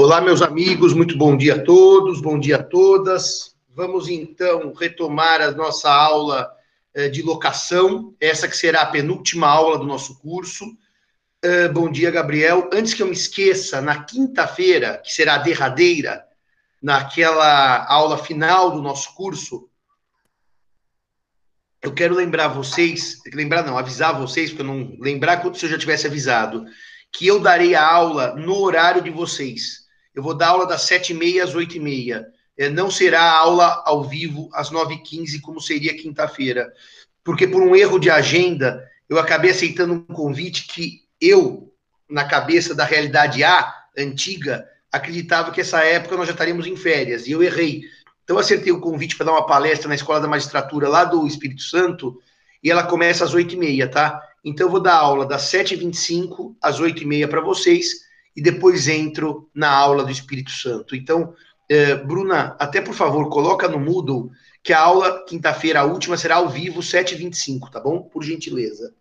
Olá, 0.00 0.20
meus 0.20 0.42
amigos, 0.42 0.94
muito 0.94 1.18
bom 1.18 1.36
dia 1.36 1.56
a 1.56 1.64
todos, 1.64 2.20
bom 2.20 2.38
dia 2.38 2.54
a 2.54 2.62
todas. 2.62 3.56
Vamos 3.68 4.08
então 4.08 4.72
retomar 4.72 5.40
a 5.40 5.50
nossa 5.50 5.90
aula 5.90 6.48
eh, 6.94 7.08
de 7.08 7.20
locação, 7.20 8.14
essa 8.20 8.46
que 8.46 8.56
será 8.56 8.82
a 8.82 8.86
penúltima 8.86 9.48
aula 9.48 9.76
do 9.76 9.84
nosso 9.84 10.16
curso. 10.20 10.64
Uh, 11.44 11.72
bom 11.72 11.90
dia, 11.90 12.12
Gabriel. 12.12 12.70
Antes 12.72 12.94
que 12.94 13.02
eu 13.02 13.08
me 13.08 13.12
esqueça, 13.12 13.80
na 13.80 14.04
quinta-feira, 14.04 15.02
que 15.04 15.12
será 15.12 15.34
a 15.34 15.38
derradeira, 15.38 16.24
naquela 16.80 17.84
aula 17.86 18.18
final 18.18 18.70
do 18.70 18.80
nosso 18.80 19.12
curso, 19.16 19.68
eu 21.82 21.92
quero 21.92 22.14
lembrar 22.14 22.46
vocês, 22.46 23.18
lembrar 23.34 23.64
não, 23.64 23.76
avisar 23.76 24.16
vocês, 24.16 24.50
porque 24.50 24.62
eu 24.62 24.66
não 24.66 24.96
lembrar 25.00 25.38
quando 25.38 25.56
se 25.56 25.66
eu 25.66 25.70
já 25.70 25.76
tivesse 25.76 26.06
avisado, 26.06 26.66
que 27.12 27.26
eu 27.26 27.40
darei 27.40 27.74
a 27.74 27.84
aula 27.84 28.36
no 28.36 28.58
horário 28.58 29.02
de 29.02 29.10
vocês. 29.10 29.87
Eu 30.18 30.22
vou 30.24 30.34
dar 30.34 30.48
aula 30.48 30.66
das 30.66 30.82
sete 30.82 31.12
e 31.12 31.14
meia 31.14 31.44
às 31.44 31.54
oito 31.54 31.76
e 31.76 31.78
meia. 31.78 32.26
É, 32.56 32.68
não 32.68 32.90
será 32.90 33.22
aula 33.38 33.84
ao 33.86 34.02
vivo 34.02 34.50
às 34.52 34.68
nove 34.68 34.94
e 34.94 34.98
quinze, 34.98 35.40
como 35.40 35.60
seria 35.60 35.96
quinta-feira. 35.96 36.72
Porque 37.22 37.46
por 37.46 37.62
um 37.62 37.76
erro 37.76 38.00
de 38.00 38.10
agenda, 38.10 38.84
eu 39.08 39.16
acabei 39.16 39.52
aceitando 39.52 39.94
um 39.94 40.02
convite 40.02 40.66
que 40.66 41.02
eu, 41.20 41.72
na 42.10 42.24
cabeça 42.24 42.74
da 42.74 42.84
realidade 42.84 43.44
A, 43.44 43.72
antiga, 43.96 44.68
acreditava 44.90 45.52
que 45.52 45.60
essa 45.60 45.84
época 45.84 46.16
nós 46.16 46.26
já 46.26 46.32
estaríamos 46.32 46.66
em 46.66 46.74
férias. 46.74 47.28
E 47.28 47.30
eu 47.30 47.40
errei. 47.40 47.82
Então, 48.24 48.38
acertei 48.38 48.72
o 48.72 48.80
convite 48.80 49.14
para 49.14 49.26
dar 49.26 49.32
uma 49.34 49.46
palestra 49.46 49.88
na 49.88 49.94
Escola 49.94 50.20
da 50.20 50.26
Magistratura 50.26 50.88
lá 50.88 51.04
do 51.04 51.28
Espírito 51.28 51.62
Santo, 51.62 52.20
e 52.60 52.72
ela 52.72 52.82
começa 52.82 53.24
às 53.24 53.34
oito 53.34 53.54
e 53.54 53.56
meia, 53.56 53.88
tá? 53.88 54.20
Então, 54.44 54.66
eu 54.66 54.70
vou 54.72 54.80
dar 54.80 54.96
aula 54.96 55.24
das 55.24 55.42
sete 55.42 55.74
e 55.74 55.76
vinte 55.76 55.94
e 55.94 55.98
cinco 55.98 56.56
às 56.60 56.80
oito 56.80 57.04
e 57.04 57.06
meia 57.06 57.28
para 57.28 57.40
vocês 57.40 58.07
e 58.38 58.40
depois 58.40 58.86
entro 58.86 59.50
na 59.52 59.68
aula 59.68 60.04
do 60.04 60.12
Espírito 60.12 60.52
Santo. 60.52 60.94
Então, 60.94 61.34
eh, 61.68 61.96
Bruna, 61.96 62.54
até 62.56 62.80
por 62.80 62.94
favor, 62.94 63.28
coloca 63.28 63.66
no 63.66 63.80
Moodle 63.80 64.30
que 64.62 64.72
a 64.72 64.78
aula, 64.78 65.24
quinta-feira, 65.24 65.80
a 65.80 65.84
última, 65.84 66.16
será 66.16 66.36
ao 66.36 66.48
vivo, 66.48 66.80
7h25, 66.80 67.68
tá 67.68 67.80
bom? 67.80 68.02
Por 68.02 68.22
gentileza. 68.22 68.94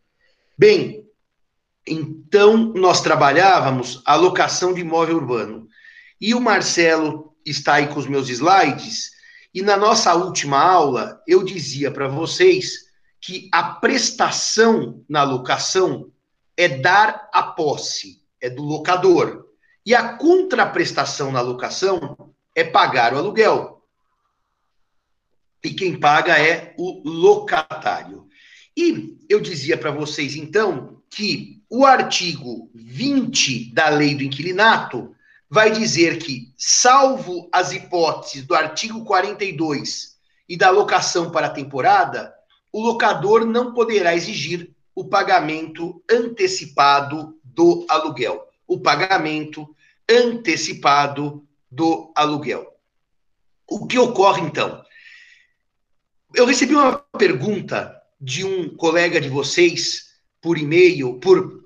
Bem, 0.58 1.06
então 1.86 2.58
nós 2.74 3.02
trabalhávamos 3.02 4.02
a 4.04 4.16
locação 4.16 4.74
de 4.74 4.82
imóvel 4.82 5.18
urbano. 5.18 5.68
E 6.20 6.34
o 6.34 6.42
Marcelo 6.42 7.36
está 7.46 7.76
aí 7.76 7.86
com 7.90 8.00
os 8.00 8.08
meus 8.08 8.30
slides, 8.30 9.12
e 9.54 9.62
na 9.62 9.78
nossa 9.78 10.16
última 10.16 10.60
aula 10.60 11.22
eu 11.28 11.44
dizia 11.44 11.92
para 11.92 12.08
vocês 12.08 12.88
que 13.22 13.48
a 13.54 13.62
prestação 13.62 15.06
na 15.08 15.22
locação 15.22 16.12
é 16.58 16.68
dar 16.68 17.30
a 17.32 17.44
posse 17.44 18.17
é 18.48 18.50
do 18.50 18.64
locador. 18.64 19.46
E 19.86 19.94
a 19.94 20.18
contraprestação 20.18 21.32
na 21.32 21.42
locação 21.42 22.34
é 22.56 22.64
pagar 22.64 23.14
o 23.14 23.18
aluguel. 23.18 23.84
E 25.64 25.74
quem 25.74 26.00
paga 26.00 26.38
é 26.40 26.74
o 26.78 27.02
locatário. 27.08 28.28
E 28.76 29.18
eu 29.30 29.40
dizia 29.40 29.78
para 29.78 29.92
vocês, 29.92 30.36
então, 30.36 31.02
que 31.10 31.62
o 31.70 31.86
artigo 31.86 32.70
20 32.74 33.74
da 33.74 33.90
lei 33.90 34.16
do 34.16 34.24
inquilinato 34.24 35.14
vai 35.50 35.72
dizer 35.72 36.18
que, 36.20 36.54
salvo 36.58 37.50
as 37.52 37.72
hipóteses 37.72 38.46
do 38.46 38.56
artigo 38.56 39.04
42 39.04 40.18
e 40.48 40.58
da 40.58 40.70
locação 40.70 41.32
para 41.32 41.48
a 41.48 41.52
temporada, 41.52 42.34
o 42.72 42.82
locador 42.82 43.46
não 43.46 43.74
poderá 43.74 44.16
exigir 44.16 44.74
o 44.94 45.06
pagamento 45.06 46.04
antecipado 46.10 47.37
do 47.58 47.88
aluguel. 47.90 48.48
O 48.68 48.80
pagamento 48.80 49.68
antecipado 50.08 51.44
do 51.70 52.14
aluguel. 52.16 52.72
O 53.68 53.88
que 53.88 53.98
ocorre 53.98 54.44
então? 54.44 54.82
Eu 56.36 56.46
recebi 56.46 56.76
uma 56.76 56.98
pergunta 57.18 58.00
de 58.22 58.46
um 58.46 58.70
colega 58.76 59.20
de 59.20 59.28
vocês 59.28 60.14
por 60.40 60.58
e-mail, 60.58 61.20
por 61.20 61.66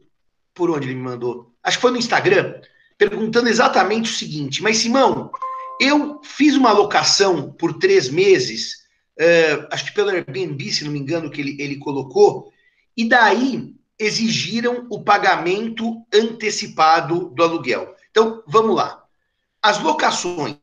por 0.53 0.69
onde 0.69 0.87
ele 0.87 0.95
me 0.95 1.01
mandou? 1.01 1.53
Acho 1.63 1.77
que 1.77 1.81
foi 1.81 1.91
no 1.91 1.97
Instagram, 1.97 2.59
perguntando 2.97 3.49
exatamente 3.49 4.11
o 4.11 4.13
seguinte: 4.13 4.61
Mas 4.61 4.77
Simão, 4.77 5.31
eu 5.79 6.21
fiz 6.23 6.55
uma 6.55 6.71
locação 6.71 7.51
por 7.53 7.79
três 7.79 8.09
meses, 8.09 8.83
uh, 9.19 9.67
acho 9.71 9.85
que 9.85 9.93
pelo 9.93 10.09
Airbnb, 10.09 10.71
se 10.71 10.83
não 10.83 10.91
me 10.91 10.99
engano, 10.99 11.31
que 11.31 11.41
ele, 11.41 11.55
ele 11.59 11.77
colocou, 11.77 12.51
e 12.95 13.07
daí 13.07 13.75
exigiram 14.01 14.87
o 14.89 15.03
pagamento 15.03 16.03
antecipado 16.11 17.29
do 17.29 17.43
aluguel. 17.43 17.95
Então, 18.09 18.43
vamos 18.47 18.75
lá. 18.75 19.03
As 19.61 19.79
locações 19.79 20.57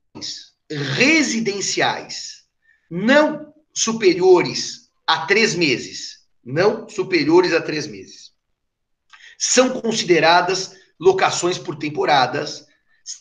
residenciais 0.69 2.44
não 2.91 3.54
superiores 3.72 4.91
a 5.06 5.25
três 5.27 5.54
meses, 5.54 6.27
não 6.44 6.88
superiores 6.88 7.53
a 7.53 7.60
três 7.62 7.87
meses, 7.87 8.32
são 9.38 9.81
consideradas 9.81 10.75
locações 10.98 11.56
por 11.56 11.77
temporadas, 11.77 12.66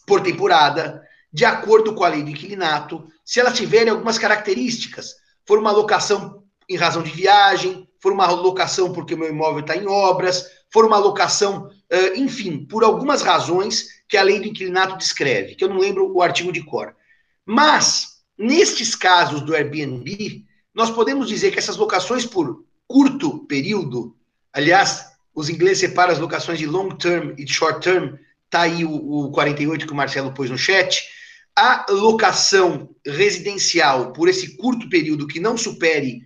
por 0.07 0.21
temporada, 0.21 1.03
de 1.31 1.45
acordo 1.45 1.93
com 1.93 2.03
a 2.03 2.09
lei 2.09 2.23
do 2.23 2.31
inquilinato, 2.31 3.07
se 3.23 3.39
elas 3.39 3.55
tiverem 3.55 3.89
algumas 3.89 4.17
características. 4.17 5.15
For 5.45 5.59
uma 5.59 5.71
locação 5.71 6.43
em 6.67 6.75
razão 6.75 7.03
de 7.03 7.11
viagem, 7.11 7.86
for 7.99 8.11
uma 8.11 8.29
locação 8.31 8.91
porque 8.91 9.15
meu 9.15 9.29
imóvel 9.29 9.61
está 9.61 9.75
em 9.75 9.87
obras, 9.87 10.45
for 10.71 10.85
uma 10.85 10.97
locação, 10.97 11.69
enfim, 12.15 12.65
por 12.65 12.83
algumas 12.83 13.21
razões 13.21 13.97
que 14.07 14.17
a 14.17 14.23
lei 14.23 14.39
do 14.39 14.47
inquilinato 14.47 14.97
descreve, 14.97 15.55
que 15.55 15.63
eu 15.63 15.69
não 15.69 15.77
lembro 15.77 16.11
o 16.13 16.21
artigo 16.21 16.51
de 16.51 16.63
cor. 16.63 16.95
Mas, 17.45 18.19
nestes 18.37 18.95
casos 18.95 19.41
do 19.41 19.55
Airbnb, 19.55 20.45
nós 20.73 20.91
podemos 20.91 21.27
dizer 21.27 21.51
que 21.51 21.59
essas 21.59 21.77
locações 21.77 22.25
por 22.25 22.63
curto 22.87 23.45
período, 23.45 24.15
aliás, 24.53 25.05
os 25.33 25.49
ingleses 25.49 25.79
separam 25.79 26.13
as 26.13 26.19
locações 26.19 26.59
de 26.59 26.65
long 26.65 26.89
term 26.89 27.33
e 27.37 27.43
de 27.43 27.53
short 27.53 27.81
term, 27.81 28.15
tá 28.49 28.61
aí 28.61 28.85
o, 28.85 29.25
o 29.25 29.31
48 29.31 29.85
que 29.85 29.93
o 29.93 29.95
Marcelo 29.95 30.33
pôs 30.33 30.49
no 30.49 30.57
chat, 30.57 31.03
a 31.55 31.85
locação 31.89 32.89
residencial 33.05 34.13
por 34.13 34.29
esse 34.29 34.55
curto 34.57 34.87
período 34.89 35.27
que 35.27 35.39
não 35.39 35.57
supere 35.57 36.21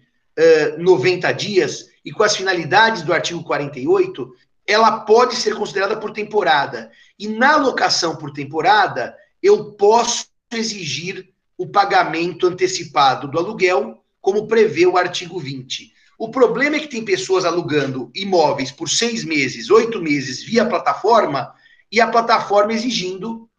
90 0.78 1.31
dias 1.34 1.90
e 2.03 2.12
com 2.12 2.24
as 2.24 2.35
finalidades 2.35 3.03
do 3.03 3.13
artigo 3.13 3.44
48, 3.44 4.34
ela 4.66 5.02
pode 5.02 5.35
ser 5.35 5.56
considerada 5.56 5.97
por 5.97 6.12
temporada. 6.12 6.91
E 7.18 7.28
na 7.28 7.57
locação 7.57 8.16
por 8.16 8.31
temporada, 8.31 9.16
eu 9.41 9.74
posso 9.74 10.28
exigir 10.51 11.31
o 11.57 11.68
pagamento 11.68 12.47
antecipado 12.47 13.28
do 13.28 13.38
aluguel, 13.38 14.03
como 14.19 14.47
prevê 14.47 14.85
o 14.85 14.97
artigo 14.97 15.40
20. 15.40 15.94
O 16.18 16.30
problema 16.30 16.75
é 16.75 16.80
que 16.80 16.88
tem 16.88 17.03
pessoas 17.03 17.46
alugando 17.46 18.12
imóveis 18.16 18.72
por 18.72 18.90
seis 18.90 19.24
meses, 19.24 19.69
oito 19.69 20.01
meses 20.01 20.44
via 20.44 20.68
plataforma, 20.68 21.53
e 21.91 22.00
a 22.00 22.07
plataforma 22.07 22.74
exigindo 22.74 23.50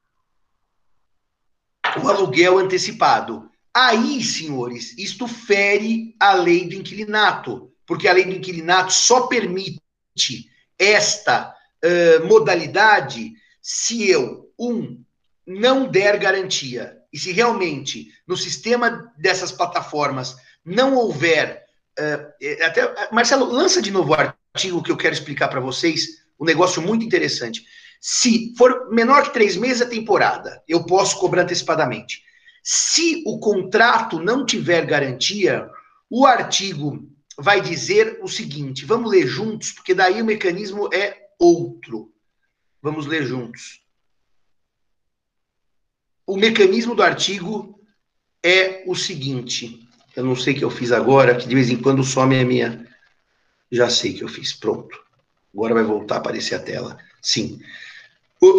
o 2.02 2.08
aluguel 2.08 2.58
antecipado. 2.58 3.50
Aí, 3.74 4.22
senhores, 4.22 4.96
isto 4.98 5.26
fere 5.26 6.14
a 6.20 6.34
lei 6.34 6.68
do 6.68 6.74
inquilinato, 6.74 7.72
porque 7.86 8.06
a 8.06 8.12
lei 8.12 8.24
do 8.24 8.32
inquilinato 8.32 8.92
só 8.92 9.26
permite 9.26 9.80
esta 10.78 11.54
uh, 11.82 12.26
modalidade 12.26 13.32
se 13.62 14.08
eu, 14.08 14.52
um, 14.58 15.02
não 15.46 15.88
der 15.88 16.18
garantia, 16.18 16.98
e 17.12 17.18
se 17.18 17.32
realmente 17.32 18.08
no 18.26 18.36
sistema 18.36 19.12
dessas 19.16 19.52
plataformas 19.52 20.36
não 20.64 20.94
houver. 20.94 21.64
Uh, 21.98 22.64
até, 22.64 23.08
Marcelo, 23.10 23.46
lança 23.46 23.80
de 23.80 23.90
novo 23.90 24.12
o 24.12 24.14
artigo 24.14 24.82
que 24.82 24.90
eu 24.90 24.96
quero 24.96 25.14
explicar 25.14 25.48
para 25.48 25.60
vocês, 25.60 26.22
um 26.38 26.44
negócio 26.44 26.82
muito 26.82 27.04
interessante. 27.04 27.64
Se 28.00 28.52
for 28.58 28.90
menor 28.90 29.22
que 29.22 29.32
três 29.32 29.56
meses 29.56 29.80
a 29.80 29.88
temporada, 29.88 30.62
eu 30.68 30.84
posso 30.84 31.18
cobrar 31.18 31.42
antecipadamente. 31.42 32.22
Se 32.62 33.22
o 33.26 33.38
contrato 33.38 34.20
não 34.20 34.46
tiver 34.46 34.86
garantia, 34.86 35.68
o 36.08 36.24
artigo 36.24 37.10
vai 37.36 37.60
dizer 37.60 38.20
o 38.22 38.28
seguinte: 38.28 38.84
vamos 38.84 39.10
ler 39.10 39.26
juntos, 39.26 39.72
porque 39.72 39.94
daí 39.94 40.22
o 40.22 40.24
mecanismo 40.24 40.88
é 40.92 41.30
outro. 41.38 42.12
Vamos 42.80 43.06
ler 43.06 43.24
juntos. 43.24 43.82
O 46.26 46.36
mecanismo 46.36 46.94
do 46.94 47.02
artigo 47.02 47.80
é 48.42 48.84
o 48.86 48.94
seguinte. 48.94 49.88
Eu 50.14 50.24
não 50.24 50.36
sei 50.36 50.54
o 50.54 50.58
que 50.58 50.64
eu 50.64 50.70
fiz 50.70 50.92
agora, 50.92 51.34
que 51.34 51.48
de 51.48 51.54
vez 51.54 51.68
em 51.70 51.76
quando 51.76 52.04
some 52.04 52.38
a 52.38 52.44
minha. 52.44 52.88
Já 53.70 53.88
sei 53.88 54.12
que 54.12 54.22
eu 54.22 54.28
fiz. 54.28 54.52
Pronto. 54.52 55.00
Agora 55.52 55.74
vai 55.74 55.84
voltar 55.84 56.16
a 56.16 56.18
aparecer 56.18 56.54
a 56.54 56.60
tela. 56.60 56.98
Sim. 57.20 57.60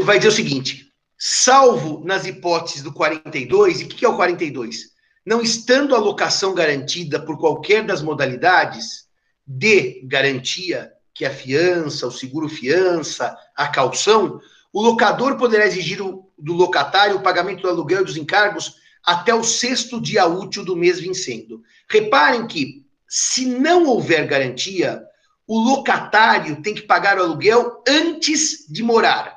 Vai 0.03 0.17
dizer 0.17 0.29
o 0.29 0.35
seguinte: 0.35 0.82
salvo 1.25 2.03
nas 2.03 2.25
hipóteses 2.25 2.81
do 2.81 2.91
42, 2.91 3.79
e 3.79 3.83
o 3.85 3.87
que 3.87 4.03
é 4.03 4.09
o 4.09 4.17
42? 4.17 4.91
Não 5.25 5.41
estando 5.41 5.95
a 5.95 5.97
locação 5.97 6.53
garantida 6.53 7.17
por 7.17 7.39
qualquer 7.39 7.85
das 7.85 8.01
modalidades 8.01 9.07
de 9.47 10.01
garantia, 10.03 10.91
que 11.13 11.23
é 11.23 11.29
a 11.29 11.33
fiança, 11.33 12.05
o 12.05 12.11
seguro-fiança, 12.11 13.37
a 13.55 13.69
calção, 13.69 14.41
o 14.73 14.81
locador 14.81 15.37
poderá 15.37 15.65
exigir 15.65 15.99
do 15.99 16.53
locatário 16.53 17.15
o 17.15 17.23
pagamento 17.23 17.61
do 17.61 17.69
aluguel 17.69 18.01
e 18.01 18.05
dos 18.05 18.17
encargos 18.17 18.75
até 19.01 19.33
o 19.33 19.45
sexto 19.45 20.01
dia 20.01 20.25
útil 20.25 20.65
do 20.65 20.75
mês 20.75 20.99
vencendo. 20.99 21.63
Reparem 21.89 22.45
que, 22.47 22.85
se 23.07 23.45
não 23.45 23.85
houver 23.85 24.27
garantia, 24.27 25.01
o 25.47 25.57
locatário 25.57 26.61
tem 26.61 26.75
que 26.75 26.81
pagar 26.81 27.17
o 27.17 27.23
aluguel 27.23 27.81
antes 27.87 28.65
de 28.69 28.83
morar, 28.83 29.32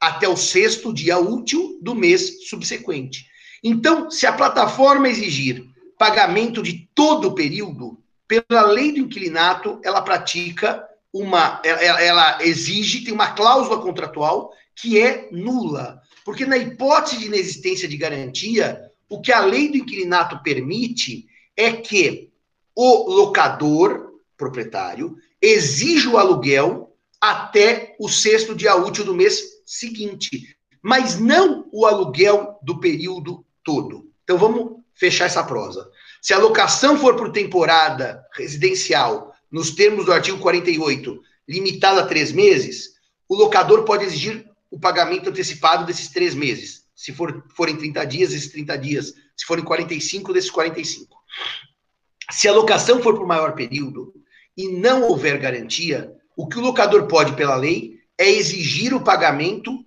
até 0.00 0.28
o 0.28 0.36
sexto 0.36 0.92
dia 0.92 1.18
útil 1.18 1.78
do 1.80 1.94
mês 1.94 2.48
subsequente. 2.48 3.26
Então, 3.62 4.10
se 4.10 4.26
a 4.26 4.32
plataforma 4.32 5.08
exigir 5.08 5.64
pagamento 5.98 6.62
de 6.62 6.88
todo 6.94 7.28
o 7.28 7.34
período, 7.34 7.98
pela 8.28 8.62
lei 8.62 8.92
do 8.92 9.00
inquilinato, 9.00 9.80
ela 9.82 10.02
pratica 10.02 10.84
uma. 11.12 11.60
Ela, 11.64 12.02
ela 12.02 12.38
exige, 12.42 13.04
tem 13.04 13.14
uma 13.14 13.32
cláusula 13.32 13.80
contratual 13.80 14.52
que 14.74 15.00
é 15.00 15.28
nula. 15.32 16.00
Porque 16.24 16.44
na 16.44 16.58
hipótese 16.58 17.18
de 17.18 17.26
inexistência 17.26 17.88
de 17.88 17.96
garantia, 17.96 18.82
o 19.08 19.20
que 19.20 19.32
a 19.32 19.40
lei 19.40 19.68
do 19.68 19.78
inquilinato 19.78 20.42
permite 20.42 21.26
é 21.56 21.72
que 21.72 22.30
o 22.74 23.10
locador, 23.10 24.12
proprietário, 24.36 25.16
exija 25.40 26.10
o 26.10 26.18
aluguel 26.18 26.94
até 27.20 27.96
o 27.98 28.08
sexto 28.08 28.54
dia 28.54 28.76
útil 28.76 29.04
do 29.04 29.14
mês 29.14 29.55
seguinte, 29.66 30.56
mas 30.80 31.18
não 31.18 31.68
o 31.72 31.84
aluguel 31.84 32.58
do 32.62 32.78
período 32.78 33.44
todo. 33.64 34.08
Então 34.22 34.38
vamos 34.38 34.80
fechar 34.94 35.26
essa 35.26 35.42
prosa. 35.42 35.90
Se 36.22 36.32
a 36.32 36.38
locação 36.38 36.98
for 36.98 37.16
por 37.16 37.32
temporada 37.32 38.24
residencial, 38.32 39.34
nos 39.50 39.72
termos 39.72 40.06
do 40.06 40.12
artigo 40.12 40.38
48, 40.38 41.20
limitada 41.48 42.02
a 42.02 42.06
três 42.06 42.32
meses, 42.32 42.94
o 43.28 43.34
locador 43.34 43.84
pode 43.84 44.04
exigir 44.04 44.48
o 44.70 44.78
pagamento 44.78 45.30
antecipado 45.30 45.84
desses 45.84 46.08
três 46.08 46.34
meses. 46.34 46.84
Se 46.94 47.12
for, 47.12 47.44
forem 47.54 47.76
30 47.76 48.04
dias, 48.06 48.32
esses 48.32 48.50
30 48.50 48.78
dias. 48.78 49.14
Se 49.36 49.44
forem 49.44 49.64
45, 49.64 50.32
desses 50.32 50.50
45. 50.50 51.16
Se 52.30 52.48
a 52.48 52.52
locação 52.52 53.02
for 53.02 53.14
por 53.14 53.26
maior 53.26 53.54
período 53.54 54.14
e 54.56 54.68
não 54.68 55.02
houver 55.02 55.38
garantia, 55.38 56.12
o 56.36 56.48
que 56.48 56.58
o 56.58 56.62
locador 56.62 57.06
pode, 57.06 57.36
pela 57.36 57.56
lei, 57.56 57.95
é 58.18 58.30
exigir 58.30 58.94
o 58.94 59.02
pagamento 59.02 59.84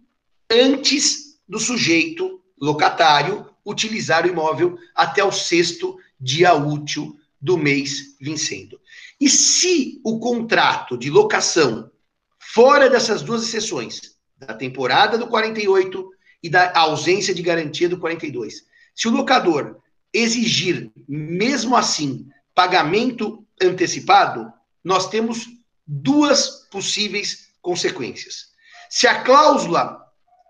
antes 0.49 1.39
do 1.47 1.59
sujeito 1.59 2.41
locatário 2.59 3.47
utilizar 3.65 4.25
o 4.25 4.29
imóvel 4.29 4.77
até 4.95 5.23
o 5.23 5.31
sexto 5.31 5.97
dia 6.19 6.53
útil 6.53 7.17
do 7.41 7.57
mês 7.57 8.15
vencendo. 8.19 8.79
E 9.19 9.29
se 9.29 9.99
o 10.03 10.19
contrato 10.19 10.97
de 10.97 11.09
locação, 11.09 11.89
fora 12.37 12.89
dessas 12.89 13.21
duas 13.21 13.43
exceções, 13.43 14.15
da 14.37 14.53
temporada 14.53 15.17
do 15.17 15.27
48 15.27 16.11
e 16.41 16.49
da 16.49 16.71
ausência 16.77 17.33
de 17.33 17.41
garantia 17.41 17.89
do 17.89 17.99
42. 17.99 18.65
Se 18.95 19.07
o 19.07 19.11
locador 19.11 19.77
exigir, 20.13 20.91
mesmo 21.07 21.75
assim, 21.75 22.27
pagamento 22.55 23.45
antecipado, 23.61 24.51
nós 24.83 25.09
temos 25.09 25.47
duas 25.85 26.67
possíveis 26.71 27.48
consequências. 27.61 28.49
Se 28.89 29.07
a 29.07 29.21
cláusula, 29.21 29.99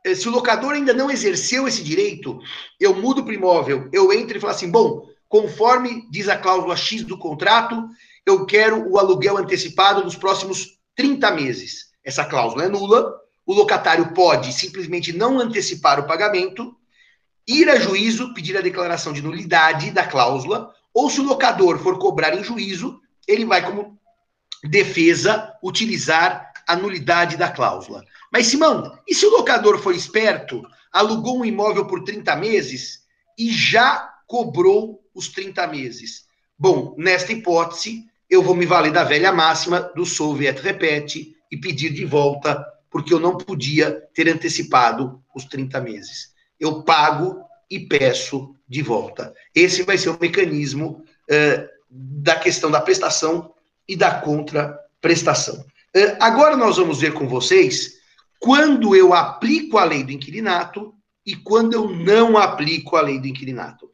eh, 0.05 0.15
se 0.15 0.27
o 0.27 0.31
locador 0.31 0.73
ainda 0.73 0.93
não 0.93 1.11
exerceu 1.11 1.67
esse 1.67 1.83
direito, 1.83 2.39
eu 2.79 2.95
mudo 2.95 3.23
para 3.23 3.31
o 3.31 3.35
imóvel, 3.35 3.89
eu 3.91 4.13
entro 4.13 4.37
e 4.37 4.39
falo 4.39 4.53
assim: 4.53 4.71
bom, 4.71 5.07
conforme 5.27 6.07
diz 6.09 6.29
a 6.29 6.37
cláusula 6.37 6.75
X 6.75 7.03
do 7.03 7.17
contrato, 7.17 7.87
eu 8.25 8.45
quero 8.45 8.89
o 8.89 8.97
aluguel 8.97 9.37
antecipado 9.37 10.03
dos 10.03 10.15
próximos 10.15 10.79
30 10.95 11.31
meses. 11.31 11.89
Essa 12.03 12.25
cláusula 12.25 12.65
é 12.65 12.69
nula, 12.69 13.13
o 13.45 13.53
locatário 13.53 14.13
pode 14.13 14.53
simplesmente 14.53 15.11
não 15.11 15.39
antecipar 15.39 15.99
o 15.99 16.05
pagamento, 16.07 16.75
ir 17.47 17.67
a 17.69 17.77
juízo, 17.77 18.33
pedir 18.33 18.55
a 18.55 18.61
declaração 18.61 19.11
de 19.11 19.21
nulidade 19.21 19.91
da 19.91 20.05
cláusula, 20.05 20.71
ou 20.93 21.09
se 21.09 21.19
o 21.19 21.23
locador 21.23 21.79
for 21.79 21.97
cobrar 21.97 22.35
em 22.35 22.43
juízo, 22.43 23.01
ele 23.27 23.45
vai, 23.45 23.65
como 23.65 23.97
defesa, 24.63 25.53
utilizar 25.63 26.48
a 26.69 26.75
nulidade 26.75 27.35
da 27.35 27.49
cláusula. 27.49 28.05
Mas, 28.31 28.45
Simão, 28.45 28.95
e 29.07 29.15
se 29.15 29.25
o 29.25 29.31
locador 29.31 29.79
for 29.79 29.95
esperto, 29.95 30.61
alugou 30.91 31.39
um 31.39 31.45
imóvel 31.45 31.87
por 31.87 32.03
30 32.03 32.35
meses 32.35 32.99
e 33.35 33.51
já 33.51 34.07
cobrou 34.27 35.03
os 35.11 35.29
30 35.29 35.65
meses? 35.65 36.25
Bom, 36.55 36.93
nesta 36.95 37.33
hipótese, 37.33 38.03
eu 38.29 38.43
vou 38.43 38.53
me 38.53 38.67
valer 38.67 38.91
da 38.91 39.03
velha 39.03 39.31
máxima 39.31 39.81
do 39.95 40.05
solve 40.05 40.45
et 40.45 40.59
repete 40.59 41.35
e 41.51 41.57
pedir 41.57 41.91
de 41.91 42.05
volta 42.05 42.63
porque 42.87 43.11
eu 43.11 43.19
não 43.19 43.35
podia 43.35 44.03
ter 44.13 44.29
antecipado 44.29 45.23
os 45.33 45.45
30 45.45 45.81
meses. 45.81 46.35
Eu 46.59 46.83
pago 46.83 47.41
e 47.67 47.79
peço 47.79 48.53
de 48.67 48.83
volta. 48.83 49.33
Esse 49.55 49.81
vai 49.81 49.97
ser 49.97 50.09
o 50.09 50.19
mecanismo 50.21 51.03
uh, 51.31 51.67
da 51.89 52.35
questão 52.35 52.69
da 52.69 52.79
prestação 52.79 53.51
e 53.87 53.95
da 53.95 54.21
contraprestação. 54.21 55.65
Uh, 55.95 56.17
agora 56.19 56.55
nós 56.55 56.77
vamos 56.77 56.99
ver 56.99 57.13
com 57.13 57.27
vocês 57.27 57.99
quando 58.39 58.95
eu 58.95 59.13
aplico 59.13 59.77
a 59.77 59.83
lei 59.83 60.03
do 60.03 60.11
inquilinato 60.11 60.93
e 61.25 61.35
quando 61.35 61.73
eu 61.73 61.89
não 61.89 62.37
aplico 62.37 62.95
a 62.95 63.01
lei 63.01 63.19
do 63.19 63.27
inquilinato. 63.27 63.89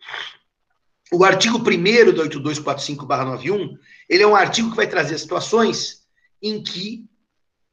O 1.11 1.23
artigo 1.23 1.57
1 1.57 2.13
do 2.13 2.23
8245-91, 2.23 3.77
ele 4.09 4.23
é 4.23 4.27
um 4.27 4.35
artigo 4.35 4.69
que 4.69 4.75
vai 4.75 4.87
trazer 4.87 5.17
situações 5.17 6.03
em 6.41 6.61
que 6.61 7.05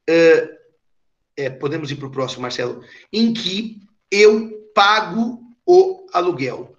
uh, 0.08 0.62
é, 1.36 1.50
podemos 1.50 1.90
ir 1.90 1.96
para 1.96 2.06
o 2.06 2.10
próximo, 2.10 2.42
Marcelo, 2.42 2.84
em 3.12 3.32
que 3.32 3.80
eu 4.10 4.70
pago 4.74 5.42
o 5.66 6.06
aluguel. 6.12 6.76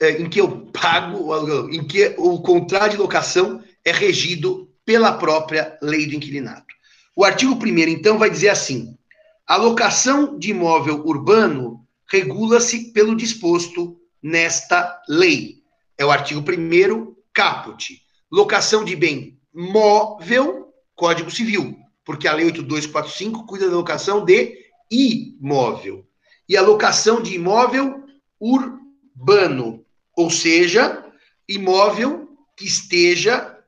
É, 0.00 0.22
em 0.22 0.28
que 0.28 0.40
eu 0.40 0.66
pago 0.66 1.24
o 1.24 1.32
aluguel, 1.32 1.70
em 1.70 1.84
que 1.84 2.14
o 2.18 2.40
contrato 2.40 2.92
de 2.92 2.96
locação 2.98 3.62
é 3.84 3.90
regido 3.90 4.72
pela 4.84 5.12
própria 5.12 5.76
lei 5.82 6.06
do 6.06 6.14
inquilinato. 6.14 6.74
O 7.18 7.24
artigo 7.24 7.52
1 7.52 7.78
então, 7.88 8.16
vai 8.16 8.30
dizer 8.30 8.50
assim: 8.50 8.96
a 9.44 9.56
locação 9.56 10.38
de 10.38 10.52
imóvel 10.52 11.02
urbano 11.04 11.84
regula-se 12.08 12.92
pelo 12.92 13.16
disposto 13.16 14.00
nesta 14.22 15.02
lei. 15.08 15.64
É 15.98 16.06
o 16.06 16.12
artigo 16.12 16.40
1 16.40 17.16
caput. 17.34 18.00
Locação 18.30 18.84
de 18.84 18.94
bem 18.94 19.36
móvel, 19.52 20.72
Código 20.94 21.30
Civil 21.30 21.76
porque 22.08 22.26
a 22.26 22.32
Lei 22.32 22.46
8245 22.46 23.44
cuida 23.44 23.68
da 23.68 23.76
locação 23.76 24.24
de 24.24 24.56
imóvel. 24.90 26.06
E 26.48 26.56
a 26.56 26.62
locação 26.62 27.22
de 27.22 27.34
imóvel 27.34 28.02
urbano, 28.40 29.84
ou 30.16 30.30
seja, 30.30 31.04
imóvel 31.46 32.30
que 32.56 32.64
esteja 32.64 33.58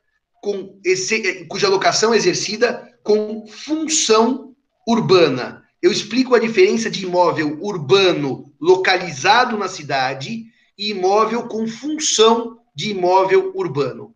com 0.43 0.81
esse, 0.83 1.45
cuja 1.49 1.69
locação 1.69 2.15
é 2.15 2.17
exercida 2.17 2.90
com 3.03 3.47
função 3.47 4.55
urbana. 4.87 5.65
Eu 5.83 5.91
explico 5.91 6.35
a 6.35 6.39
diferença 6.39 6.91
de 6.91 7.05
imóvel 7.05 7.59
urbano 7.61 8.53
localizado 8.61 9.57
na 9.57 9.69
cidade 9.69 10.45
e 10.77 10.91
imóvel 10.91 11.49
com 11.49 11.67
função 11.67 12.59
de 12.75 12.91
imóvel 12.91 13.53
urbano. 13.55 14.15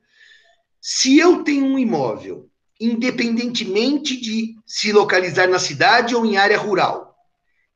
Se 0.80 1.18
eu 1.18 1.42
tenho 1.42 1.64
um 1.64 1.78
imóvel 1.78 2.50
independentemente 2.80 4.20
de 4.20 4.56
se 4.66 4.92
localizar 4.92 5.48
na 5.48 5.58
cidade 5.58 6.14
ou 6.14 6.26
em 6.26 6.36
área 6.36 6.58
rural, 6.58 7.14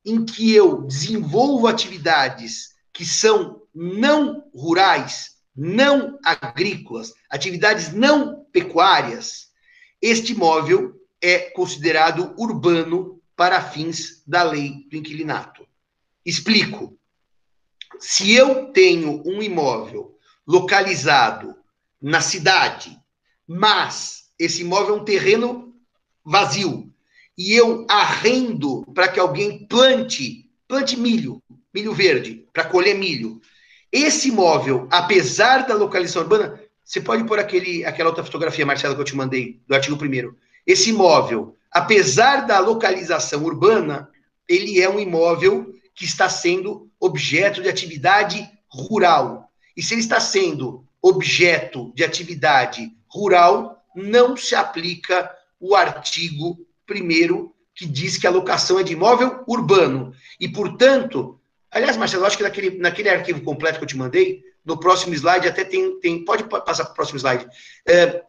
em 0.05 0.23
que 0.23 0.53
eu 0.53 0.83
desenvolvo 0.83 1.67
atividades 1.67 2.69
que 2.93 3.05
são 3.05 3.61
não 3.73 4.43
rurais, 4.53 5.37
não 5.55 6.17
agrícolas, 6.23 7.13
atividades 7.29 7.93
não 7.93 8.45
pecuárias, 8.51 9.47
este 10.01 10.33
imóvel 10.33 10.93
é 11.21 11.39
considerado 11.51 12.33
urbano 12.37 13.21
para 13.35 13.61
fins 13.61 14.23
da 14.25 14.43
lei 14.43 14.85
do 14.89 14.97
inquilinato. 14.97 15.65
Explico. 16.25 16.97
Se 17.99 18.33
eu 18.33 18.71
tenho 18.71 19.23
um 19.25 19.41
imóvel 19.41 20.17
localizado 20.47 21.55
na 22.01 22.21
cidade, 22.21 22.97
mas 23.47 24.29
esse 24.37 24.61
imóvel 24.61 24.95
é 24.95 25.01
um 25.01 25.03
terreno 25.03 25.75
vazio 26.23 26.93
e 27.37 27.53
eu 27.53 27.85
arrendo 27.89 28.85
para 28.93 29.07
que 29.07 29.19
alguém 29.19 29.65
plante, 29.65 30.49
plante 30.67 30.97
milho, 30.97 31.41
milho 31.73 31.93
verde, 31.93 32.45
para 32.51 32.65
colher 32.65 32.95
milho. 32.95 33.41
Esse 33.91 34.29
imóvel, 34.29 34.87
apesar 34.91 35.65
da 35.65 35.73
localização 35.73 36.23
urbana, 36.23 36.61
você 36.83 36.99
pode 36.99 37.23
pôr 37.23 37.39
aquele, 37.39 37.85
aquela 37.85 38.09
outra 38.09 38.23
fotografia, 38.23 38.65
Marcelo, 38.65 38.95
que 38.95 39.01
eu 39.01 39.05
te 39.05 39.15
mandei, 39.15 39.61
do 39.67 39.73
artigo 39.73 39.97
primeiro. 39.97 40.37
Esse 40.69 40.91
imóvel, 40.91 41.55
apesar 41.71 42.45
da 42.45 42.59
localização 42.59 43.43
urbana, 43.43 44.07
ele 44.47 44.79
é 44.79 44.87
um 44.87 44.99
imóvel 44.99 45.73
que 45.95 46.05
está 46.05 46.29
sendo 46.29 46.91
objeto 46.99 47.59
de 47.59 47.67
atividade 47.67 48.47
rural. 48.71 49.49
E 49.75 49.81
se 49.81 49.95
ele 49.95 50.01
está 50.01 50.19
sendo 50.19 50.85
objeto 51.01 51.91
de 51.95 52.03
atividade 52.03 52.87
rural, 53.11 53.83
não 53.95 54.37
se 54.37 54.53
aplica 54.53 55.35
o 55.59 55.75
artigo 55.75 56.59
1 56.87 57.51
que 57.73 57.87
diz 57.87 58.17
que 58.17 58.27
a 58.27 58.31
locação 58.31 58.77
é 58.77 58.83
de 58.83 58.93
imóvel 58.93 59.43
urbano. 59.47 60.13
E, 60.39 60.47
portanto, 60.47 61.41
aliás, 61.71 61.97
Marcelo, 61.97 62.27
acho 62.27 62.37
que 62.37 62.43
naquele, 62.43 62.77
naquele 62.77 63.09
arquivo 63.09 63.41
completo 63.41 63.79
que 63.79 63.85
eu 63.85 63.89
te 63.89 63.97
mandei, 63.97 64.43
no 64.63 64.79
próximo 64.79 65.15
slide 65.15 65.47
até 65.47 65.63
tem. 65.63 65.99
tem 65.99 66.23
pode 66.23 66.43
passar 66.43 66.83
para 66.83 66.91
o 66.91 66.95
próximo 66.95 67.17
slide. 67.17 67.47
É, 67.87 68.21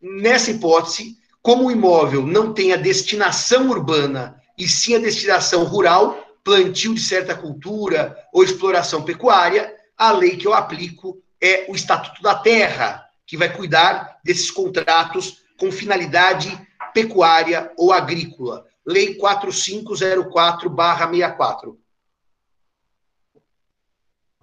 nessa 0.00 0.52
hipótese, 0.52 1.18
como 1.42 1.66
o 1.66 1.70
imóvel 1.70 2.26
não 2.26 2.52
tem 2.52 2.72
a 2.72 2.76
destinação 2.76 3.70
urbana 3.70 4.40
e 4.58 4.68
sim 4.68 4.94
a 4.94 4.98
destinação 4.98 5.64
rural, 5.64 6.22
plantio 6.44 6.94
de 6.94 7.00
certa 7.00 7.34
cultura 7.34 8.16
ou 8.32 8.44
exploração 8.44 9.02
pecuária, 9.02 9.74
a 9.96 10.12
lei 10.12 10.36
que 10.36 10.46
eu 10.46 10.54
aplico 10.54 11.20
é 11.40 11.64
o 11.68 11.74
Estatuto 11.74 12.22
da 12.22 12.34
Terra, 12.34 13.06
que 13.26 13.36
vai 13.36 13.52
cuidar 13.54 14.18
desses 14.24 14.50
contratos 14.50 15.42
com 15.58 15.72
finalidade 15.72 16.58
pecuária 16.92 17.72
ou 17.76 17.92
agrícola. 17.92 18.66
Lei 18.84 19.16
4504-64. 19.18 21.76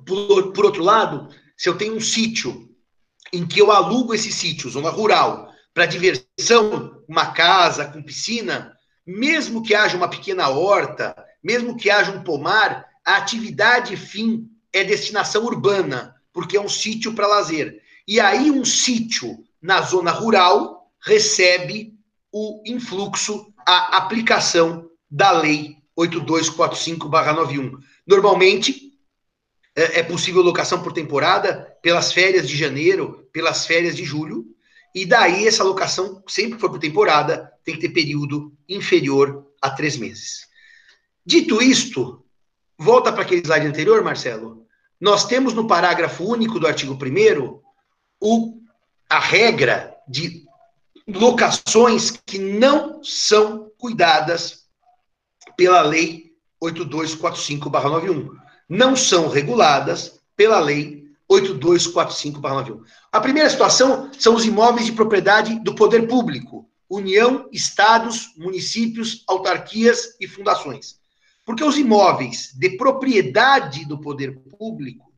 Por, 0.06 0.54
por 0.54 0.66
outro 0.66 0.84
lado, 0.84 1.30
se 1.56 1.70
eu 1.70 1.78
tenho 1.78 1.96
um 1.96 2.02
sítio 2.02 2.68
em 3.34 3.46
que 3.46 3.60
eu 3.60 3.72
alugo 3.72 4.14
esse 4.14 4.32
sítio, 4.32 4.70
zona 4.70 4.90
rural, 4.90 5.47
para 5.78 5.86
diversão, 5.86 7.04
uma 7.08 7.28
casa 7.34 7.86
com 7.86 8.02
piscina, 8.02 8.76
mesmo 9.06 9.62
que 9.62 9.76
haja 9.76 9.96
uma 9.96 10.10
pequena 10.10 10.50
horta, 10.50 11.16
mesmo 11.44 11.78
que 11.78 11.92
haja 11.92 12.12
um 12.12 12.24
pomar, 12.24 12.88
a 13.06 13.18
atividade 13.18 13.96
fim 13.96 14.50
é 14.74 14.84
destinação 14.84 15.46
urbana, 15.46 16.16
porque 16.34 16.58
é 16.58 16.60
um 16.60 16.68
sítio 16.68 17.14
para 17.14 17.28
lazer. 17.28 17.80
E 18.08 18.20
aí 18.20 18.50
um 18.50 18.66
sítio 18.66 19.38
na 19.62 19.82
zona 19.82 20.10
rural 20.10 20.90
recebe 21.00 21.94
o 22.34 22.64
influxo, 22.66 23.54
a 23.64 23.98
aplicação 23.98 24.90
da 25.08 25.30
lei 25.30 25.78
8245/91. 25.96 27.78
Normalmente 28.08 28.94
é, 29.76 30.00
é 30.00 30.04
possível 30.04 30.42
locação 30.42 30.82
por 30.82 30.92
temporada, 30.92 31.72
pelas 31.84 32.12
férias 32.12 32.50
de 32.50 32.58
janeiro, 32.58 33.30
pelas 33.32 33.68
férias 33.68 33.96
de 33.96 34.04
julho, 34.04 34.57
e 34.98 35.06
daí 35.06 35.48
essa 35.48 35.64
locação, 35.64 36.24
sempre 36.28 36.58
for 36.58 36.72
por 36.72 36.80
temporada, 36.80 37.54
tem 37.64 37.76
que 37.76 37.82
ter 37.82 37.90
período 37.90 38.52
inferior 38.68 39.46
a 39.62 39.70
três 39.70 39.96
meses. 39.96 40.48
Dito 41.24 41.62
isto, 41.62 42.26
volta 42.76 43.14
para 43.14 43.22
aquele 43.22 43.42
slide 43.42 43.68
anterior, 43.68 44.04
Marcelo. 44.04 44.66
Nós 45.00 45.26
temos 45.26 45.54
no 45.54 45.68
parágrafo 45.68 46.24
único 46.24 46.60
do 46.60 46.66
artigo 46.66 46.94
1 46.94 47.62
o, 48.20 48.60
a 49.08 49.20
regra 49.20 49.96
de 50.08 50.44
locações 51.08 52.10
que 52.26 52.40
não 52.40 53.04
são 53.04 53.70
cuidadas 53.78 54.66
pela 55.56 55.84
Lei 55.84 56.32
8245-91. 56.60 58.32
Não 58.68 58.96
são 58.96 59.30
reguladas 59.30 60.20
pela 60.36 60.60
Lei 60.60 60.97
8245-91. 61.30 62.82
A 63.12 63.20
primeira 63.20 63.50
situação 63.50 64.10
são 64.18 64.36
os 64.36 64.46
imóveis 64.46 64.86
de 64.86 64.94
propriedade 64.94 65.60
do 65.60 65.76
poder 65.76 66.08
público, 66.08 66.70
União, 66.90 67.50
estados, 67.52 68.34
municípios, 68.38 69.24
autarquias 69.28 70.16
e 70.22 70.28
fundações. 70.28 70.96
Porque 71.46 71.64
os 71.64 71.78
imóveis 71.78 72.54
de 72.56 72.78
propriedade 72.78 73.86
do 73.86 74.00
poder 74.00 74.40
público 74.58 75.12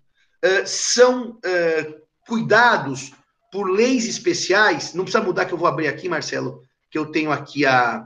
uh, 0.43 0.65
são 0.65 1.31
uh, 1.31 2.01
cuidados 2.27 3.11
por 3.51 3.69
leis 3.69 4.07
especiais, 4.07 4.93
não 4.93 5.03
precisa 5.03 5.23
mudar 5.23 5.45
que 5.45 5.53
eu 5.53 5.57
vou 5.57 5.67
abrir 5.67 5.87
aqui, 5.87 6.09
Marcelo, 6.09 6.63
que 6.89 6.97
eu 6.97 7.11
tenho 7.11 7.31
aqui 7.31 7.65
a 7.65 8.05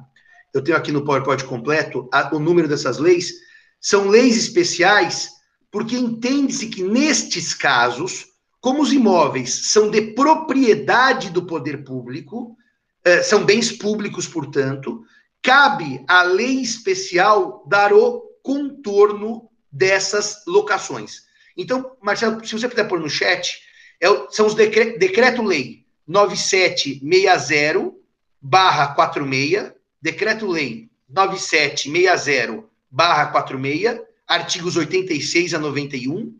eu 0.53 0.63
tenho 0.63 0.77
aqui 0.77 0.91
no 0.91 1.03
PowerPoint 1.03 1.43
completo 1.45 2.07
a, 2.13 2.35
o 2.35 2.39
número 2.39 2.67
dessas 2.67 2.99
leis, 2.99 3.33
são 3.81 4.07
leis 4.07 4.37
especiais 4.37 5.31
porque 5.73 5.97
entende-se 5.97 6.67
que 6.67 6.83
nestes 6.83 7.51
casos, 7.55 8.27
como 8.61 8.83
os 8.83 8.93
imóveis 8.93 9.71
são 9.71 9.89
de 9.89 10.13
propriedade 10.13 11.31
do 11.31 11.47
poder 11.47 11.83
público, 11.83 12.55
eh, 13.03 13.23
são 13.23 13.43
bens 13.43 13.71
públicos, 13.71 14.27
portanto, 14.27 15.03
cabe 15.41 16.05
à 16.07 16.21
lei 16.21 16.61
especial 16.61 17.65
dar 17.67 17.91
o 17.91 18.21
contorno 18.43 19.49
dessas 19.71 20.43
locações. 20.45 21.23
Então, 21.57 21.97
Marcelo, 21.99 22.45
se 22.45 22.53
você 22.53 22.69
puder 22.69 22.87
pôr 22.87 22.99
no 22.99 23.09
chat, 23.09 23.59
é, 23.99 24.07
são 24.29 24.45
os 24.45 24.53
decre, 24.53 24.99
decreto-lei 24.99 25.87
9760 26.07 27.91
barra 28.39 28.93
46, 28.93 29.71
decreto-lei 29.99 30.91
9760 31.09 32.63
barra 32.91 33.25
46, 33.31 34.12
artigos 34.27 34.75
86 34.75 35.53
a 35.53 35.59
91, 35.59 36.35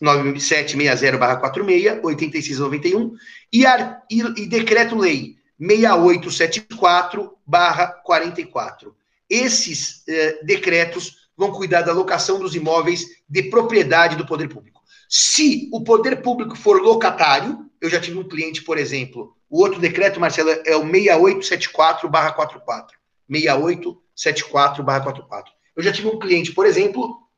9760 0.00 1.18
barra 1.18 1.36
46, 1.36 2.00
86 2.02 2.58
a 2.58 2.64
91, 2.64 3.14
e, 3.52 3.64
e, 4.10 4.42
e 4.42 4.46
decreto-lei 4.46 5.36
6874 5.58 7.36
barra 7.46 7.86
44. 7.86 8.94
Esses 9.28 10.02
eh, 10.08 10.40
decretos 10.44 11.24
vão 11.36 11.52
cuidar 11.52 11.82
da 11.82 11.92
locação 11.92 12.38
dos 12.38 12.54
imóveis 12.54 13.04
de 13.28 13.42
propriedade 13.44 14.16
do 14.16 14.26
poder 14.26 14.48
público. 14.48 14.82
Se 15.08 15.68
o 15.72 15.82
poder 15.82 16.22
público 16.22 16.56
for 16.56 16.80
locatário, 16.80 17.68
eu 17.80 17.90
já 17.90 18.00
tive 18.00 18.18
um 18.18 18.28
cliente, 18.28 18.62
por 18.62 18.78
exemplo, 18.78 19.36
o 19.48 19.60
outro 19.60 19.78
decreto, 19.78 20.18
Marcelo, 20.18 20.50
é 20.50 20.76
o 20.76 20.84
6874/44. 20.84 22.86
6874/44. 23.30 25.44
Eu 25.76 25.82
já 25.82 25.92
tive 25.92 26.08
um 26.08 26.18
cliente, 26.18 26.52
por 26.52 26.66
exemplo, 26.66 27.28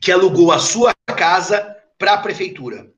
que 0.00 0.10
alugou 0.12 0.52
a 0.52 0.58
sua 0.58 0.92
casa 1.16 1.76
para 1.98 2.14
a 2.14 2.18
prefeitura. 2.18 2.92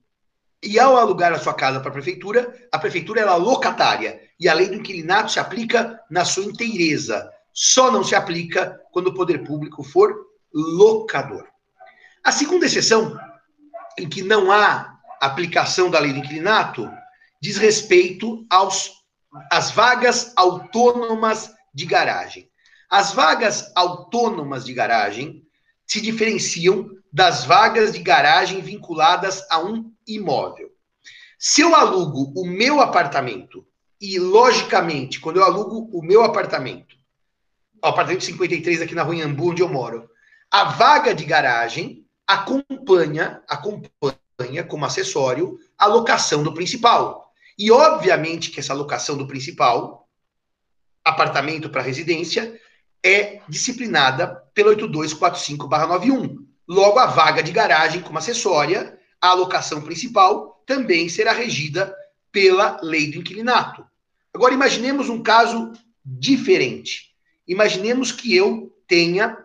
E 0.63 0.79
ao 0.79 0.97
alugar 0.97 1.33
a 1.33 1.39
sua 1.39 1.55
casa 1.55 1.79
para 1.81 1.91
a 1.91 1.93
prefeitura, 1.93 2.69
a 2.73 2.79
prefeitura 2.79 3.21
é 3.21 3.25
locatária 3.25 4.21
e 4.41 4.49
a 4.49 4.55
lei 4.55 4.69
do 4.69 4.75
inquilinato 4.75 5.31
se 5.31 5.39
aplica 5.39 6.01
na 6.11 6.25
sua 6.25 6.45
inteireza. 6.45 7.31
Só 7.53 7.91
não 7.91 8.03
se 8.03 8.15
aplica 8.15 8.81
quando 8.91 9.09
o 9.09 9.15
poder 9.15 9.45
público 9.45 9.83
for 9.83 10.27
locador. 10.53 11.47
A 12.25 12.33
segunda 12.33 12.67
exceção, 12.67 13.17
em 13.99 14.09
que 14.09 14.23
não 14.23 14.51
há 14.51 14.99
aplicação 15.21 15.91
da 15.91 16.01
lei 16.01 16.13
do 16.13 16.19
inquilinato, 16.19 16.91
diz 17.41 17.57
respeito 17.57 18.45
aos, 18.51 18.93
às 19.53 19.71
vagas 19.71 20.33
autônomas 20.35 21.55
de 21.73 21.87
garagem. 21.87 22.51
As 22.91 23.13
vagas 23.13 23.73
autônomas 23.75 24.65
de 24.65 24.73
garagem 24.73 25.43
se 25.87 26.01
diferenciam 26.01 26.91
das 27.13 27.45
vagas 27.45 27.93
de 27.93 28.01
garagem 28.01 28.61
vinculadas 28.61 29.43
a 29.51 29.61
um 29.61 29.93
imóvel. 30.07 30.71
Se 31.39 31.61
eu 31.61 31.75
alugo 31.75 32.33
o 32.37 32.47
meu 32.47 32.81
apartamento, 32.81 33.67
e 34.01 34.19
logicamente, 34.19 35.21
quando 35.21 35.37
eu 35.37 35.45
alugo 35.45 35.89
o 35.93 36.03
meu 36.03 36.23
apartamento, 36.23 36.97
o 37.83 37.87
apartamento 37.87 38.25
53 38.25 38.83
aqui 38.83 38.95
na 38.95 39.03
Rua 39.03 39.17
Iambu, 39.17 39.51
onde 39.51 39.63
eu 39.63 39.69
moro, 39.69 40.09
a 40.51 40.65
vaga 40.65 41.15
de 41.15 41.25
garagem 41.25 42.07
acompanha, 42.27 43.43
acompanha 43.49 44.65
como 44.69 44.85
acessório 44.85 45.59
a 45.79 45.87
locação 45.87 46.43
do 46.43 46.53
principal. 46.53 47.33
E 47.59 47.71
obviamente 47.71 48.51
que 48.51 48.61
essa 48.61 48.75
locação 48.75 49.17
do 49.17 49.27
principal, 49.27 50.09
apartamento 51.05 51.71
para 51.71 51.83
residência, 51.83 52.61
é 53.07 53.41
disciplinada 53.49 54.27
pelo 54.53 54.71
8245/91. 54.71 56.45
Logo 56.67 56.99
a 56.99 57.07
vaga 57.07 57.41
de 57.43 57.53
garagem 57.53 58.03
como 58.03 58.19
acessória, 58.19 58.99
a 59.21 59.29
alocação 59.29 59.81
principal 59.81 60.63
também 60.67 61.09
será 61.09 61.33
regida 61.33 61.95
pela 62.33 62.81
lei 62.83 63.11
do 63.11 63.19
inquilinato. 63.19 63.87
Agora 64.35 64.53
imaginemos 64.53 65.09
um 65.09 65.23
caso 65.23 65.73
diferente. 66.05 67.15
Imaginemos 67.47 68.11
que 68.11 68.35
eu 68.35 68.75
tenha 68.89 69.39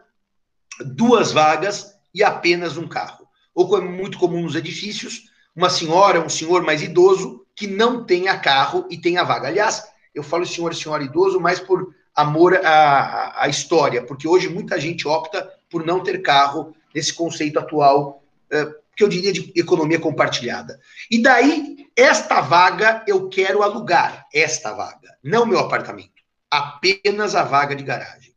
duas 0.84 1.32
vagas 1.32 1.94
e 2.14 2.24
apenas 2.24 2.78
um 2.78 2.88
carro. 2.88 3.28
Ou 3.54 3.70
como 3.70 3.88
é 3.88 3.92
muito 3.92 4.18
comum 4.18 4.42
nos 4.42 4.56
edifícios, 4.56 5.30
uma 5.56 5.70
senhora, 5.70 6.20
um 6.20 6.30
senhor 6.30 6.64
mais 6.64 6.82
idoso 6.82 7.46
que 7.56 7.68
não 7.68 8.04
tenha 8.06 8.40
carro 8.40 8.88
e 8.90 8.98
tenha 8.98 9.24
vaga. 9.24 9.50
Aliás, 9.50 9.84
eu 10.16 10.24
falo 10.24 10.46
senhor 10.46 10.74
senhora 10.74 11.04
idoso 11.04 11.40
mais 11.40 11.60
por 11.60 11.94
amor 12.16 12.56
à, 12.64 13.44
à 13.44 13.48
história, 13.48 14.04
porque 14.04 14.28
hoje 14.28 14.50
muita 14.50 14.80
gente 14.80 15.08
opta 15.08 15.50
por 15.70 15.86
não 15.86 16.04
ter 16.04 16.22
carro 16.22 16.76
nesse 16.94 17.14
conceito 17.14 17.58
atual, 17.58 18.24
eh, 18.52 18.68
que 18.96 19.04
eu 19.04 19.08
diria 19.08 19.32
de 19.32 19.52
economia 19.56 20.00
compartilhada. 20.00 20.80
E 21.10 21.22
daí, 21.22 21.88
esta 21.96 22.42
vaga 22.42 23.04
eu 23.08 23.30
quero 23.30 23.64
alugar, 23.64 24.28
esta 24.34 24.74
vaga, 24.74 25.18
não 25.24 25.46
meu 25.46 25.60
apartamento, 25.60 26.22
apenas 26.50 27.34
a 27.34 27.44
vaga 27.44 27.76
de 27.76 27.84
garagem. 27.84 28.34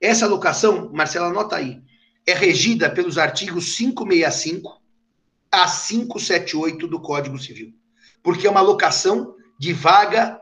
Essa 0.00 0.26
locação, 0.26 0.90
Marcela, 0.92 1.26
anota 1.26 1.56
aí, 1.56 1.80
é 2.26 2.32
regida 2.32 2.88
pelos 2.88 3.18
artigos 3.18 3.76
565 3.76 4.80
a 5.52 5.66
578 5.66 6.86
do 6.86 7.00
Código 7.00 7.38
Civil, 7.38 7.74
porque 8.22 8.46
é 8.46 8.50
uma 8.50 8.60
locação 8.60 9.34
de 9.58 9.72
vaga 9.74 10.39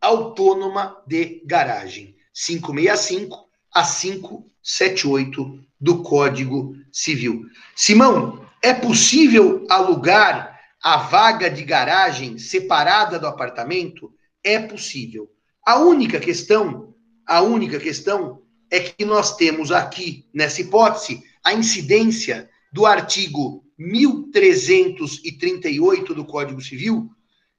autônoma 0.00 1.02
de 1.06 1.42
garagem. 1.46 2.16
565 2.32 3.48
a 3.72 3.82
578 3.82 5.60
do 5.80 6.02
Código 6.02 6.76
Civil. 6.92 7.46
Simão, 7.74 8.46
é 8.62 8.74
possível 8.74 9.66
alugar 9.68 10.58
a 10.82 10.96
vaga 10.98 11.50
de 11.50 11.62
garagem 11.62 12.38
separada 12.38 13.18
do 13.18 13.26
apartamento? 13.26 14.12
É 14.42 14.58
possível. 14.58 15.30
A 15.64 15.78
única 15.78 16.18
questão, 16.20 16.94
a 17.26 17.42
única 17.42 17.78
questão 17.78 18.40
é 18.70 18.80
que 18.80 19.04
nós 19.04 19.36
temos 19.36 19.70
aqui, 19.72 20.26
nessa 20.32 20.60
hipótese, 20.60 21.22
a 21.44 21.52
incidência 21.52 22.48
do 22.72 22.86
artigo 22.86 23.64
1338 23.78 26.14
do 26.14 26.24
Código 26.24 26.60
Civil 26.60 27.10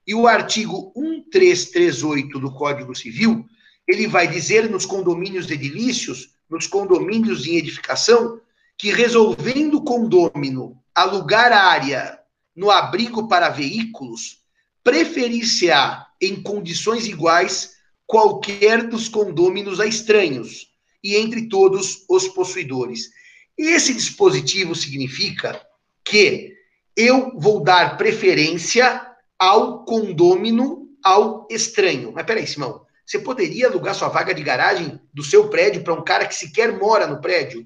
e 0.08 0.16
o 0.16 0.26
artigo 0.26 0.94
1338 0.96 2.40
do 2.40 2.54
Código 2.54 2.96
Civil, 2.96 3.46
ele 3.86 4.08
vai 4.08 4.26
dizer 4.26 4.70
nos 4.70 4.86
condomínios 4.86 5.52
edilícios, 5.52 6.30
nos 6.50 6.66
condomínios 6.66 7.46
em 7.46 7.58
edificação, 7.58 8.40
que 8.78 8.90
resolvendo 8.90 9.76
o 9.76 9.84
condômino 9.84 10.82
alugar 10.96 11.52
área 11.52 12.18
no 12.56 12.72
abrigo 12.72 13.28
para 13.28 13.50
veículos, 13.50 14.40
preferir-se-á 14.84 16.08
em 16.22 16.42
condições 16.42 17.06
iguais 17.06 17.76
qualquer 18.06 18.88
dos 18.88 19.10
condôminos 19.10 19.80
a 19.82 19.86
estranhos 19.86 20.68
e 21.04 21.16
entre 21.16 21.50
todos 21.50 22.06
os 22.10 22.28
possuidores. 22.30 23.10
Esse 23.58 23.94
dispositivo 23.94 24.74
significa 24.74 25.62
que 26.04 26.54
eu 26.96 27.38
vou 27.38 27.62
dar 27.62 27.98
preferência 27.98 29.07
ao 29.38 29.84
condômino, 29.86 30.90
ao 31.04 31.48
estranho. 31.50 32.12
Mas 32.14 32.26
peraí, 32.26 32.48
Simão, 32.48 32.86
você 33.06 33.20
poderia 33.20 33.68
alugar 33.68 33.96
sua 33.96 34.10
vaga 34.10 34.34
de 34.34 34.44
garagem 34.44 35.00
do 35.14 35.24
seu 35.24 35.48
prédio 35.50 35.84
para 35.84 35.94
um 35.94 36.04
cara 36.04 36.26
que 36.28 36.36
sequer 36.36 36.78
mora 36.78 37.08
no 37.08 37.22
prédio? 37.22 37.64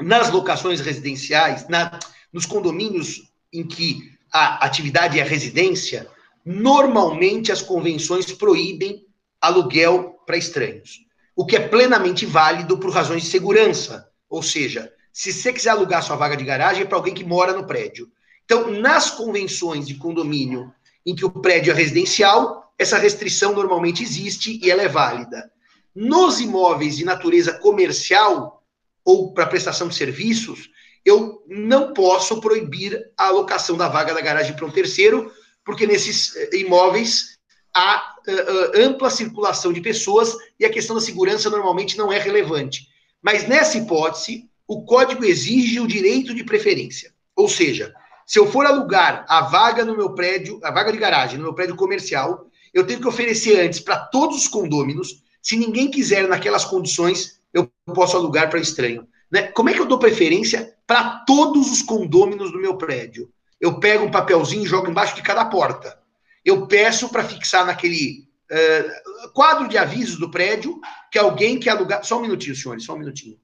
Nas 0.00 0.30
locações 0.30 0.80
residenciais, 0.80 1.68
na, 1.68 1.98
nos 2.32 2.46
condomínios 2.46 3.30
em 3.52 3.66
que 3.66 4.12
a 4.32 4.64
atividade 4.64 5.20
é 5.20 5.22
residência, 5.22 6.08
normalmente 6.44 7.52
as 7.52 7.62
convenções 7.62 8.30
proíbem 8.32 9.06
aluguel 9.40 10.18
para 10.26 10.36
estranhos, 10.36 11.00
o 11.36 11.44
que 11.44 11.56
é 11.56 11.68
plenamente 11.68 12.24
válido 12.26 12.78
por 12.78 12.90
razões 12.90 13.22
de 13.22 13.28
segurança. 13.28 14.08
Ou 14.28 14.42
seja, 14.42 14.92
se 15.12 15.32
você 15.32 15.52
quiser 15.52 15.70
alugar 15.70 16.02
sua 16.02 16.16
vaga 16.16 16.36
de 16.36 16.44
garagem, 16.44 16.82
é 16.82 16.86
para 16.86 16.96
alguém 16.96 17.14
que 17.14 17.24
mora 17.24 17.52
no 17.52 17.66
prédio. 17.66 18.10
Então, 18.44 18.70
nas 18.70 19.10
convenções 19.10 19.86
de 19.86 19.94
condomínio 19.94 20.72
em 21.04 21.14
que 21.14 21.24
o 21.24 21.30
prédio 21.30 21.72
é 21.72 21.74
residencial, 21.74 22.72
essa 22.78 22.98
restrição 22.98 23.54
normalmente 23.54 24.02
existe 24.02 24.58
e 24.62 24.70
ela 24.70 24.82
é 24.82 24.88
válida. 24.88 25.50
Nos 25.94 26.40
imóveis 26.40 26.96
de 26.96 27.04
natureza 27.04 27.52
comercial 27.54 28.62
ou 29.04 29.32
para 29.32 29.46
prestação 29.46 29.88
de 29.88 29.94
serviços, 29.94 30.70
eu 31.04 31.42
não 31.46 31.92
posso 31.92 32.40
proibir 32.40 32.98
a 33.16 33.26
alocação 33.26 33.76
da 33.76 33.88
vaga 33.88 34.14
da 34.14 34.20
garagem 34.20 34.56
para 34.56 34.64
um 34.64 34.70
terceiro, 34.70 35.30
porque 35.64 35.86
nesses 35.86 36.34
eh, 36.34 36.56
imóveis 36.56 37.38
há 37.74 38.14
uh, 38.26 38.80
ampla 38.80 39.10
circulação 39.10 39.72
de 39.72 39.80
pessoas 39.80 40.34
e 40.58 40.64
a 40.64 40.70
questão 40.70 40.96
da 40.96 41.02
segurança 41.02 41.50
normalmente 41.50 41.98
não 41.98 42.12
é 42.12 42.18
relevante. 42.18 42.88
Mas 43.20 43.46
nessa 43.46 43.76
hipótese, 43.76 44.48
o 44.66 44.84
código 44.84 45.24
exige 45.24 45.80
o 45.80 45.86
direito 45.86 46.34
de 46.34 46.44
preferência. 46.44 47.12
Ou 47.36 47.48
seja, 47.48 47.94
se 48.26 48.38
eu 48.38 48.50
for 48.50 48.66
alugar 48.66 49.24
a 49.28 49.42
vaga 49.42 49.84
no 49.84 49.96
meu 49.96 50.14
prédio, 50.14 50.58
a 50.62 50.70
vaga 50.70 50.92
de 50.92 50.98
garagem 50.98 51.38
no 51.38 51.44
meu 51.44 51.54
prédio 51.54 51.76
comercial, 51.76 52.46
eu 52.72 52.86
tenho 52.86 53.00
que 53.00 53.08
oferecer 53.08 53.60
antes 53.60 53.80
para 53.80 53.96
todos 53.96 54.38
os 54.38 54.48
condôminos. 54.48 55.22
Se 55.42 55.56
ninguém 55.56 55.90
quiser 55.90 56.26
naquelas 56.26 56.64
condições, 56.64 57.40
eu 57.52 57.70
posso 57.94 58.16
alugar 58.16 58.50
para 58.50 58.58
estranho. 58.58 59.06
Né? 59.30 59.42
Como 59.42 59.68
é 59.68 59.74
que 59.74 59.80
eu 59.80 59.86
dou 59.86 59.98
preferência 59.98 60.74
para 60.86 61.24
todos 61.26 61.70
os 61.70 61.82
condôminos 61.82 62.50
do 62.50 62.60
meu 62.60 62.76
prédio? 62.76 63.30
Eu 63.60 63.78
pego 63.78 64.04
um 64.04 64.10
papelzinho 64.10 64.64
e 64.64 64.68
jogo 64.68 64.90
embaixo 64.90 65.14
de 65.14 65.22
cada 65.22 65.44
porta. 65.44 65.98
Eu 66.44 66.66
peço 66.66 67.08
para 67.08 67.24
fixar 67.24 67.64
naquele 67.64 68.26
uh, 68.50 69.32
quadro 69.32 69.68
de 69.68 69.78
avisos 69.78 70.18
do 70.18 70.30
prédio 70.30 70.80
que 71.10 71.18
alguém 71.18 71.58
quer 71.58 71.70
alugar. 71.70 72.04
Só 72.04 72.18
um 72.18 72.22
minutinho, 72.22 72.56
senhores, 72.56 72.84
só 72.84 72.94
um 72.94 72.98
minutinho. 72.98 73.38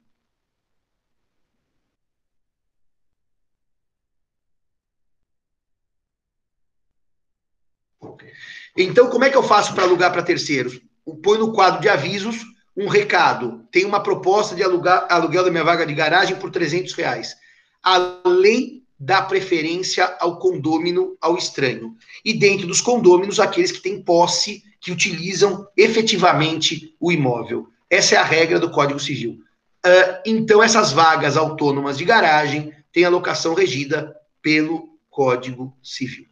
Então, 8.75 9.09
como 9.09 9.23
é 9.23 9.29
que 9.29 9.37
eu 9.37 9.43
faço 9.43 9.73
para 9.73 9.83
alugar 9.83 10.11
para 10.11 10.23
terceiros? 10.23 10.79
Põe 11.23 11.37
no 11.37 11.51
quadro 11.51 11.81
de 11.81 11.89
avisos 11.89 12.37
um 12.75 12.87
recado. 12.87 13.65
Tem 13.71 13.85
uma 13.85 14.01
proposta 14.01 14.55
de 14.55 14.63
alugar, 14.63 15.07
aluguel 15.09 15.43
da 15.43 15.51
minha 15.51 15.63
vaga 15.63 15.85
de 15.85 15.93
garagem 15.93 16.35
por 16.37 16.51
300 16.51 16.93
reais. 16.93 17.35
A 17.83 18.21
lei 18.25 18.81
dá 18.97 19.21
preferência 19.21 20.15
ao 20.19 20.37
condômino, 20.37 21.17
ao 21.19 21.35
estranho. 21.35 21.95
E 22.23 22.33
dentro 22.33 22.67
dos 22.67 22.81
condôminos, 22.81 23.39
aqueles 23.39 23.71
que 23.71 23.81
têm 23.81 24.01
posse, 24.01 24.63
que 24.79 24.91
utilizam 24.91 25.67
efetivamente 25.75 26.95
o 26.99 27.11
imóvel. 27.11 27.67
Essa 27.89 28.15
é 28.15 28.17
a 28.17 28.23
regra 28.23 28.59
do 28.59 28.71
Código 28.71 28.99
Civil. 28.99 29.39
Uh, 29.85 30.21
então, 30.25 30.61
essas 30.61 30.91
vagas 30.91 31.35
autônomas 31.35 31.97
de 31.97 32.05
garagem 32.05 32.71
têm 32.93 33.03
alocação 33.03 33.53
regida 33.53 34.15
pelo 34.41 34.89
Código 35.09 35.75
Civil. 35.81 36.25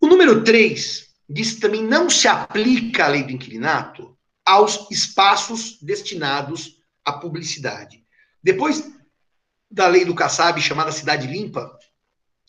O 0.00 0.06
número 0.06 0.42
3 0.42 1.07
diz 1.28 1.52
que 1.52 1.60
também 1.60 1.82
não 1.82 2.08
se 2.08 2.26
aplica 2.26 3.04
a 3.04 3.08
lei 3.08 3.22
do 3.22 3.32
inquilinato 3.32 4.16
aos 4.44 4.90
espaços 4.90 5.78
destinados 5.82 6.80
à 7.04 7.12
publicidade. 7.12 8.02
Depois 8.42 8.90
da 9.70 9.86
lei 9.86 10.04
do 10.04 10.14
Kassab, 10.14 10.60
chamada 10.60 10.90
Cidade 10.90 11.26
Limpa, 11.26 11.70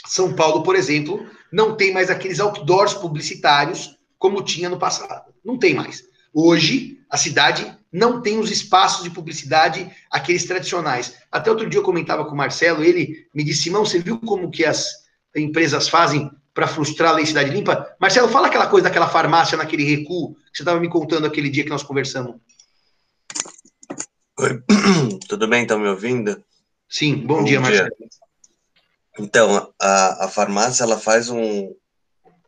São 0.06 0.34
Paulo, 0.34 0.64
por 0.64 0.76
exemplo, 0.76 1.30
não 1.52 1.76
tem 1.76 1.94
mais 1.94 2.10
aqueles 2.10 2.40
outdoors 2.40 2.94
publicitários 2.94 3.98
como 4.18 4.44
tinha 4.44 4.70
no 4.70 4.80
passado. 4.80 5.34
Não 5.44 5.58
tem 5.58 5.74
mais. 5.74 6.04
Hoje, 6.34 7.00
a 7.10 7.18
cidade 7.18 7.76
não 7.92 8.22
tem 8.22 8.40
os 8.40 8.52
espaços 8.52 9.04
de 9.04 9.10
publicidade, 9.10 9.90
aqueles 10.12 10.46
tradicionais. 10.46 11.16
Até 11.32 11.50
outro 11.50 11.70
dia 11.70 11.80
eu 11.80 11.84
comentava 11.84 12.24
com 12.24 12.34
o 12.34 12.38
Marcelo, 12.38 12.84
ele 12.84 13.28
me 13.34 13.44
disse, 13.44 13.64
Simão, 13.64 13.86
você 13.86 14.00
viu 14.00 14.20
como 14.20 14.52
que 14.52 14.64
as 14.64 14.86
empresas 15.36 15.90
fazem 15.90 16.30
para 16.60 16.68
frustrar 16.68 17.12
a 17.12 17.16
lei 17.16 17.26
Cidade 17.26 17.52
Limpa. 17.52 17.96
Marcelo, 17.98 18.28
fala 18.28 18.48
aquela 18.48 18.68
coisa 18.68 18.90
daquela 18.90 19.08
farmácia 19.08 19.58
naquele 19.58 19.86
recuo 19.86 20.36
que 20.36 20.58
você 20.58 20.64
estava 20.64 20.78
me 20.78 20.90
contando 20.90 21.26
aquele 21.26 21.50
dia 21.50 21.64
que 21.64 21.70
nós 21.70 21.84
conversamos. 21.84 22.36
Oi, 24.38 24.62
tudo 25.30 25.48
bem? 25.48 25.62
Estão 25.62 25.80
me 25.80 25.88
ouvindo? 25.88 26.44
Sim, 26.90 27.16
bom, 27.16 27.38
bom 27.38 27.44
dia, 27.46 27.52
dia, 27.52 27.62
Marcelo. 27.62 27.90
Então, 29.18 29.74
a, 29.82 30.26
a 30.26 30.28
farmácia, 30.28 30.84
ela 30.84 31.00
faz 31.00 31.30
um, 31.30 31.74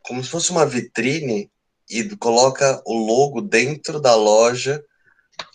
como 0.01 0.21
se 0.21 0.29
fosse 0.29 0.51
uma 0.51 0.65
vitrine 0.65 1.49
e 1.89 2.03
coloca 2.17 2.81
o 2.85 2.93
logo 2.93 3.39
dentro 3.39 3.97
da 3.97 4.13
loja, 4.13 4.83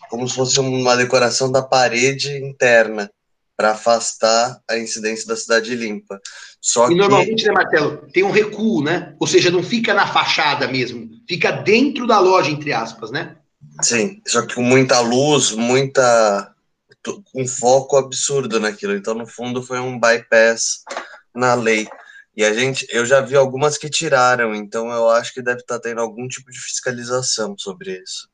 como 0.09 0.27
se 0.27 0.35
fosse 0.35 0.59
uma 0.61 0.97
decoração 0.97 1.53
da 1.53 1.61
parede 1.61 2.39
interna 2.39 3.11
para 3.55 3.73
afastar 3.73 4.59
a 4.67 4.79
incidência 4.79 5.27
da 5.27 5.37
cidade 5.37 5.75
limpa. 5.75 6.19
Só 6.61 6.87
e 6.87 6.89
que... 6.89 6.95
normalmente, 6.95 7.45
né, 7.45 7.53
Marcelo, 7.53 8.09
tem 8.13 8.25
um 8.25 8.31
recuo, 8.31 8.83
né? 8.83 9.15
Ou 9.21 9.27
seja, 9.27 9.51
não 9.51 9.63
fica 9.63 9.95
na 9.95 10.07
fachada 10.07 10.67
mesmo, 10.67 11.09
fica 11.29 11.51
dentro 11.53 12.07
da 12.07 12.19
loja, 12.19 12.51
entre 12.51 12.73
aspas, 12.73 13.11
né? 13.11 13.37
Sim, 13.83 14.21
só 14.27 14.43
que 14.43 14.55
com 14.55 14.63
muita 14.63 15.01
luz, 15.01 15.53
muita. 15.53 16.53
um 17.35 17.47
foco 17.47 17.97
absurdo 17.97 18.59
naquilo. 18.59 18.95
Então, 18.95 19.15
no 19.15 19.27
fundo, 19.27 19.63
foi 19.63 19.79
um 19.79 19.99
bypass 19.99 20.83
na 21.35 21.55
lei. 21.55 21.87
E 22.37 22.45
a 22.45 22.53
gente, 22.53 22.87
eu 22.91 23.07
já 23.07 23.21
vi 23.21 23.35
algumas 23.35 23.79
que 23.79 23.89
tiraram, 23.89 24.55
então 24.55 24.91
eu 24.91 25.09
acho 25.09 25.33
que 25.33 25.41
deve 25.41 25.61
estar 25.61 25.79
tendo 25.79 26.01
algum 26.03 26.29
tipo 26.29 26.51
de 26.51 26.59
fiscalização 26.59 27.57
sobre 27.57 28.03
isso. 28.03 28.29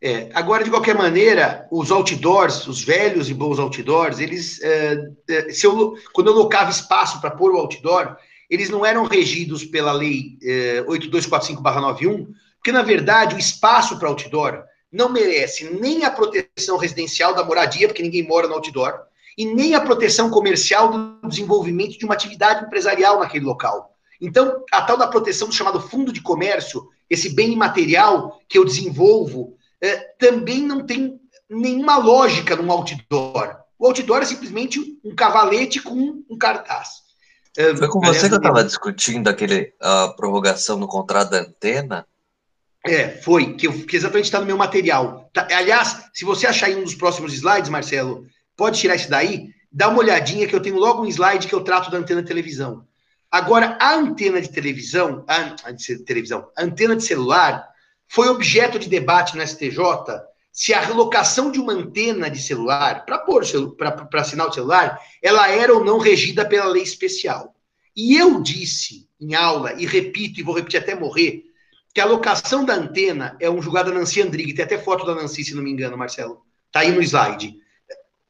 É, 0.00 0.28
agora, 0.34 0.62
de 0.62 0.70
qualquer 0.70 0.94
maneira, 0.94 1.66
os 1.70 1.90
outdoors, 1.90 2.66
os 2.66 2.82
velhos 2.82 3.30
e 3.30 3.34
bons 3.34 3.58
outdoors, 3.58 4.18
eles, 4.18 4.60
é, 4.62 4.98
é, 5.28 5.50
se 5.50 5.66
eu, 5.66 5.94
quando 6.12 6.28
eu 6.28 6.34
locava 6.34 6.70
espaço 6.70 7.20
para 7.20 7.30
pôr 7.30 7.52
o 7.52 7.58
outdoor, 7.58 8.16
eles 8.48 8.68
não 8.68 8.84
eram 8.84 9.04
regidos 9.04 9.64
pela 9.64 9.92
lei 9.92 10.38
é, 10.42 10.82
8245-91, 10.82 12.26
porque, 12.56 12.72
na 12.72 12.82
verdade, 12.82 13.34
o 13.34 13.38
espaço 13.38 13.98
para 13.98 14.08
outdoor 14.08 14.62
não 14.92 15.08
merece 15.08 15.64
nem 15.80 16.04
a 16.04 16.10
proteção 16.10 16.76
residencial 16.76 17.34
da 17.34 17.44
moradia, 17.44 17.88
porque 17.88 18.02
ninguém 18.02 18.26
mora 18.26 18.46
no 18.46 18.54
outdoor, 18.54 19.00
e 19.36 19.46
nem 19.46 19.74
a 19.74 19.80
proteção 19.80 20.30
comercial 20.30 20.90
do 20.90 21.28
desenvolvimento 21.28 21.98
de 21.98 22.04
uma 22.04 22.14
atividade 22.14 22.64
empresarial 22.64 23.18
naquele 23.18 23.44
local. 23.44 23.94
Então, 24.20 24.62
a 24.72 24.82
tal 24.82 24.96
da 24.96 25.06
proteção 25.06 25.48
do 25.48 25.54
chamado 25.54 25.80
fundo 25.80 26.12
de 26.12 26.22
comércio, 26.22 26.88
esse 27.08 27.34
bem 27.34 27.52
imaterial 27.52 28.40
que 28.48 28.58
eu 28.58 28.64
desenvolvo 28.64 29.56
é, 29.80 29.96
também 30.18 30.62
não 30.62 30.84
tem 30.84 31.20
nenhuma 31.48 31.96
lógica 31.96 32.56
no 32.56 32.70
outdoor. 32.70 33.56
O 33.78 33.86
outdoor 33.86 34.22
é 34.22 34.24
simplesmente 34.24 34.80
um 35.04 35.14
cavalete 35.14 35.80
com 35.80 36.24
um 36.28 36.38
cartaz. 36.38 37.06
É, 37.56 37.74
Foi 37.74 37.88
com 37.88 38.00
você 38.00 38.28
que 38.28 38.34
eu 38.34 38.38
estava 38.38 38.64
discutindo 38.64 39.28
aquele, 39.28 39.72
a 39.80 40.08
prorrogação 40.08 40.78
no 40.78 40.86
contrato 40.86 41.30
da 41.30 41.40
antena? 41.40 42.06
É, 42.84 43.08
foi, 43.08 43.54
que, 43.54 43.66
eu, 43.66 43.86
que 43.86 43.96
exatamente 43.96 44.26
está 44.26 44.38
no 44.38 44.46
meu 44.46 44.56
material. 44.56 45.28
Tá, 45.32 45.48
aliás, 45.50 46.04
se 46.12 46.24
você 46.24 46.46
achar 46.46 46.70
em 46.70 46.76
um 46.76 46.84
dos 46.84 46.94
próximos 46.94 47.32
slides, 47.32 47.70
Marcelo, 47.70 48.26
pode 48.56 48.78
tirar 48.78 48.94
isso 48.94 49.10
daí, 49.10 49.48
dá 49.72 49.88
uma 49.88 49.98
olhadinha 49.98 50.46
que 50.46 50.54
eu 50.54 50.60
tenho 50.60 50.76
logo 50.76 51.02
um 51.02 51.06
slide 51.06 51.48
que 51.48 51.54
eu 51.54 51.64
trato 51.64 51.90
da 51.90 51.98
antena 51.98 52.22
de 52.22 52.28
televisão. 52.28 52.84
Agora, 53.30 53.76
a 53.80 53.94
antena 53.94 54.40
de 54.40 54.48
televisão, 54.48 55.24
a, 55.26 55.56
a 55.64 55.72
de 55.72 55.98
televisão, 56.04 56.48
a 56.56 56.62
antena 56.62 56.94
de 56.94 57.02
celular, 57.02 57.66
foi 58.08 58.28
objeto 58.28 58.78
de 58.78 58.88
debate 58.88 59.36
no 59.36 59.46
STJ 59.46 59.78
se 60.56 60.72
a 60.72 60.80
relocação 60.80 61.50
de 61.50 61.60
uma 61.60 61.74
antena 61.74 62.30
de 62.30 62.40
celular 62.40 63.04
para 63.04 63.18
pôr 63.18 63.44
para 63.76 64.24
sinal 64.24 64.48
de 64.48 64.54
celular, 64.54 64.98
ela 65.22 65.50
era 65.50 65.74
ou 65.74 65.84
não 65.84 65.98
regida 65.98 66.48
pela 66.48 66.64
lei 66.64 66.82
especial. 66.82 67.54
E 67.94 68.16
eu 68.16 68.40
disse 68.40 69.06
em 69.20 69.34
aula, 69.34 69.74
e 69.74 69.84
repito, 69.84 70.40
e 70.40 70.42
vou 70.42 70.54
repetir 70.54 70.80
até 70.80 70.94
morrer, 70.94 71.44
que 71.92 72.00
a 72.00 72.06
locação 72.06 72.64
da 72.64 72.74
antena 72.74 73.36
é 73.38 73.50
um 73.50 73.60
julgado 73.60 73.90
da 73.90 73.98
Nancy 73.98 74.22
Andrighi, 74.22 74.54
tem 74.54 74.64
até 74.64 74.78
foto 74.78 75.04
da 75.04 75.14
Nancy, 75.14 75.44
se 75.44 75.54
não 75.54 75.62
me 75.62 75.70
engano, 75.70 75.96
Marcelo. 75.96 76.42
Tá 76.72 76.80
aí 76.80 76.90
no 76.90 77.02
slide. 77.02 77.54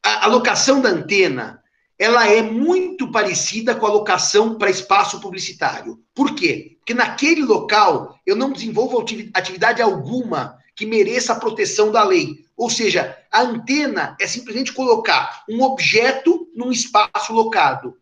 A, 0.04 0.24
a 0.24 0.26
locação 0.26 0.80
da 0.80 0.88
antena, 0.88 1.62
ela 1.98 2.28
é 2.28 2.42
muito 2.42 3.10
parecida 3.10 3.74
com 3.74 3.86
a 3.86 3.92
locação 3.92 4.56
para 4.56 4.70
espaço 4.70 5.20
publicitário. 5.20 5.98
Por 6.14 6.34
quê? 6.34 6.76
Porque 6.78 6.94
naquele 6.94 7.42
local 7.42 8.18
eu 8.26 8.36
não 8.36 8.52
desenvolvo 8.52 9.04
atividade 9.34 9.80
alguma 9.80 10.58
que 10.74 10.84
mereça 10.84 11.32
a 11.32 11.40
proteção 11.40 11.90
da 11.90 12.04
lei. 12.04 12.44
Ou 12.54 12.68
seja, 12.68 13.16
a 13.32 13.40
antena 13.40 14.16
é 14.20 14.26
simplesmente 14.26 14.72
colocar 14.72 15.42
um 15.48 15.62
objeto 15.62 16.48
num 16.54 16.70
espaço 16.70 17.32
locado. 17.32 17.96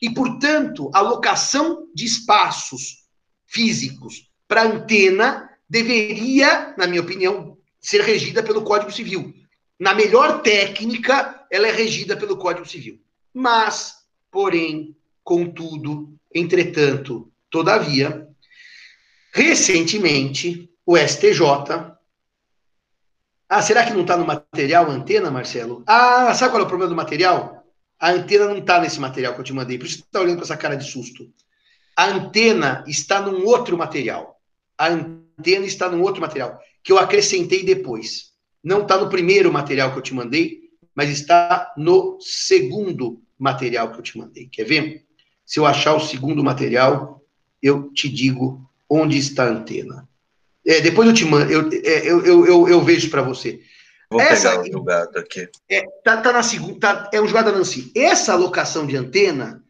E, 0.00 0.10
portanto, 0.10 0.90
a 0.94 1.00
locação 1.00 1.88
de 1.94 2.04
espaços 2.04 3.02
físicos 3.46 4.30
para 4.46 4.64
antena 4.64 5.48
deveria, 5.68 6.74
na 6.76 6.86
minha 6.86 7.00
opinião, 7.00 7.56
ser 7.80 8.02
regida 8.02 8.42
pelo 8.42 8.62
Código 8.62 8.92
Civil. 8.92 9.34
Na 9.78 9.94
melhor 9.94 10.42
técnica, 10.42 11.44
ela 11.50 11.66
é 11.66 11.72
regida 11.72 12.16
pelo 12.16 12.36
Código 12.36 12.68
Civil. 12.68 13.00
Mas, 13.32 13.94
porém, 14.30 14.96
contudo, 15.24 16.14
entretanto, 16.34 17.32
todavia, 17.50 18.28
recentemente, 19.32 20.70
o 20.84 20.96
STJ 20.96 21.92
ah, 23.54 23.60
será 23.60 23.84
que 23.84 23.92
não 23.92 24.00
está 24.00 24.16
no 24.16 24.24
material 24.24 24.86
a 24.86 24.94
antena, 24.94 25.30
Marcelo? 25.30 25.84
Ah, 25.86 26.32
sabe 26.32 26.52
qual 26.52 26.62
é 26.62 26.64
o 26.64 26.68
problema 26.68 26.88
do 26.88 26.96
material? 26.96 27.62
A 28.00 28.10
antena 28.10 28.46
não 28.46 28.56
está 28.56 28.80
nesse 28.80 28.98
material 28.98 29.34
que 29.34 29.40
eu 29.40 29.44
te 29.44 29.52
mandei, 29.52 29.76
por 29.76 29.84
isso 29.84 29.98
você 29.98 30.04
está 30.04 30.20
olhando 30.22 30.38
com 30.38 30.42
essa 30.44 30.56
cara 30.56 30.74
de 30.74 30.90
susto. 30.90 31.30
A 31.94 32.06
antena 32.06 32.82
está 32.86 33.20
num 33.20 33.44
outro 33.44 33.76
material. 33.76 34.40
A 34.78 34.88
antena 34.88 35.66
está 35.66 35.90
num 35.90 36.00
outro 36.00 36.22
material, 36.22 36.58
que 36.82 36.92
eu 36.92 36.98
acrescentei 36.98 37.62
depois. 37.62 38.32
Não 38.64 38.80
está 38.80 38.96
no 38.96 39.10
primeiro 39.10 39.52
material 39.52 39.92
que 39.92 39.98
eu 39.98 40.02
te 40.02 40.14
mandei, 40.14 40.61
mas 40.94 41.10
está 41.10 41.72
no 41.76 42.18
segundo 42.20 43.22
material 43.38 43.90
que 43.90 43.98
eu 43.98 44.02
te 44.02 44.18
mandei. 44.18 44.48
Quer 44.48 44.64
ver? 44.64 45.04
Se 45.44 45.58
eu 45.58 45.66
achar 45.66 45.94
o 45.94 46.00
segundo 46.00 46.44
material, 46.44 47.22
eu 47.62 47.90
te 47.92 48.08
digo 48.08 48.68
onde 48.88 49.18
está 49.18 49.44
a 49.44 49.50
antena. 49.50 50.08
É, 50.66 50.80
depois 50.80 51.08
eu 51.08 51.14
te 51.14 51.24
mando, 51.24 51.50
eu, 51.50 51.68
é, 51.84 52.08
eu, 52.08 52.24
eu, 52.24 52.46
eu, 52.46 52.68
eu 52.68 52.80
vejo 52.82 53.10
para 53.10 53.22
você. 53.22 53.60
Vou 54.10 54.20
Essa, 54.20 54.50
pegar 54.50 54.62
o 54.62 54.72
jogado 54.72 55.16
aqui. 55.18 55.48
É, 55.68 55.82
tá, 56.04 56.18
tá 56.18 56.32
na 56.32 56.42
segunda, 56.42 56.78
tá, 56.78 57.10
é 57.12 57.20
um 57.20 57.26
jogado 57.26 57.46
da 57.46 57.58
Nancy. 57.58 57.90
Essa 57.96 58.34
alocação 58.34 58.86
de 58.86 58.96
antena, 58.96 59.64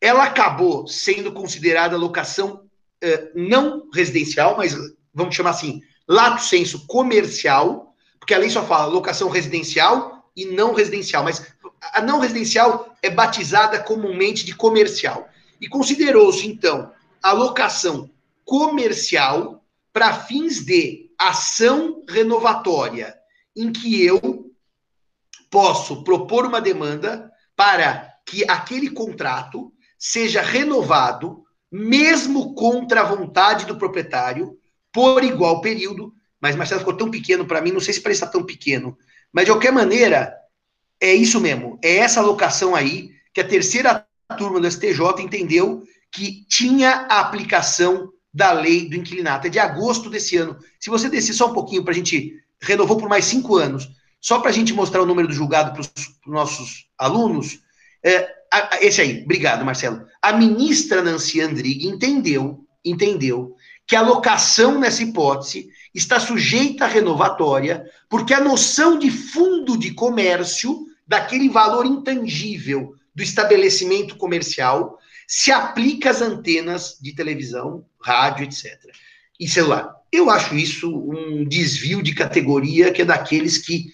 ela 0.00 0.24
acabou 0.24 0.86
sendo 0.86 1.32
considerada 1.32 1.96
locação 1.96 2.64
é, 3.00 3.30
não 3.34 3.88
residencial, 3.94 4.56
mas 4.56 4.76
vamos 5.14 5.34
chamar 5.34 5.50
assim, 5.50 5.80
lato 6.08 6.42
senso 6.42 6.86
comercial, 6.86 7.94
porque 8.18 8.34
a 8.34 8.38
lei 8.38 8.50
só 8.50 8.64
fala 8.66 8.86
locação 8.86 9.28
residencial 9.28 10.15
e 10.36 10.44
não 10.44 10.74
residencial, 10.74 11.24
mas 11.24 11.46
a 11.80 12.02
não 12.02 12.20
residencial 12.20 12.94
é 13.02 13.08
batizada 13.08 13.82
comumente 13.82 14.44
de 14.44 14.54
comercial. 14.54 15.28
E 15.60 15.68
considerou-se, 15.68 16.46
então, 16.46 16.92
a 17.22 17.32
locação 17.32 18.10
comercial 18.44 19.64
para 19.92 20.12
fins 20.12 20.64
de 20.64 21.10
ação 21.18 22.04
renovatória, 22.08 23.16
em 23.56 23.72
que 23.72 24.04
eu 24.04 24.52
posso 25.50 26.04
propor 26.04 26.44
uma 26.44 26.60
demanda 26.60 27.32
para 27.56 28.12
que 28.26 28.44
aquele 28.48 28.90
contrato 28.90 29.72
seja 29.98 30.42
renovado, 30.42 31.44
mesmo 31.72 32.54
contra 32.54 33.00
a 33.00 33.04
vontade 33.04 33.64
do 33.64 33.76
proprietário, 33.76 34.58
por 34.92 35.24
igual 35.24 35.60
período. 35.60 36.12
Mas 36.40 36.54
Marcelo 36.54 36.80
ficou 36.80 36.96
tão 36.96 37.10
pequeno 37.10 37.46
para 37.46 37.62
mim, 37.62 37.72
não 37.72 37.80
sei 37.80 37.94
se 37.94 38.00
parece 38.00 38.30
tão 38.30 38.44
pequeno. 38.44 38.96
Mas 39.36 39.44
de 39.44 39.50
qualquer 39.50 39.70
maneira, 39.70 40.34
é 40.98 41.12
isso 41.12 41.38
mesmo. 41.38 41.78
É 41.84 41.96
essa 41.96 42.20
alocação 42.20 42.74
aí 42.74 43.10
que 43.34 43.40
a 43.42 43.46
terceira 43.46 44.06
turma 44.38 44.58
do 44.58 44.70
STJ 44.70 45.20
entendeu 45.20 45.82
que 46.10 46.46
tinha 46.48 47.06
a 47.06 47.20
aplicação 47.20 48.10
da 48.32 48.50
lei 48.52 48.88
do 48.88 48.96
inquilinato. 48.96 49.46
É 49.46 49.50
de 49.50 49.58
agosto 49.58 50.08
desse 50.08 50.38
ano. 50.38 50.56
Se 50.80 50.88
você 50.88 51.10
descer 51.10 51.34
só 51.34 51.50
um 51.50 51.52
pouquinho 51.52 51.84
para 51.84 51.92
a 51.92 51.94
gente. 51.94 52.32
Renovou 52.62 52.96
por 52.96 53.10
mais 53.10 53.26
cinco 53.26 53.56
anos. 53.56 53.86
Só 54.22 54.40
para 54.40 54.48
a 54.48 54.52
gente 54.54 54.72
mostrar 54.72 55.02
o 55.02 55.06
número 55.06 55.28
do 55.28 55.34
julgado 55.34 55.72
para 55.72 55.82
os 55.82 55.90
nossos 56.26 56.86
alunos. 56.96 57.60
É, 58.02 58.34
esse 58.80 59.02
aí, 59.02 59.22
obrigado, 59.22 59.66
Marcelo. 59.66 60.06
A 60.22 60.32
ministra 60.32 61.02
Nancy 61.02 61.42
Andrighi 61.42 61.86
entendeu, 61.86 62.64
entendeu 62.82 63.54
que 63.86 63.94
a 63.94 64.00
locação 64.00 64.80
nessa 64.80 65.02
hipótese 65.02 65.68
está 65.96 66.20
sujeita 66.20 66.84
à 66.84 66.88
renovatória, 66.88 67.90
porque 68.08 68.34
a 68.34 68.40
noção 68.40 68.98
de 68.98 69.10
fundo 69.10 69.78
de 69.78 69.92
comércio, 69.92 70.86
daquele 71.06 71.48
valor 71.48 71.86
intangível 71.86 72.94
do 73.14 73.22
estabelecimento 73.22 74.16
comercial, 74.16 74.98
se 75.26 75.50
aplica 75.50 76.10
às 76.10 76.20
antenas 76.20 76.98
de 77.00 77.14
televisão, 77.14 77.84
rádio, 78.00 78.44
etc. 78.44 78.78
E 79.40 79.48
celular. 79.48 79.90
Eu 80.12 80.28
acho 80.30 80.54
isso 80.54 80.94
um 80.94 81.44
desvio 81.48 82.02
de 82.02 82.14
categoria 82.14 82.92
que 82.92 83.02
é 83.02 83.04
daqueles 83.04 83.58
que 83.58 83.86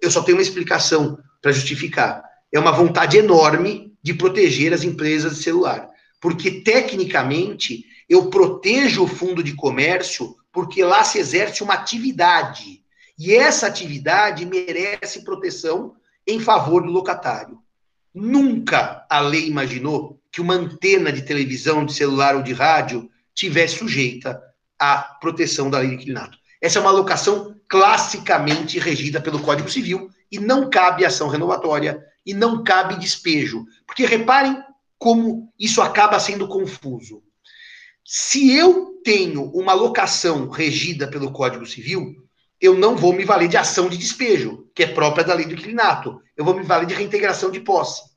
eu 0.00 0.10
só 0.10 0.22
tenho 0.22 0.38
uma 0.38 0.42
explicação 0.42 1.18
para 1.40 1.52
justificar. 1.52 2.22
É 2.50 2.58
uma 2.58 2.72
vontade 2.72 3.18
enorme 3.18 3.92
de 4.02 4.14
proteger 4.14 4.72
as 4.72 4.84
empresas 4.84 5.36
de 5.36 5.42
celular. 5.42 5.88
Porque, 6.20 6.62
tecnicamente, 6.62 7.84
eu 8.08 8.30
protejo 8.30 9.04
o 9.04 9.08
fundo 9.08 9.42
de 9.42 9.54
comércio 9.54 10.36
porque 10.52 10.84
lá 10.84 11.02
se 11.02 11.18
exerce 11.18 11.62
uma 11.62 11.74
atividade. 11.74 12.82
E 13.18 13.34
essa 13.34 13.66
atividade 13.66 14.44
merece 14.44 15.24
proteção 15.24 15.94
em 16.26 16.38
favor 16.38 16.82
do 16.82 16.90
locatário. 16.90 17.58
Nunca 18.14 19.06
a 19.08 19.20
lei 19.20 19.46
imaginou 19.46 20.20
que 20.30 20.40
uma 20.40 20.54
antena 20.54 21.12
de 21.12 21.22
televisão, 21.22 21.84
de 21.84 21.94
celular 21.94 22.36
ou 22.36 22.42
de 22.42 22.52
rádio 22.52 23.10
tivesse 23.34 23.78
sujeita 23.78 24.40
à 24.78 24.96
proteção 25.20 25.70
da 25.70 25.78
lei 25.78 25.88
de 25.88 25.94
inquilinato. 25.94 26.38
Essa 26.60 26.78
é 26.78 26.82
uma 26.82 26.90
alocação 26.90 27.56
classicamente 27.68 28.78
regida 28.78 29.20
pelo 29.20 29.40
Código 29.40 29.70
Civil 29.70 30.10
e 30.30 30.38
não 30.38 30.68
cabe 30.68 31.04
ação 31.04 31.28
renovatória 31.28 32.04
e 32.24 32.34
não 32.34 32.62
cabe 32.62 32.98
despejo. 32.98 33.64
Porque 33.86 34.04
reparem 34.04 34.62
como 34.98 35.52
isso 35.58 35.82
acaba 35.82 36.20
sendo 36.20 36.46
confuso. 36.46 37.22
Se 38.04 38.56
eu 38.56 39.00
tenho 39.04 39.44
uma 39.52 39.72
locação 39.72 40.48
regida 40.48 41.08
pelo 41.08 41.32
Código 41.32 41.66
Civil, 41.66 42.14
eu 42.60 42.76
não 42.76 42.96
vou 42.96 43.12
me 43.12 43.24
valer 43.24 43.48
de 43.48 43.56
ação 43.56 43.88
de 43.88 43.96
despejo, 43.96 44.68
que 44.74 44.82
é 44.82 44.86
própria 44.86 45.24
da 45.24 45.34
lei 45.34 45.46
do 45.46 45.54
inquilinato. 45.54 46.20
Eu 46.36 46.44
vou 46.44 46.54
me 46.54 46.62
valer 46.62 46.86
de 46.86 46.94
reintegração 46.94 47.50
de 47.50 47.60
posse 47.60 48.12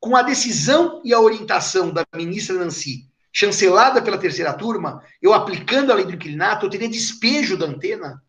com 0.00 0.16
a 0.16 0.22
decisão 0.22 1.02
e 1.04 1.12
a 1.12 1.20
orientação 1.20 1.92
da 1.92 2.06
ministra 2.16 2.56
Nancy, 2.56 3.06
chancelada 3.30 4.00
pela 4.00 4.18
terceira 4.18 4.54
turma, 4.54 5.04
eu 5.20 5.34
aplicando 5.34 5.92
a 5.92 5.94
lei 5.94 6.06
do 6.06 6.14
inquilinato, 6.14 6.64
eu 6.64 6.70
teria 6.70 6.88
despejo 6.88 7.56
da 7.56 7.66
antena 7.66 8.20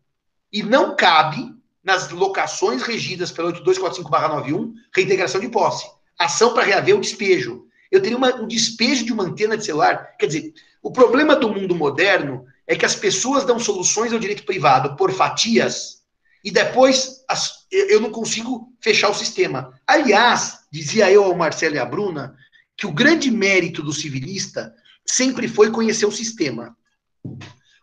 e 0.52 0.62
não 0.62 0.94
cabe 0.94 1.50
nas 1.82 2.10
locações 2.10 2.82
regidas 2.82 3.32
pela 3.32 3.50
8245-91 3.52 4.72
reintegração 4.94 5.40
de 5.40 5.48
posse. 5.48 5.90
Ação 6.18 6.52
para 6.52 6.62
reaver 6.62 6.94
o 6.94 7.00
despejo. 7.00 7.66
Eu 7.92 8.00
teria 8.00 8.16
uma, 8.16 8.34
um 8.34 8.48
despejo 8.48 9.04
de 9.04 9.12
uma 9.12 9.24
antena 9.24 9.56
de 9.56 9.66
celular. 9.66 10.16
Quer 10.18 10.26
dizer, 10.26 10.54
o 10.82 10.90
problema 10.90 11.36
do 11.36 11.52
mundo 11.52 11.74
moderno 11.74 12.46
é 12.66 12.74
que 12.74 12.86
as 12.86 12.96
pessoas 12.96 13.44
dão 13.44 13.58
soluções 13.58 14.12
ao 14.12 14.18
direito 14.18 14.44
privado 14.44 14.96
por 14.96 15.12
fatias 15.12 16.02
e 16.42 16.50
depois 16.50 17.22
as, 17.28 17.66
eu 17.70 18.00
não 18.00 18.10
consigo 18.10 18.72
fechar 18.80 19.10
o 19.10 19.14
sistema. 19.14 19.78
Aliás, 19.86 20.60
dizia 20.72 21.10
eu 21.10 21.24
ao 21.24 21.36
Marcelo 21.36 21.76
e 21.76 21.78
à 21.78 21.84
Bruna, 21.84 22.34
que 22.76 22.86
o 22.86 22.92
grande 22.92 23.30
mérito 23.30 23.82
do 23.82 23.92
civilista 23.92 24.74
sempre 25.06 25.46
foi 25.46 25.70
conhecer 25.70 26.06
o 26.06 26.10
sistema. 26.10 26.74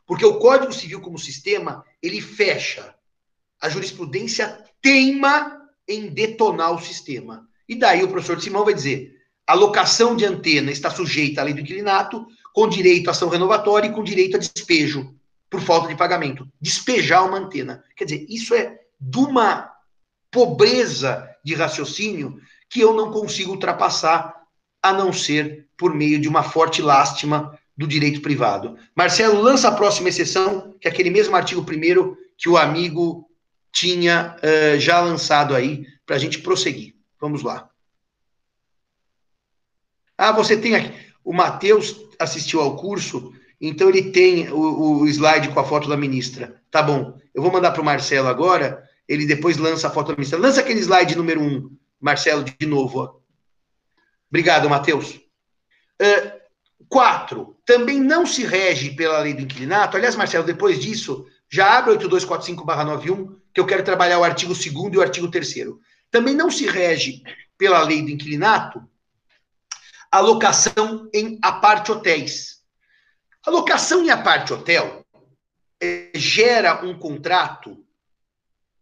Porque 0.07 0.25
o 0.25 0.39
Código 0.39 0.73
Civil 0.73 0.99
como 1.01 1.19
sistema, 1.19 1.85
ele 2.01 2.19
fecha. 2.19 2.95
A 3.61 3.69
jurisprudência 3.69 4.63
teima 4.81 5.61
em 5.87 6.07
detonar 6.07 6.73
o 6.73 6.81
sistema. 6.81 7.47
E 7.67 7.75
daí 7.75 8.03
o 8.03 8.07
professor 8.07 8.41
Simão 8.41 8.65
vai 8.65 8.73
dizer: 8.73 9.18
a 9.49 9.55
locação 9.55 10.15
de 10.15 10.25
antena 10.25 10.69
está 10.69 10.91
sujeita 10.91 11.41
à 11.41 11.43
lei 11.43 11.55
do 11.55 11.61
inquilinato, 11.61 12.27
com 12.53 12.69
direito 12.69 13.07
à 13.07 13.11
ação 13.11 13.29
renovatória 13.29 13.87
e 13.87 13.91
com 13.91 14.03
direito 14.03 14.37
a 14.37 14.39
despejo. 14.39 15.11
por 15.49 15.59
falta 15.59 15.87
de 15.87 15.95
pagamento. 15.95 16.47
Despejar 16.61 17.27
uma 17.27 17.39
antena. 17.39 17.83
Quer 17.95 18.05
dizer, 18.05 18.27
isso 18.29 18.53
é 18.53 18.77
de 19.01 19.17
uma 19.17 19.71
pobreza 20.29 21.27
de 21.43 21.55
raciocínio 21.55 22.39
que 22.69 22.79
eu 22.79 22.93
não 22.93 23.09
consigo 23.09 23.53
ultrapassar, 23.53 24.35
a 24.83 24.93
não 24.93 25.11
ser 25.11 25.67
por 25.75 25.95
meio 25.95 26.21
de 26.21 26.27
uma 26.27 26.43
forte 26.43 26.83
lástima 26.83 27.57
do 27.75 27.87
direito 27.87 28.21
privado. 28.21 28.77
Marcelo, 28.95 29.41
lança 29.41 29.69
a 29.69 29.75
próxima 29.75 30.09
exceção, 30.09 30.75
que 30.79 30.87
é 30.87 30.91
aquele 30.91 31.09
mesmo 31.09 31.35
artigo 31.35 31.65
primeiro 31.65 32.15
que 32.37 32.47
o 32.47 32.55
amigo 32.55 33.27
tinha 33.71 34.35
uh, 34.37 34.79
já 34.79 35.01
lançado 35.01 35.55
aí, 35.55 35.87
para 36.05 36.17
a 36.17 36.19
gente 36.19 36.37
prosseguir. 36.37 36.93
Vamos 37.19 37.41
lá. 37.41 37.67
Ah, 40.19 40.33
você 40.33 40.57
tem 40.57 40.75
aqui. 40.75 40.93
O 41.23 41.31
Matheus 41.31 41.95
assistiu 42.19 42.59
ao 42.59 42.75
curso, 42.75 43.33
então 43.61 43.87
ele 43.87 44.11
tem 44.11 44.49
o, 44.51 44.99
o 44.99 45.07
slide 45.07 45.47
com 45.47 45.61
a 45.61 45.63
foto 45.63 45.87
da 45.87 45.95
ministra. 45.95 46.61
Tá 46.69 46.83
bom. 46.83 47.17
Eu 47.33 47.41
vou 47.41 47.49
mandar 47.49 47.71
para 47.71 47.81
o 47.81 47.85
Marcelo 47.85 48.27
agora, 48.27 48.83
ele 49.07 49.25
depois 49.25 49.55
lança 49.55 49.87
a 49.87 49.89
foto 49.89 50.07
da 50.07 50.15
ministra. 50.15 50.37
Lança 50.37 50.59
aquele 50.59 50.81
slide 50.81 51.15
número 51.15 51.41
um, 51.41 51.73
Marcelo, 52.01 52.43
de 52.43 52.67
novo. 52.67 52.99
Ó. 52.99 53.15
Obrigado, 54.29 54.69
Matheus. 54.69 55.21
Uh, 56.01 56.37
quatro, 56.89 57.55
também 57.65 57.97
não 57.97 58.25
se 58.25 58.43
rege 58.43 58.91
pela 58.91 59.19
lei 59.19 59.33
do 59.33 59.43
inquilinato. 59.43 59.95
Aliás, 59.95 60.17
Marcelo, 60.17 60.45
depois 60.45 60.81
disso, 60.81 61.25
já 61.49 61.77
abre 61.77 61.95
8245-91, 61.95 63.37
que 63.53 63.61
eu 63.61 63.65
quero 63.65 63.83
trabalhar 63.85 64.19
o 64.19 64.25
artigo 64.25 64.53
2 64.53 64.65
e 64.65 64.97
o 64.97 65.01
artigo 65.01 65.31
3 65.31 65.53
Também 66.11 66.35
não 66.35 66.51
se 66.51 66.65
rege 66.67 67.23
pela 67.57 67.81
lei 67.83 68.01
do 68.01 68.09
inquilinato 68.09 68.83
a 70.11 70.19
locação 70.19 71.09
em 71.13 71.37
aparte 71.41 71.91
hotéis. 71.91 72.59
A 73.45 73.51
locação 73.51 74.03
em 74.03 74.09
aparte 74.09 74.53
hotel 74.53 75.05
é, 75.81 76.11
gera 76.15 76.83
um 76.85 76.97
contrato 76.97 77.77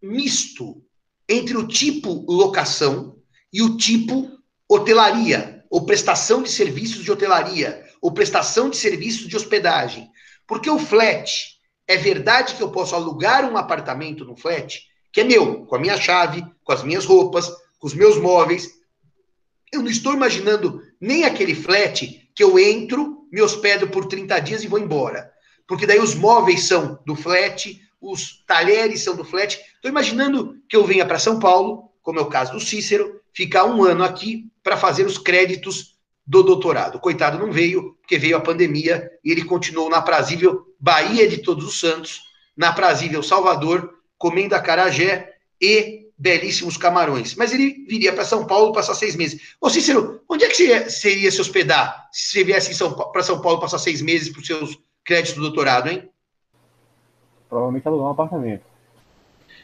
misto 0.01 0.81
entre 1.27 1.57
o 1.57 1.67
tipo 1.67 2.25
locação 2.31 3.17
e 3.51 3.61
o 3.61 3.77
tipo 3.77 4.31
hotelaria, 4.69 5.65
ou 5.69 5.85
prestação 5.85 6.41
de 6.41 6.49
serviços 6.49 7.03
de 7.03 7.11
hotelaria, 7.11 7.85
ou 8.01 8.11
prestação 8.11 8.69
de 8.69 8.77
serviços 8.77 9.27
de 9.27 9.35
hospedagem. 9.35 10.09
Porque 10.45 10.69
o 10.69 10.79
flat, 10.79 11.57
é 11.87 11.97
verdade 11.97 12.55
que 12.55 12.63
eu 12.63 12.71
posso 12.71 12.95
alugar 12.95 13.49
um 13.49 13.57
apartamento 13.57 14.23
no 14.23 14.35
flat, 14.35 14.81
que 15.11 15.21
é 15.21 15.23
meu, 15.23 15.65
com 15.65 15.75
a 15.75 15.79
minha 15.79 15.97
chave, 15.97 16.45
com 16.63 16.71
as 16.71 16.83
minhas 16.83 17.05
roupas, 17.05 17.49
com 17.79 17.87
os 17.87 17.93
meus 17.93 18.17
móveis. 18.17 18.69
Eu 19.71 19.81
não 19.81 19.89
estou 19.89 20.13
imaginando 20.13 20.81
nem 20.99 21.23
aquele 21.23 21.55
flat 21.55 22.29
que 22.33 22.43
eu 22.43 22.57
entro, 22.60 23.27
me 23.31 23.41
hospedo 23.41 23.88
por 23.88 24.05
30 24.05 24.39
dias 24.39 24.63
e 24.63 24.67
vou 24.67 24.79
embora. 24.79 25.31
Porque 25.67 25.86
daí 25.86 25.99
os 25.99 26.15
móveis 26.15 26.63
são 26.63 26.99
do 27.05 27.15
flat, 27.15 27.81
os 27.99 28.43
talheres 28.45 29.01
são 29.01 29.15
do 29.15 29.25
flat. 29.25 29.60
Estou 29.75 29.89
imaginando 29.89 30.55
que 30.69 30.75
eu 30.75 30.86
venha 30.86 31.05
para 31.05 31.19
São 31.19 31.39
Paulo, 31.39 31.91
como 32.01 32.19
é 32.19 32.21
o 32.21 32.29
caso 32.29 32.53
do 32.53 32.60
Cícero, 32.60 33.19
ficar 33.33 33.65
um 33.65 33.83
ano 33.83 34.03
aqui 34.03 34.45
para 34.63 34.77
fazer 34.77 35.05
os 35.05 35.17
créditos 35.17 35.97
do 36.25 36.43
doutorado. 36.43 36.99
Coitado 36.99 37.38
não 37.38 37.51
veio, 37.51 37.95
porque 38.01 38.17
veio 38.17 38.38
a 38.38 38.41
pandemia 38.41 39.10
e 39.23 39.31
ele 39.31 39.43
continuou 39.43 39.89
na 39.89 40.01
prazível 40.01 40.65
Bahia 40.79 41.27
de 41.27 41.39
Todos 41.39 41.65
os 41.65 41.79
Santos, 41.79 42.21
na 42.55 42.71
prazível 42.73 43.21
Salvador, 43.21 43.93
comendo 44.17 44.55
acarajé 44.55 45.36
e 45.62 46.07
belíssimos 46.17 46.77
camarões. 46.77 47.36
Mas 47.36 47.53
ele 47.53 47.86
viria 47.88 48.12
para 48.12 48.25
São 48.25 48.45
Paulo 48.45 48.73
passar 48.73 48.95
seis 48.95 49.15
meses. 49.15 49.56
Ô 49.62 49.69
Cícero, 49.69 50.21
onde 50.27 50.43
é 50.43 50.47
que 50.47 50.56
você, 50.56 50.89
você 50.89 51.15
ia 51.15 51.32
se 51.32 51.39
hospedar 51.39 52.08
se 52.12 52.32
você 52.32 52.43
viesse 52.43 52.84
para 53.12 53.23
São 53.23 53.41
Paulo 53.41 53.60
passar 53.60 53.77
seis 53.77 54.01
meses 54.01 54.30
para 54.30 54.41
os 54.41 54.47
seus 54.47 54.80
créditos 55.06 55.36
do 55.36 55.41
doutorado, 55.41 55.89
hein? 55.89 56.10
provavelmente 57.49 57.88
alugar 57.88 58.08
um 58.08 58.12
apartamento. 58.12 58.63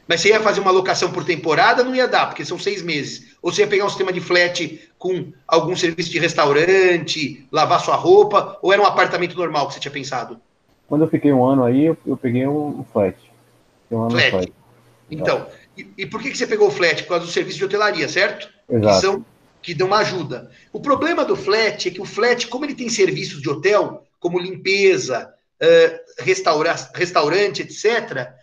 Mas 0.07 0.19
você 0.19 0.29
ia 0.29 0.41
fazer 0.41 0.59
uma 0.59 0.71
locação 0.71 1.11
por 1.11 1.23
temporada, 1.23 1.83
não 1.83 1.95
ia 1.95 2.07
dar, 2.07 2.27
porque 2.27 2.43
são 2.43 2.59
seis 2.59 2.81
meses. 2.81 3.37
Ou 3.41 3.51
você 3.51 3.61
ia 3.61 3.67
pegar 3.67 3.85
um 3.85 3.89
sistema 3.89 4.11
de 4.11 4.19
flat 4.19 4.89
com 4.97 5.31
algum 5.47 5.75
serviço 5.75 6.09
de 6.09 6.19
restaurante, 6.19 7.47
lavar 7.51 7.79
sua 7.79 7.95
roupa, 7.95 8.57
ou 8.61 8.73
era 8.73 8.81
um 8.81 8.85
apartamento 8.85 9.37
normal 9.37 9.67
que 9.67 9.75
você 9.75 9.79
tinha 9.79 9.91
pensado? 9.91 10.39
Quando 10.87 11.03
eu 11.03 11.07
fiquei 11.07 11.31
um 11.31 11.45
ano 11.45 11.63
aí, 11.63 11.85
eu, 11.85 11.97
eu 12.05 12.17
peguei 12.17 12.45
um 12.45 12.83
flat. 12.91 13.17
Um 13.89 14.09
flat. 14.09 14.29
flat. 14.29 14.53
Então, 15.09 15.47
e, 15.77 15.87
e, 15.97 16.05
por 16.05 16.21
que, 16.21 16.31
que 16.31 16.37
você 16.37 16.47
pegou 16.47 16.67
o 16.67 16.71
flat? 16.71 17.03
Por 17.03 17.09
causa 17.09 17.25
do 17.25 17.31
serviço 17.31 17.57
de 17.57 17.65
hotelaria, 17.65 18.07
certo? 18.07 18.49
Exato. 18.69 18.95
Que, 18.95 19.01
são, 19.01 19.25
que 19.61 19.73
dão 19.73 19.87
uma 19.87 19.99
ajuda. 19.99 20.51
O 20.71 20.79
problema 20.79 21.25
do 21.25 21.35
flat 21.35 21.87
é 21.87 21.91
que 21.91 22.01
o 22.01 22.05
flat, 22.05 22.47
como 22.47 22.65
ele 22.65 22.75
tem 22.75 22.89
serviços 22.89 23.41
de 23.41 23.49
hotel, 23.49 24.05
como 24.19 24.39
limpeza, 24.39 25.33
restaura, 26.19 26.75
restaurante, 26.93 27.61
etc., 27.61 28.33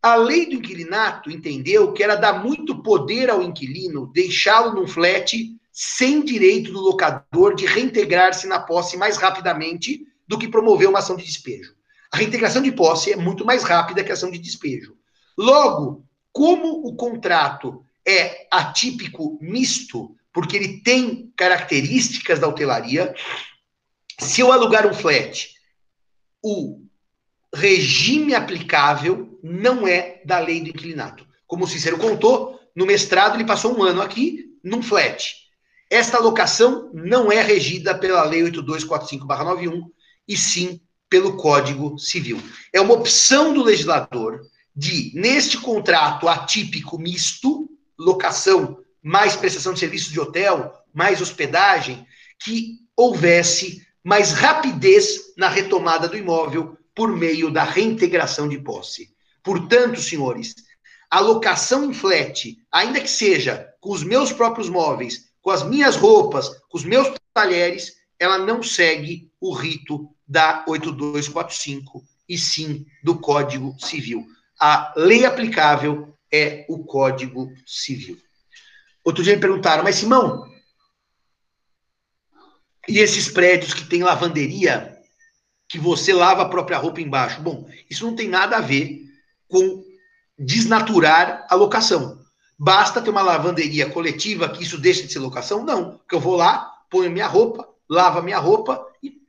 a 0.00 0.16
lei 0.16 0.46
do 0.46 0.56
inquilinato 0.56 1.30
entendeu 1.30 1.92
que 1.92 2.02
era 2.02 2.16
dar 2.16 2.42
muito 2.42 2.82
poder 2.82 3.30
ao 3.30 3.40
inquilino, 3.40 4.10
deixá-lo 4.12 4.74
num 4.74 4.86
flat 4.86 5.56
sem 5.70 6.24
direito 6.24 6.72
do 6.72 6.80
locador 6.80 7.54
de 7.54 7.66
reintegrar-se 7.66 8.48
na 8.48 8.58
posse 8.58 8.96
mais 8.96 9.16
rapidamente 9.16 10.04
do 10.26 10.36
que 10.36 10.48
promover 10.48 10.88
uma 10.88 10.98
ação 10.98 11.16
de 11.16 11.24
despejo. 11.24 11.74
A 12.10 12.16
reintegração 12.16 12.60
de 12.60 12.72
posse 12.72 13.12
é 13.12 13.16
muito 13.16 13.44
mais 13.44 13.62
rápida 13.62 14.02
que 14.02 14.10
a 14.10 14.14
ação 14.14 14.30
de 14.30 14.38
despejo. 14.38 14.96
Logo, 15.38 16.04
como 16.32 16.86
o 16.86 16.96
contrato 16.96 17.84
é 18.06 18.46
atípico 18.50 19.38
misto, 19.40 20.16
porque 20.32 20.56
ele 20.56 20.80
tem 20.80 21.32
características 21.36 22.38
da 22.38 22.48
hotelaria, 22.48 23.14
se 24.18 24.40
eu 24.40 24.50
alugar 24.50 24.86
um 24.86 24.94
flat 24.94 25.52
o 26.42 26.80
regime 27.54 28.34
aplicável 28.34 29.38
não 29.42 29.86
é 29.86 30.20
da 30.24 30.38
lei 30.38 30.60
do 30.60 30.70
inclinato. 30.70 31.26
Como 31.46 31.64
o 31.64 31.68
Cícero 31.68 31.98
contou, 31.98 32.58
no 32.74 32.86
mestrado 32.86 33.36
ele 33.36 33.44
passou 33.44 33.78
um 33.78 33.82
ano 33.82 34.02
aqui 34.02 34.56
num 34.64 34.82
flat. 34.82 35.34
Esta 35.88 36.16
alocação 36.16 36.90
não 36.94 37.30
é 37.30 37.42
regida 37.42 37.94
pela 37.94 38.24
Lei 38.24 38.42
8245-91, 38.44 39.82
e 40.26 40.36
sim 40.36 40.80
pelo 41.08 41.36
Código 41.36 41.98
Civil. 41.98 42.40
É 42.72 42.80
uma 42.80 42.94
opção 42.94 43.52
do 43.52 43.62
legislador 43.62 44.40
de, 44.74 45.12
neste 45.14 45.58
contrato 45.58 46.28
atípico 46.28 46.98
misto, 46.98 47.68
locação 47.98 48.78
mais 49.02 49.34
prestação 49.34 49.74
de 49.74 49.80
serviços 49.80 50.12
de 50.12 50.20
hotel, 50.20 50.72
mais 50.94 51.20
hospedagem, 51.20 52.06
que 52.38 52.78
houvesse 52.96 53.84
mais 54.04 54.32
rapidez 54.32 55.34
na 55.36 55.48
retomada 55.48 56.08
do 56.08 56.16
imóvel 56.16 56.76
por 56.94 57.10
meio 57.16 57.50
da 57.50 57.64
reintegração 57.64 58.48
de 58.48 58.58
posse. 58.58 59.10
Portanto, 59.42 60.00
senhores, 60.00 60.54
a 61.10 61.20
locação 61.20 61.84
em 61.84 61.92
flat, 61.92 62.56
ainda 62.70 63.00
que 63.00 63.10
seja 63.10 63.68
com 63.80 63.90
os 63.90 64.04
meus 64.04 64.32
próprios 64.32 64.68
móveis, 64.68 65.30
com 65.40 65.50
as 65.50 65.62
minhas 65.62 65.96
roupas, 65.96 66.48
com 66.68 66.78
os 66.78 66.84
meus 66.84 67.12
talheres, 67.34 67.94
ela 68.18 68.38
não 68.38 68.62
segue 68.62 69.30
o 69.40 69.52
rito 69.52 70.08
da 70.26 70.64
8245 70.68 72.04
e 72.28 72.38
sim 72.38 72.86
do 73.02 73.18
Código 73.18 73.76
Civil. 73.80 74.24
A 74.64 74.92
lei 74.96 75.24
aplicável 75.24 76.16
é 76.32 76.64
o 76.68 76.84
Código 76.84 77.52
Civil. 77.66 78.16
Outro 79.02 79.24
dia 79.24 79.34
me 79.34 79.40
perguntaram, 79.40 79.82
mas 79.82 79.96
Simão, 79.96 80.48
e 82.88 83.00
esses 83.00 83.28
prédios 83.28 83.74
que 83.74 83.82
tem 83.84 84.04
lavanderia, 84.04 84.96
que 85.68 85.78
você 85.78 86.12
lava 86.12 86.42
a 86.42 86.48
própria 86.48 86.78
roupa 86.78 87.00
embaixo. 87.00 87.40
Bom, 87.40 87.68
isso 87.90 88.06
não 88.06 88.14
tem 88.14 88.28
nada 88.28 88.58
a 88.58 88.60
ver 88.60 89.00
com 89.48 89.84
desnaturar 90.38 91.44
a 91.50 91.56
locação. 91.56 92.20
Basta 92.56 93.02
ter 93.02 93.10
uma 93.10 93.20
lavanderia 93.20 93.90
coletiva 93.90 94.48
que 94.48 94.62
isso 94.62 94.78
deixa 94.78 95.02
de 95.02 95.12
ser 95.12 95.18
locação? 95.18 95.64
Não, 95.64 95.98
porque 95.98 96.14
eu 96.14 96.20
vou 96.20 96.36
lá, 96.36 96.70
ponho 96.88 97.10
minha 97.10 97.26
roupa, 97.26 97.68
lavo 97.90 98.20
a 98.20 98.22
minha 98.22 98.38
roupa 98.38 98.86
e 99.02 99.20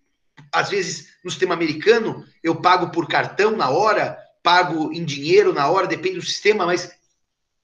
às 0.51 0.69
vezes 0.69 1.07
no 1.25 1.31
sistema 1.31 1.55
americano 1.55 2.23
eu 2.43 2.61
pago 2.61 2.91
por 2.91 3.07
cartão 3.07 3.57
na 3.57 3.71
hora, 3.71 4.22
pago 4.43 4.91
em 4.91 5.03
dinheiro 5.05 5.53
na 5.53 5.69
hora, 5.69 5.87
depende 5.87 6.19
do 6.19 6.25
sistema, 6.25 6.65
mas 6.65 6.91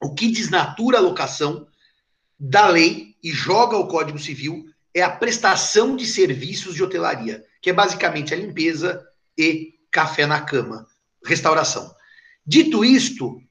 o 0.02 0.14
que 0.16 0.32
desnatura 0.32 0.98
a 0.98 1.02
locação 1.02 1.68
da 2.40 2.68
lei 2.70 3.16
e 3.22 3.32
joga 3.32 3.78
o 3.78 3.88
Código 3.88 4.18
Civil 4.18 4.66
é 4.94 5.02
a 5.02 5.10
prestação 5.10 5.96
de 5.96 6.06
serviços 6.06 6.74
de 6.74 6.82
hotelaria, 6.82 7.46
que 7.62 7.70
é 7.70 7.74
basicamente 7.74 8.34
a 8.34 8.38
limpeza 8.38 9.06
e 9.38 9.74
café 9.92 10.26
na 10.26 10.40
cama, 10.40 10.88
restauração. 11.24 11.94
Dito 12.46 12.86
isto, 12.86 13.42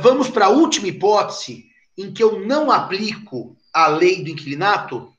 vamos 0.00 0.28
para 0.28 0.46
a 0.46 0.50
última 0.50 0.86
hipótese 0.86 1.66
em 1.98 2.12
que 2.12 2.22
eu 2.22 2.46
não 2.46 2.70
aplico 2.70 3.56
a 3.72 3.88
lei 3.88 4.22
do 4.22 4.30
inquilinato. 4.30 5.12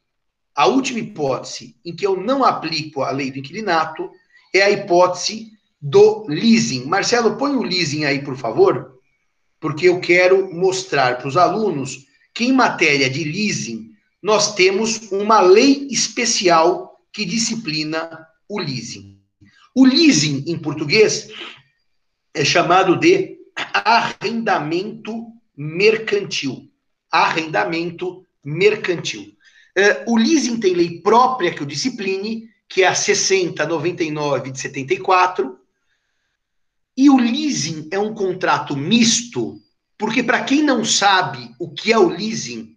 A 0.56 0.66
última 0.66 1.00
hipótese 1.00 1.76
em 1.84 1.96
que 1.96 2.08
eu 2.08 2.16
não 2.16 2.44
aplico 2.44 3.02
a 3.02 3.12
lei 3.12 3.30
do 3.30 3.40
inquilinato 3.40 4.10
é 4.54 4.62
a 4.62 4.72
hipótese 4.72 5.52
do 5.82 6.26
leasing. 6.28 6.86
Marcelo, 6.86 7.38
põe 7.38 7.56
o 7.56 7.64
leasing 7.64 8.06
aí, 8.06 8.24
por 8.24 8.36
favor, 8.36 9.00
porque 9.60 9.88
eu 9.88 10.00
quero 10.00 10.54
mostrar 10.54 11.18
para 11.18 11.28
os 11.28 11.38
alunos 11.38 12.06
que 12.34 12.46
em 12.46 12.54
matéria 12.54 13.10
de 13.10 13.24
leasing 13.24 13.92
nós 14.22 14.56
temos 14.56 15.12
uma 15.12 15.40
lei 15.40 15.88
especial 15.90 17.00
que 17.12 17.26
disciplina 17.26 18.28
o 18.50 18.60
leasing. 18.60 19.18
O 19.76 19.86
leasing, 19.86 20.44
em 20.48 20.58
português, 20.58 21.30
é 22.34 22.44
chamado 22.44 23.00
de 23.00 23.38
arrendamento 23.56 25.28
mercantil. 25.56 26.70
Arrendamento 27.12 28.26
mercantil. 28.44 29.36
Uh, 29.78 30.14
o 30.14 30.18
leasing 30.18 30.60
tem 30.60 30.74
lei 30.74 31.02
própria 31.02 31.54
que 31.54 31.62
o 31.64 31.66
discipline, 31.66 32.50
que 32.68 32.84
é 32.84 32.88
a 32.88 32.96
6099 32.96 34.52
de 34.52 34.60
74. 34.60 35.58
E 36.98 37.10
o 37.10 37.18
leasing 37.18 37.88
é 37.92 38.00
um 38.00 38.14
contrato 38.14 38.76
misto, 38.76 39.62
porque 39.98 40.24
para 40.24 40.44
quem 40.44 40.64
não 40.64 40.84
sabe 40.84 41.54
o 41.60 41.70
que 41.70 41.94
é 41.94 41.98
o 41.98 42.10
leasing, 42.10 42.76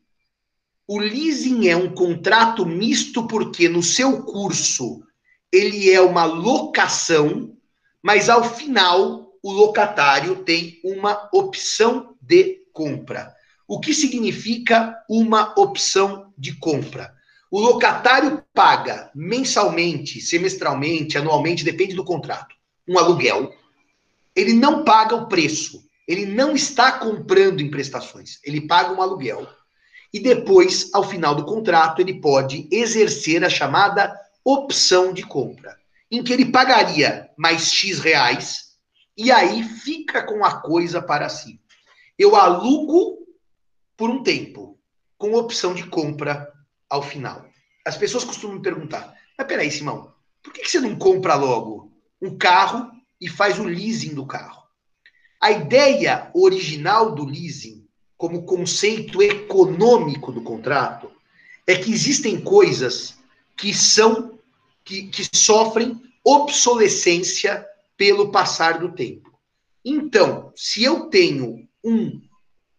o 0.86 0.98
leasing 0.98 1.68
é 1.68 1.76
um 1.76 1.94
contrato 1.94 2.66
misto 2.66 3.26
porque 3.26 3.68
no 3.68 3.82
seu 3.82 4.22
curso 4.24 5.02
ele 5.52 5.90
é 5.90 6.00
uma 6.00 6.24
locação, 6.24 7.56
mas 8.02 8.28
ao 8.28 8.44
final 8.44 9.32
o 9.42 9.52
locatário 9.52 10.44
tem 10.44 10.80
uma 10.84 11.28
opção 11.32 12.16
de 12.20 12.60
compra. 12.72 13.32
O 13.66 13.80
que 13.80 13.94
significa 13.94 14.96
uma 15.08 15.54
opção 15.56 16.32
de 16.36 16.54
compra? 16.56 17.14
O 17.50 17.60
locatário 17.60 18.44
paga 18.52 19.10
mensalmente, 19.14 20.20
semestralmente, 20.20 21.16
anualmente, 21.16 21.64
depende 21.64 21.94
do 21.94 22.04
contrato, 22.04 22.54
um 22.86 22.98
aluguel. 22.98 23.52
Ele 24.34 24.52
não 24.52 24.84
paga 24.84 25.14
o 25.14 25.28
preço. 25.28 25.82
Ele 26.06 26.26
não 26.26 26.54
está 26.54 26.92
comprando 26.92 27.60
em 27.60 27.70
prestações. 27.70 28.38
Ele 28.44 28.66
paga 28.66 28.92
um 28.92 29.02
aluguel. 29.02 29.46
E 30.12 30.18
depois, 30.18 30.90
ao 30.92 31.08
final 31.08 31.34
do 31.34 31.44
contrato, 31.44 32.00
ele 32.00 32.20
pode 32.20 32.68
exercer 32.70 33.44
a 33.44 33.50
chamada 33.50 34.12
opção 34.44 35.12
de 35.12 35.22
compra, 35.22 35.76
em 36.10 36.22
que 36.22 36.32
ele 36.32 36.46
pagaria 36.46 37.28
mais 37.36 37.72
X 37.72 38.00
reais 38.00 38.70
e 39.16 39.30
aí 39.30 39.62
fica 39.62 40.22
com 40.22 40.44
a 40.44 40.60
coisa 40.60 41.02
para 41.02 41.28
si. 41.28 41.60
Eu 42.18 42.34
alugo 42.34 43.18
por 43.96 44.08
um 44.08 44.22
tempo, 44.22 44.78
com 45.18 45.34
opção 45.34 45.74
de 45.74 45.84
compra 45.84 46.50
ao 46.88 47.02
final. 47.02 47.46
As 47.86 47.96
pessoas 47.96 48.24
costumam 48.24 48.56
me 48.56 48.62
perguntar: 48.62 49.14
mas 49.36 49.46
peraí, 49.46 49.70
Simão, 49.70 50.14
por 50.42 50.52
que 50.52 50.66
você 50.66 50.80
não 50.80 50.96
compra 50.96 51.34
logo 51.34 51.92
um 52.20 52.36
carro 52.36 52.90
e 53.20 53.28
faz 53.28 53.58
o 53.58 53.64
leasing 53.64 54.14
do 54.14 54.26
carro? 54.26 54.62
A 55.40 55.50
ideia 55.50 56.30
original 56.34 57.14
do 57.14 57.24
leasing, 57.24 57.86
como 58.16 58.44
conceito 58.44 59.22
econômico 59.22 60.30
do 60.30 60.42
contrato, 60.42 61.10
é 61.66 61.76
que 61.76 61.92
existem 61.92 62.40
coisas 62.40 63.16
que 63.56 63.72
são 63.72 64.38
que, 64.84 65.04
que 65.04 65.24
sofrem 65.34 66.00
obsolescência 66.24 67.66
pelo 67.96 68.30
passar 68.30 68.78
do 68.78 68.92
tempo. 68.92 69.30
Então, 69.84 70.52
se 70.54 70.82
eu 70.82 71.06
tenho 71.06 71.68
um. 71.84 72.20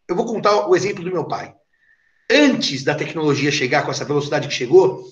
Eu 0.08 0.16
vou 0.16 0.26
contar 0.26 0.68
o 0.68 0.76
exemplo 0.76 1.04
do 1.04 1.12
meu 1.12 1.26
pai. 1.26 1.56
Antes 2.30 2.84
da 2.84 2.96
tecnologia 2.96 3.52
chegar 3.52 3.84
com 3.84 3.92
essa 3.92 4.06
velocidade 4.06 4.48
que 4.48 4.54
chegou, 4.54 5.06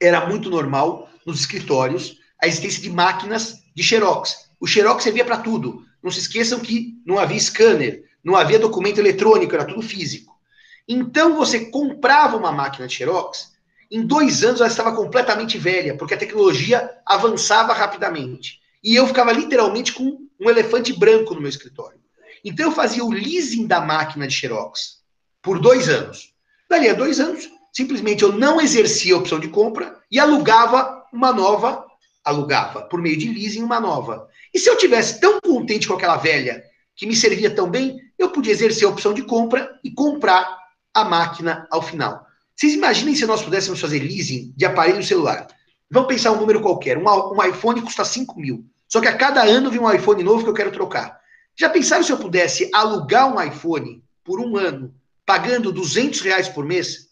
era 0.00 0.26
muito 0.26 0.50
normal 0.50 1.08
nos 1.26 1.40
escritórios 1.40 2.18
a 2.40 2.46
existência 2.46 2.82
de 2.82 2.90
máquinas 2.90 3.61
de 3.74 3.82
xerox. 3.82 4.50
O 4.60 4.66
xerox 4.66 5.02
servia 5.02 5.24
para 5.24 5.38
tudo. 5.38 5.84
Não 6.02 6.10
se 6.10 6.20
esqueçam 6.20 6.60
que 6.60 7.00
não 7.06 7.18
havia 7.18 7.38
scanner, 7.38 8.04
não 8.22 8.36
havia 8.36 8.58
documento 8.58 8.98
eletrônico, 8.98 9.54
era 9.54 9.64
tudo 9.64 9.82
físico. 9.82 10.36
Então 10.88 11.36
você 11.36 11.66
comprava 11.66 12.36
uma 12.36 12.52
máquina 12.52 12.86
de 12.86 12.94
xerox 12.94 13.52
em 13.94 14.06
dois 14.06 14.42
anos 14.42 14.62
ela 14.62 14.70
estava 14.70 14.96
completamente 14.96 15.58
velha, 15.58 15.94
porque 15.98 16.14
a 16.14 16.16
tecnologia 16.16 16.90
avançava 17.04 17.74
rapidamente. 17.74 18.58
E 18.82 18.94
eu 18.96 19.06
ficava 19.06 19.30
literalmente 19.30 19.92
com 19.92 20.18
um 20.40 20.48
elefante 20.48 20.94
branco 20.94 21.34
no 21.34 21.42
meu 21.42 21.50
escritório. 21.50 22.00
Então 22.42 22.70
eu 22.70 22.72
fazia 22.72 23.04
o 23.04 23.12
leasing 23.12 23.66
da 23.66 23.82
máquina 23.82 24.26
de 24.26 24.32
Xerox 24.32 25.02
por 25.42 25.60
dois 25.60 25.90
anos. 25.90 26.32
Dali 26.70 26.88
a 26.88 26.94
dois 26.94 27.20
anos, 27.20 27.50
simplesmente 27.70 28.22
eu 28.22 28.32
não 28.32 28.62
exercia 28.62 29.14
a 29.14 29.18
opção 29.18 29.38
de 29.38 29.48
compra 29.48 30.00
e 30.10 30.18
alugava 30.18 31.04
uma 31.12 31.30
nova, 31.30 31.84
alugava 32.24 32.82
por 32.82 33.00
meio 33.00 33.16
de 33.16 33.28
leasing 33.28 33.62
uma 33.62 33.80
nova. 33.80 34.28
E 34.52 34.58
se 34.58 34.68
eu 34.68 34.76
tivesse 34.76 35.20
tão 35.20 35.40
contente 35.40 35.88
com 35.88 35.94
aquela 35.94 36.16
velha 36.16 36.62
que 36.94 37.06
me 37.06 37.16
servia 37.16 37.54
tão 37.54 37.70
bem, 37.70 37.98
eu 38.18 38.30
podia 38.30 38.52
exercer 38.52 38.86
a 38.86 38.90
opção 38.90 39.12
de 39.12 39.22
compra 39.22 39.78
e 39.82 39.90
comprar 39.90 40.58
a 40.94 41.04
máquina 41.04 41.66
ao 41.70 41.82
final. 41.82 42.26
Vocês 42.54 42.74
imaginem 42.74 43.14
se 43.14 43.26
nós 43.26 43.42
pudéssemos 43.42 43.80
fazer 43.80 44.00
leasing 44.00 44.52
de 44.56 44.64
aparelho 44.64 45.02
celular. 45.02 45.46
Vamos 45.90 46.08
pensar 46.08 46.32
um 46.32 46.40
número 46.40 46.60
qualquer. 46.60 46.96
Um, 46.98 47.04
um 47.04 47.44
iPhone 47.44 47.82
custa 47.82 48.04
5 48.04 48.38
mil. 48.38 48.64
Só 48.88 49.00
que 49.00 49.08
a 49.08 49.16
cada 49.16 49.42
ano 49.42 49.70
vem 49.70 49.80
um 49.80 49.90
iPhone 49.90 50.22
novo 50.22 50.44
que 50.44 50.50
eu 50.50 50.54
quero 50.54 50.70
trocar. 50.70 51.18
Já 51.56 51.68
pensaram 51.68 52.02
se 52.02 52.12
eu 52.12 52.18
pudesse 52.18 52.70
alugar 52.72 53.34
um 53.34 53.42
iPhone 53.42 54.02
por 54.24 54.40
um 54.40 54.56
ano, 54.56 54.94
pagando 55.26 55.72
200 55.72 56.20
reais 56.20 56.48
por 56.48 56.64
mês? 56.64 57.08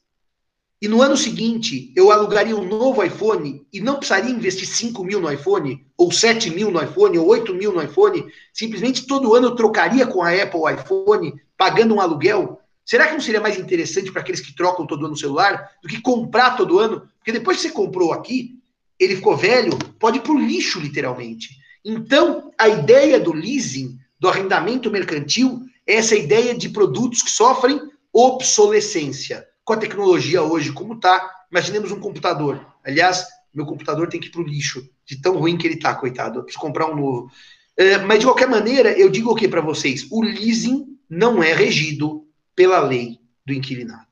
E 0.83 0.89
no 0.89 1.03
ano 1.03 1.15
seguinte, 1.15 1.93
eu 1.95 2.11
alugaria 2.11 2.57
um 2.57 2.67
novo 2.67 3.05
iPhone 3.05 3.67
e 3.71 3.81
não 3.83 3.97
precisaria 3.97 4.31
investir 4.31 4.67
5 4.67 5.05
mil 5.05 5.21
no 5.21 5.31
iPhone, 5.31 5.87
ou 5.95 6.11
7 6.11 6.49
mil 6.49 6.71
no 6.71 6.83
iPhone, 6.83 7.19
ou 7.19 7.27
8 7.27 7.53
mil 7.55 7.71
no 7.71 7.83
iPhone. 7.83 8.25
Simplesmente 8.51 9.07
todo 9.07 9.35
ano 9.35 9.49
eu 9.49 9.55
trocaria 9.55 10.07
com 10.07 10.23
a 10.23 10.31
Apple 10.31 10.59
o 10.59 10.71
iPhone, 10.71 11.35
pagando 11.55 11.95
um 11.95 12.01
aluguel. 12.01 12.61
Será 12.83 13.07
que 13.07 13.13
não 13.13 13.21
seria 13.21 13.43
mais 13.43 13.59
interessante 13.59 14.11
para 14.11 14.23
aqueles 14.23 14.41
que 14.41 14.57
trocam 14.57 14.87
todo 14.87 15.05
ano 15.05 15.13
o 15.13 15.19
celular 15.19 15.71
do 15.83 15.89
que 15.89 16.01
comprar 16.01 16.57
todo 16.57 16.79
ano? 16.79 17.07
Porque 17.19 17.33
depois 17.33 17.59
que 17.59 17.65
você 17.65 17.71
comprou 17.71 18.15
aqui, 18.15 18.59
ele 18.99 19.17
ficou 19.17 19.37
velho, 19.37 19.79
pode 19.99 20.17
ir 20.17 20.23
para 20.23 20.33
o 20.33 20.39
lixo, 20.39 20.81
literalmente. 20.81 21.51
Então, 21.85 22.51
a 22.59 22.69
ideia 22.69 23.21
do 23.21 23.35
leasing, 23.35 23.99
do 24.19 24.29
arrendamento 24.29 24.91
mercantil, 24.91 25.61
é 25.87 25.97
essa 25.97 26.17
ideia 26.17 26.55
de 26.55 26.71
produtos 26.71 27.21
que 27.21 27.31
sofrem 27.31 27.81
obsolescência. 28.13 29.47
Com 29.71 29.75
a 29.75 29.79
tecnologia 29.79 30.43
hoje 30.43 30.73
como 30.73 30.95
está, 30.95 31.31
imaginemos 31.49 31.93
um 31.93 32.01
computador. 32.01 32.67
Aliás, 32.85 33.25
meu 33.55 33.65
computador 33.65 34.09
tem 34.09 34.19
que 34.19 34.27
ir 34.27 34.31
para 34.31 34.41
o 34.41 34.45
lixo, 34.45 34.85
de 35.07 35.23
tão 35.23 35.39
ruim 35.39 35.57
que 35.57 35.65
ele 35.65 35.77
está, 35.77 35.95
coitado. 35.95 36.41
Eu 36.41 36.43
preciso 36.43 36.61
comprar 36.61 36.91
um 36.91 36.97
novo. 36.97 37.31
É, 37.77 37.97
mas, 37.99 38.19
de 38.19 38.25
qualquer 38.25 38.49
maneira, 38.49 38.91
eu 38.99 39.09
digo 39.09 39.31
o 39.31 39.35
que 39.37 39.47
para 39.47 39.61
vocês? 39.61 40.09
O 40.11 40.23
leasing 40.23 40.99
não 41.09 41.41
é 41.41 41.55
regido 41.55 42.27
pela 42.53 42.81
lei 42.81 43.21
do 43.47 43.53
inquilinato. 43.53 44.09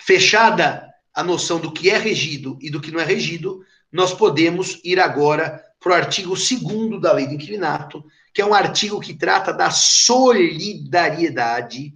Fechada 0.00 0.88
a 1.14 1.22
noção 1.22 1.60
do 1.60 1.70
que 1.70 1.90
é 1.90 1.98
regido 1.98 2.56
e 2.58 2.70
do 2.70 2.80
que 2.80 2.90
não 2.90 3.00
é 3.00 3.04
regido, 3.04 3.62
nós 3.92 4.14
podemos 4.14 4.80
ir 4.82 4.98
agora 4.98 5.62
para 5.78 5.92
o 5.92 5.94
artigo 5.94 6.34
2 6.34 7.02
da 7.02 7.12
lei 7.12 7.26
do 7.26 7.34
inquilinato, 7.34 8.02
que 8.32 8.40
é 8.40 8.46
um 8.46 8.54
artigo 8.54 8.98
que 8.98 9.12
trata 9.12 9.52
da 9.52 9.70
solidariedade 9.70 11.94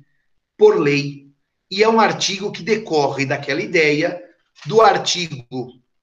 por 0.55 0.79
lei, 0.79 1.25
e 1.70 1.83
é 1.83 1.88
um 1.88 2.00
artigo 2.00 2.52
que 2.52 2.62
decorre 2.62 3.26
daquela 3.26 3.61
ideia 3.61 4.22
do 4.64 4.81
artigo 4.81 5.44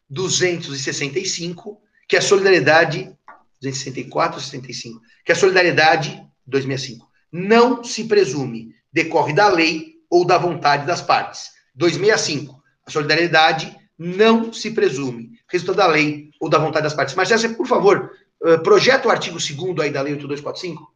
265, 0.09 1.81
que 2.07 2.15
é 2.15 2.19
a 2.19 2.21
solidariedade 2.21 3.15
264 3.61 4.41
65, 4.41 5.01
que 5.25 5.31
é 5.31 5.35
a 5.35 5.37
solidariedade 5.37 6.21
265. 6.45 7.07
Não 7.31 7.83
se 7.83 8.03
presume 8.03 8.73
decorre 8.91 9.33
da 9.33 9.47
lei 9.47 9.95
ou 10.09 10.25
da 10.25 10.37
vontade 10.37 10.85
das 10.85 11.01
partes. 11.01 11.51
265. 11.73 12.61
A 12.85 12.91
solidariedade 12.91 13.75
não 13.97 14.53
se 14.53 14.71
presume 14.71 15.31
resultado 15.47 15.77
da 15.77 15.87
lei 15.87 16.29
ou 16.39 16.49
da 16.49 16.57
vontade 16.57 16.83
das 16.83 16.93
partes. 16.93 17.15
Marcelo, 17.15 17.39
você, 17.39 17.49
por 17.49 17.67
favor, 17.67 18.11
eh, 18.43 18.57
projeta 18.57 19.07
o 19.07 19.11
artigo 19.11 19.37
2 19.39 19.79
aí 19.79 19.91
da 19.91 20.01
lei 20.01 20.13
8245. 20.13 20.92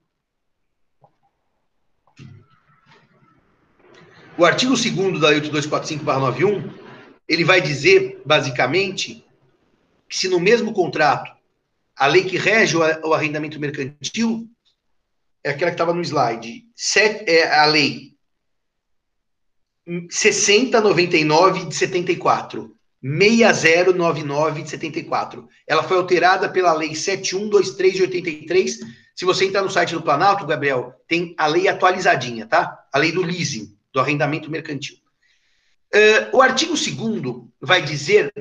O 4.37 4.45
artigo 4.45 4.75
2 4.75 5.19
da 5.19 5.29
lei 5.29 5.41
8245/91, 5.41 6.71
ele 7.27 7.43
vai 7.43 7.59
dizer 7.59 8.21
basicamente 8.23 9.25
que 10.07 10.15
se 10.15 10.27
no 10.27 10.39
mesmo 10.39 10.71
contrato 10.73 11.35
a 11.95 12.05
lei 12.05 12.23
que 12.23 12.37
rege 12.37 12.77
o 12.77 13.13
arrendamento 13.13 13.59
mercantil 13.59 14.47
é 15.43 15.49
aquela 15.49 15.71
que 15.71 15.75
estava 15.75 15.93
no 15.93 16.01
slide. 16.01 16.65
Set, 16.75 17.23
é 17.27 17.57
a 17.57 17.65
lei 17.65 18.13
6099 20.09 21.65
de 21.65 21.75
74. 21.75 22.75
6099 23.01 24.61
de 24.61 24.69
74. 24.69 25.47
Ela 25.65 25.83
foi 25.83 25.97
alterada 25.97 26.49
pela 26.49 26.73
lei 26.73 26.93
7123 26.93 27.93
de 27.95 28.01
83. 28.03 28.79
Se 29.15 29.25
você 29.25 29.45
entrar 29.45 29.63
no 29.63 29.69
site 29.69 29.93
do 29.93 30.01
Planalto, 30.01 30.45
Gabriel, 30.45 30.93
tem 31.07 31.33
a 31.37 31.47
lei 31.47 31.67
atualizadinha, 31.67 32.45
tá? 32.45 32.77
A 32.93 32.97
lei 32.99 33.11
do 33.11 33.23
leasing, 33.23 33.76
do 33.97 34.01
arrendamento 34.01 34.51
mercantil. 34.51 34.95
Uh, 35.91 36.37
o 36.37 36.41
artigo 36.41 36.73
2 36.73 37.49
vai 37.59 37.81
dizer, 37.81 38.31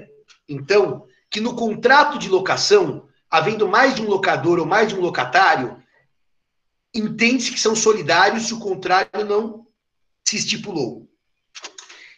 então, 0.46 1.06
que 1.30 1.40
no 1.40 1.56
contrato 1.56 2.18
de 2.18 2.28
locação, 2.28 3.08
havendo 3.30 3.66
mais 3.66 3.94
de 3.94 4.02
um 4.02 4.06
locador 4.06 4.58
ou 4.58 4.66
mais 4.66 4.88
de 4.88 4.94
um 4.94 5.00
locatário, 5.00 5.82
entende-se 6.94 7.52
que 7.52 7.58
são 7.58 7.74
solidários 7.74 8.48
se 8.48 8.52
o 8.52 8.58
contrário 8.58 9.24
não 9.26 9.66
se 10.22 10.36
estipulou. 10.36 11.08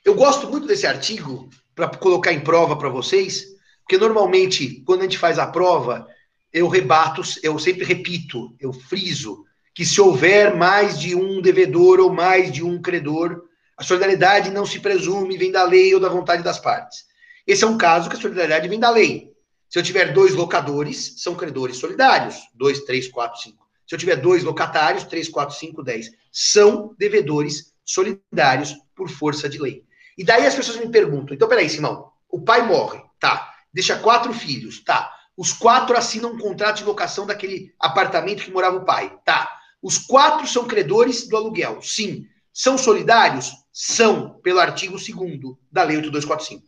Eu 0.05 0.17
gosto 0.17 0.49
muito 0.51 0.67
desse 0.67 0.87
artigo 0.87 1.49
para 1.77 1.87
colocar 1.89 2.33
em 2.33 2.41
prova 2.41 2.77
para 2.77 2.89
vocês, 2.89 3.47
porque 3.83 3.99
normalmente, 3.99 4.83
quando 4.85 5.01
a 5.01 5.05
gente 5.05 5.19
faz 5.19 5.39
a 5.39 5.47
prova, 5.47 6.09
eu 6.53 6.67
rebato, 6.67 7.23
eu 7.45 7.57
sempre 7.57 7.85
repito, 7.85 8.57
eu 8.59 8.73
friso, 8.73 9.45
que 9.79 9.87
se 9.87 10.01
houver 10.01 10.57
mais 10.57 10.99
de 10.99 11.15
um 11.15 11.41
devedor 11.41 12.01
ou 12.01 12.13
mais 12.13 12.51
de 12.51 12.65
um 12.65 12.83
credor, 12.83 13.45
a 13.77 13.85
solidariedade 13.85 14.51
não 14.51 14.67
se 14.67 14.81
presume, 14.81 15.39
vem 15.39 15.53
da 15.53 15.63
lei 15.63 15.95
ou 15.95 16.01
da 16.01 16.09
vontade 16.09 16.43
das 16.43 16.59
partes. 16.59 17.05
Esse 17.47 17.63
é 17.63 17.67
um 17.69 17.79
caso 17.79 18.11
que 18.11 18.17
a 18.17 18.21
solidariedade 18.21 18.67
vem 18.67 18.81
da 18.81 18.91
lei. 18.91 19.31
Se 19.71 19.79
eu 19.79 19.83
tiver 19.85 20.13
dois 20.13 20.35
locadores, 20.35 21.23
são 21.23 21.37
credores 21.37 21.77
solidários. 21.77 22.41
Dois, 22.57 22.81
três, 22.81 23.07
quatro, 23.07 23.41
cinco. 23.41 23.69
Se 23.87 23.95
eu 23.95 23.99
tiver 24.01 24.17
dois 24.17 24.43
locatários, 24.43 25.05
três, 25.05 25.29
quatro, 25.29 25.55
cinco, 25.55 25.81
dez, 25.81 26.11
são 26.33 26.93
devedores 26.99 27.73
solidários 27.85 28.75
por 28.97 29.09
força 29.09 29.49
de 29.49 29.61
lei. 29.61 29.85
E 30.19 30.25
daí 30.25 30.45
as 30.45 30.57
pessoas 30.57 30.79
me 30.79 30.91
perguntam: 30.91 31.37
então, 31.37 31.49
peraí, 31.49 31.71
Simão, 31.71 32.11
o 32.29 32.41
pai 32.41 32.67
morre, 32.67 33.01
tá? 33.21 33.55
Deixa 33.73 33.97
quatro 33.97 34.33
filhos, 34.33 34.83
tá? 34.83 35.15
Os 35.37 35.53
quatro 35.53 35.97
assinam 35.97 36.33
um 36.33 36.39
contrato 36.39 36.79
de 36.79 36.85
locação 36.85 37.25
daquele 37.25 37.73
apartamento 37.79 38.43
que 38.43 38.51
morava 38.51 38.79
o 38.79 38.85
pai, 38.85 39.17
tá? 39.25 39.55
Os 39.83 39.99
quatro 39.99 40.47
são 40.47 40.67
credores 40.67 41.29
do 41.29 41.37
aluguel, 41.37 41.81
sim. 41.83 42.27
São 42.53 42.77
solidários? 42.77 43.53
São, 43.73 44.41
pelo 44.43 44.59
artigo 44.59 44.97
2 44.97 45.37
da 45.71 45.85
Lei 45.85 45.97
8245. 45.97 46.67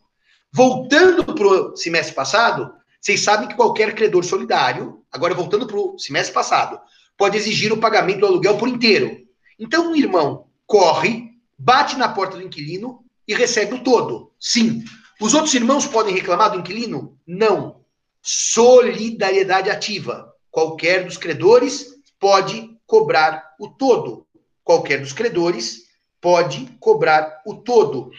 Voltando 0.53 1.25
para 1.25 1.47
o 1.47 1.77
semestre 1.77 2.15
passado, 2.15 2.73
vocês 3.01 3.21
sabem 3.21 3.49
que 3.49 3.55
qualquer 3.55 3.95
credor 3.95 4.25
solidário, 4.25 5.03
agora 5.11 5.35
voltando 5.35 5.67
para 5.67 5.77
o 5.77 5.99
semestre 5.99 6.35
passado, 6.35 6.79
pode 7.17 7.37
exigir 7.37 7.73
o 7.73 7.79
pagamento 7.79 8.21
do 8.21 8.27
aluguel 8.27 8.59
por 8.59 8.69
inteiro. 8.69 9.17
Então, 9.59 9.91
um 9.91 9.97
irmão 9.97 10.47
corre, 10.67 11.31
bate 11.59 11.97
na 11.97 12.09
porta 12.09 12.37
do 12.37 12.43
inquilino 12.43 13.05
e 13.27 13.35
recebe 13.35 13.75
o 13.75 13.83
todo. 13.83 14.33
Sim. 14.39 14.85
Os 15.21 15.35
outros 15.35 15.55
irmãos 15.55 15.87
podem 15.87 16.15
reclamar 16.15 16.51
do 16.51 16.59
inquilino? 16.59 17.19
Não. 17.27 17.81
Solidariedade 18.23 19.69
ativa. 19.71 20.33
Qualquer 20.51 21.05
dos 21.05 21.17
credores 21.17 21.89
pode 22.19 22.70
cobrar 22.91 23.55
o 23.57 23.69
todo. 23.69 24.27
Qualquer 24.65 25.01
dos 25.01 25.13
credores 25.13 25.85
pode 26.21 26.67
cobrar 26.81 27.41
o 27.47 27.55
todo. 27.55 28.11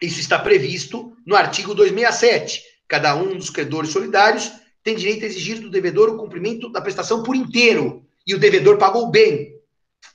Isso 0.00 0.20
está 0.20 0.38
previsto 0.38 1.16
no 1.26 1.34
artigo 1.34 1.74
267. 1.74 2.62
Cada 2.86 3.16
um 3.16 3.36
dos 3.36 3.50
credores 3.50 3.90
solidários 3.90 4.52
tem 4.84 4.94
direito 4.94 5.24
a 5.24 5.26
exigir 5.26 5.60
do 5.60 5.68
devedor 5.68 6.08
o 6.08 6.16
cumprimento 6.16 6.70
da 6.70 6.80
prestação 6.80 7.24
por 7.24 7.34
inteiro. 7.34 8.06
E 8.24 8.32
o 8.32 8.38
devedor 8.38 8.78
pagou 8.78 9.10
bem. 9.10 9.60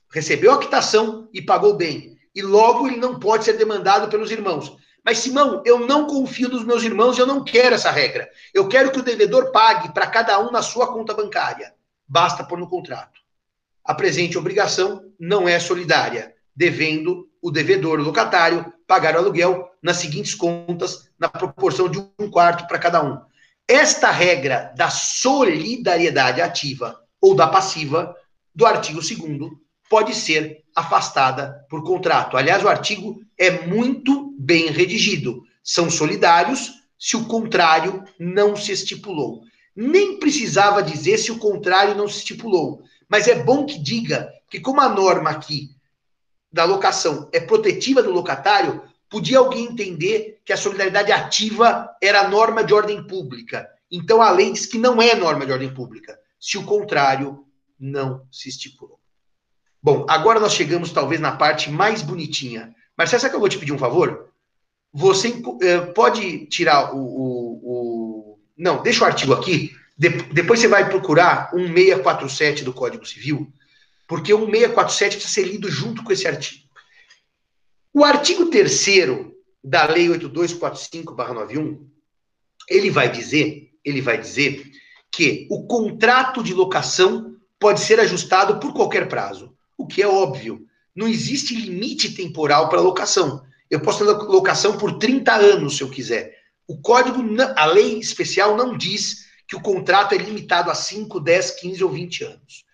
Recebeu 0.10 0.54
a 0.54 0.60
quitação 0.60 1.28
e 1.34 1.42
pagou 1.42 1.76
bem. 1.76 2.18
E 2.34 2.42
logo 2.42 2.88
ele 2.88 2.96
não 2.96 3.20
pode 3.20 3.44
ser 3.44 3.58
demandado 3.58 4.10
pelos 4.10 4.32
irmãos. 4.32 4.74
Mas, 5.04 5.18
Simão, 5.18 5.62
eu 5.66 5.86
não 5.86 6.08
confio 6.08 6.48
nos 6.48 6.64
meus 6.64 6.82
irmãos 6.84 7.18
e 7.18 7.20
eu 7.20 7.28
não 7.28 7.44
quero 7.44 7.76
essa 7.76 7.92
regra. 7.92 8.30
Eu 8.54 8.70
quero 8.70 8.90
que 8.90 9.00
o 9.00 9.04
devedor 9.04 9.52
pague 9.52 9.94
para 9.94 10.08
cada 10.08 10.40
um 10.40 10.50
na 10.50 10.62
sua 10.62 10.94
conta 10.94 11.14
bancária. 11.14 11.74
Basta 12.08 12.44
pôr 12.44 12.58
no 12.58 12.70
contrato. 12.70 13.19
A 13.84 13.94
presente 13.94 14.38
obrigação 14.38 15.04
não 15.20 15.48
é 15.48 15.60
solidária, 15.60 16.34
devendo 16.56 17.28
o 17.42 17.52
devedor, 17.52 18.00
locatário, 18.00 18.72
pagar 18.86 19.16
o 19.16 19.20
aluguel 19.20 19.70
nas 19.82 19.98
seguintes 19.98 20.36
contas, 20.36 21.10
na 21.18 21.30
proporção 21.30 21.88
de 21.88 22.00
um 22.20 22.30
quarto 22.30 22.68
para 22.68 22.80
cada 22.80 23.04
um. 23.04 23.20
Esta 23.68 24.12
regra 24.12 24.74
da 24.76 24.90
solidariedade 24.90 26.42
ativa 26.42 27.00
ou 27.22 27.36
da 27.36 27.48
passiva 27.48 28.16
do 28.54 28.66
artigo 28.66 29.00
2 29.00 29.18
pode 29.90 30.14
ser 30.16 30.64
afastada 30.76 31.66
por 31.70 31.84
contrato. 31.84 32.38
Aliás, 32.38 32.64
o 32.64 32.68
artigo 32.68 33.22
é 33.38 33.66
muito 33.66 34.36
bem 34.40 34.68
redigido. 34.68 35.44
São 35.64 35.90
solidários 35.90 36.72
se 36.98 37.16
o 37.16 37.26
contrário 37.26 38.04
não 38.20 38.56
se 38.56 38.72
estipulou. 38.72 39.42
Nem 39.76 40.20
precisava 40.20 40.84
dizer 40.84 41.18
se 41.18 41.32
o 41.32 41.38
contrário 41.38 41.96
não 41.96 42.08
se 42.08 42.18
estipulou. 42.18 42.82
Mas 43.10 43.28
é 43.28 43.44
bom 43.44 43.66
que 43.66 43.80
diga 43.80 44.32
que, 44.50 44.60
como 44.60 44.80
a 44.80 44.88
norma 44.88 45.32
aqui 45.32 45.72
da 46.52 46.64
locação 46.64 47.30
é 47.34 47.40
protetiva 47.40 48.04
do 48.04 48.12
locatário, 48.12 48.84
podia 49.10 49.40
alguém 49.40 49.66
entender 49.66 50.40
que 50.46 50.54
a 50.54 50.58
solidariedade 50.58 51.12
ativa 51.12 51.90
era 52.02 52.30
norma 52.30 52.64
de 52.64 52.74
ordem 52.74 53.06
pública. 53.06 53.68
Então 53.92 54.22
a 54.22 54.30
lei 54.30 54.52
diz 54.52 54.66
que 54.66 54.78
não 54.78 55.02
é 55.02 55.16
norma 55.16 55.46
de 55.46 55.52
ordem 55.52 55.74
pública, 55.74 56.18
se 56.40 56.58
o 56.58 56.66
contrário 56.66 57.44
não 57.80 58.26
se 58.32 58.50
estipulou. 58.50 59.00
Bom, 59.82 60.06
agora 60.10 60.40
nós 60.40 60.54
chegamos 60.54 60.92
talvez 60.92 61.20
na 61.20 61.32
parte 61.32 61.72
mais 61.72 62.02
bonitinha. 62.02 62.76
Marcelo, 62.98 63.22
sabe 63.22 63.32
que 63.32 63.36
eu 63.36 63.40
vou 63.40 63.50
te 63.50 63.58
pedir 63.58 63.72
um 63.72 63.78
favor? 63.78 64.30
Você 64.92 65.30
uh, 65.30 65.94
pode 65.94 66.46
tirar 66.48 66.94
o, 66.94 67.00
o, 67.00 67.62
o, 67.64 68.40
Não, 68.58 68.84
deixa 68.84 69.04
o 69.04 69.08
artigo 69.08 69.34
aqui. 69.34 69.76
De, 70.00 70.10
depois 70.10 70.62
você 70.62 70.68
vai 70.70 70.90
procurar 70.90 71.52
um 71.54 71.68
647 71.68 72.64
do 72.64 72.72
Código 72.72 73.06
Civil 73.06 73.52
porque 74.10 74.34
o 74.34 74.46
647 74.46 75.18
precisa 75.18 75.34
ser 75.34 75.44
lido 75.44 75.70
junto 75.70 76.04
com 76.04 76.12
esse 76.12 76.28
artigo. 76.28 76.64
O 77.94 78.04
artigo 78.04 78.48
3 78.48 78.86
da 79.64 79.86
Lei 79.86 80.08
8245/91, 80.08 81.80
ele 82.68 82.90
vai 82.90 83.12
dizer, 83.12 83.70
ele 83.86 84.02
vai 84.02 84.20
dizer 84.20 84.66
que 85.12 85.48
o 85.52 85.68
contrato 85.68 86.42
de 86.42 86.56
locação 86.56 87.36
pode 87.60 87.82
ser 87.82 88.00
ajustado 88.00 88.60
por 88.60 88.74
qualquer 88.74 89.08
prazo, 89.08 89.54
o 89.78 89.86
que 89.86 90.02
é 90.02 90.08
óbvio. 90.08 90.66
Não 90.96 91.08
existe 91.08 91.54
limite 91.54 92.16
temporal 92.16 92.68
para 92.68 92.82
locação. 92.82 93.44
Eu 93.70 93.80
posso 93.80 94.00
ter 94.00 94.06
locação 94.06 94.76
por 94.76 94.98
30 94.98 95.36
anos, 95.36 95.78
se 95.78 95.84
eu 95.84 95.90
quiser. 95.90 96.36
O 96.68 96.82
código, 96.82 97.22
a 97.56 97.66
lei 97.66 98.00
especial 98.00 98.58
não 98.58 98.76
diz 98.76 99.29
que 99.50 99.56
o 99.56 99.62
contrato 99.62 100.14
é 100.14 100.18
limitado 100.20 100.70
a 100.70 100.76
5, 100.76 101.20
10, 101.20 101.52
15 101.60 101.84
ou 101.84 101.90
20 101.90 102.24
anos. 102.24 102.66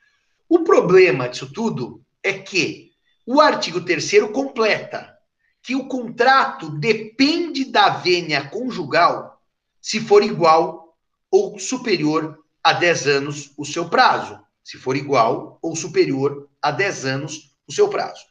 O 0.50 0.66
problema 0.66 1.30
disso 1.30 1.50
tudo 1.50 2.04
é 2.22 2.34
que 2.34 2.92
o 3.26 3.40
artigo 3.40 3.80
3 3.80 4.30
completa 4.34 5.18
que 5.64 5.74
o 5.74 5.88
contrato 5.88 6.70
depende 6.70 7.64
da 7.64 7.90
vênia 7.90 8.50
conjugal 8.50 9.42
se 9.82 10.02
for 10.02 10.22
igual 10.22 10.98
ou 11.32 11.58
superior 11.58 12.38
a 12.62 12.74
10 12.74 13.08
anos 13.08 13.54
o 13.58 13.66
seu 13.66 13.88
prazo. 13.88 14.38
Se 14.62 14.78
for 14.78 14.98
igual 14.98 15.58
ou 15.62 15.78
superior 15.78 16.50
a 16.62 16.72
10 16.72 17.06
anos 17.06 17.56
o 17.66 17.72
seu 17.72 17.88
prazo. 17.88 18.22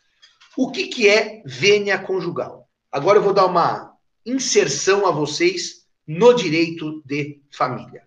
O 0.55 0.71
que, 0.71 0.89
que 0.89 1.09
é 1.09 1.43
vênia 1.47 1.99
conjugal? 1.99 2.69
Agora 2.93 3.19
eu 3.19 3.23
vou 3.23 3.33
dar 3.33 3.47
uma 3.47 3.97
inserção 4.25 5.07
a 5.07 5.11
vocês 5.11 5.87
no 6.07 6.35
direito 6.35 7.03
de 7.07 7.41
família. 7.51 8.07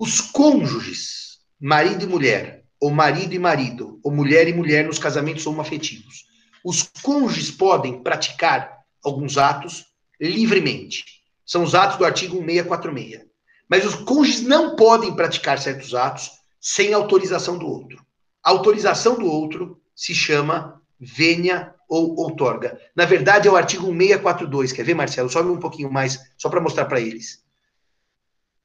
Os 0.00 0.20
cônjuges, 0.20 1.40
marido 1.60 2.04
e 2.04 2.06
mulher, 2.06 2.64
ou 2.80 2.88
marido 2.92 3.34
e 3.34 3.38
marido, 3.38 3.98
ou 4.04 4.12
mulher 4.12 4.46
e 4.46 4.52
mulher 4.52 4.86
nos 4.86 4.96
casamentos 4.96 5.44
homoafetivos. 5.44 6.24
Os 6.64 6.84
cônjuges 7.02 7.50
podem 7.50 8.00
praticar 8.00 8.78
alguns 9.04 9.36
atos 9.36 9.86
livremente. 10.20 11.04
São 11.44 11.64
os 11.64 11.74
atos 11.74 11.98
do 11.98 12.04
artigo 12.04 12.36
1646. 12.36 13.26
Mas 13.68 13.84
os 13.84 13.96
cônjuges 13.96 14.42
não 14.42 14.76
podem 14.76 15.16
praticar 15.16 15.58
certos 15.58 15.92
atos 15.92 16.30
sem 16.60 16.94
autorização 16.94 17.58
do 17.58 17.66
outro. 17.66 18.00
A 18.44 18.50
autorização 18.50 19.18
do 19.18 19.26
outro 19.26 19.80
se 19.96 20.14
chama 20.14 20.80
vênia 21.00 21.74
ou 21.88 22.14
outorga. 22.16 22.80
Na 22.94 23.04
verdade, 23.04 23.48
é 23.48 23.50
o 23.50 23.56
artigo 23.56 23.86
642. 23.86 24.70
Quer 24.70 24.84
ver, 24.84 24.94
Marcelo? 24.94 25.28
Sobe 25.28 25.50
um 25.50 25.58
pouquinho 25.58 25.90
mais, 25.90 26.20
só 26.36 26.48
para 26.48 26.60
mostrar 26.60 26.84
para 26.84 27.00
eles. 27.00 27.47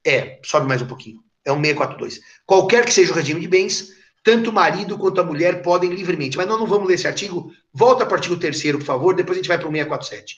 É, 0.06 0.40
sobe 0.44 0.66
mais 0.66 0.82
um 0.82 0.86
pouquinho. 0.86 1.20
É 1.44 1.52
o 1.52 1.56
642. 1.56 2.20
Qualquer 2.46 2.84
que 2.84 2.92
seja 2.92 3.12
o 3.12 3.14
regime 3.14 3.40
de 3.40 3.48
bens, 3.48 3.90
tanto 4.22 4.50
o 4.50 4.52
marido 4.52 4.98
quanto 4.98 5.20
a 5.20 5.24
mulher 5.24 5.62
podem 5.62 5.90
livremente. 5.90 6.36
Mas 6.36 6.46
nós 6.46 6.58
não 6.58 6.66
vamos 6.66 6.88
ler 6.88 6.94
esse 6.94 7.06
artigo. 7.06 7.52
Volta 7.72 8.04
para 8.04 8.14
o 8.14 8.16
artigo 8.16 8.36
3 8.36 8.62
por 8.72 8.82
favor, 8.82 9.14
depois 9.14 9.36
a 9.36 9.40
gente 9.40 9.48
vai 9.48 9.58
para 9.58 9.68
o 9.68 9.70
647. 9.70 10.36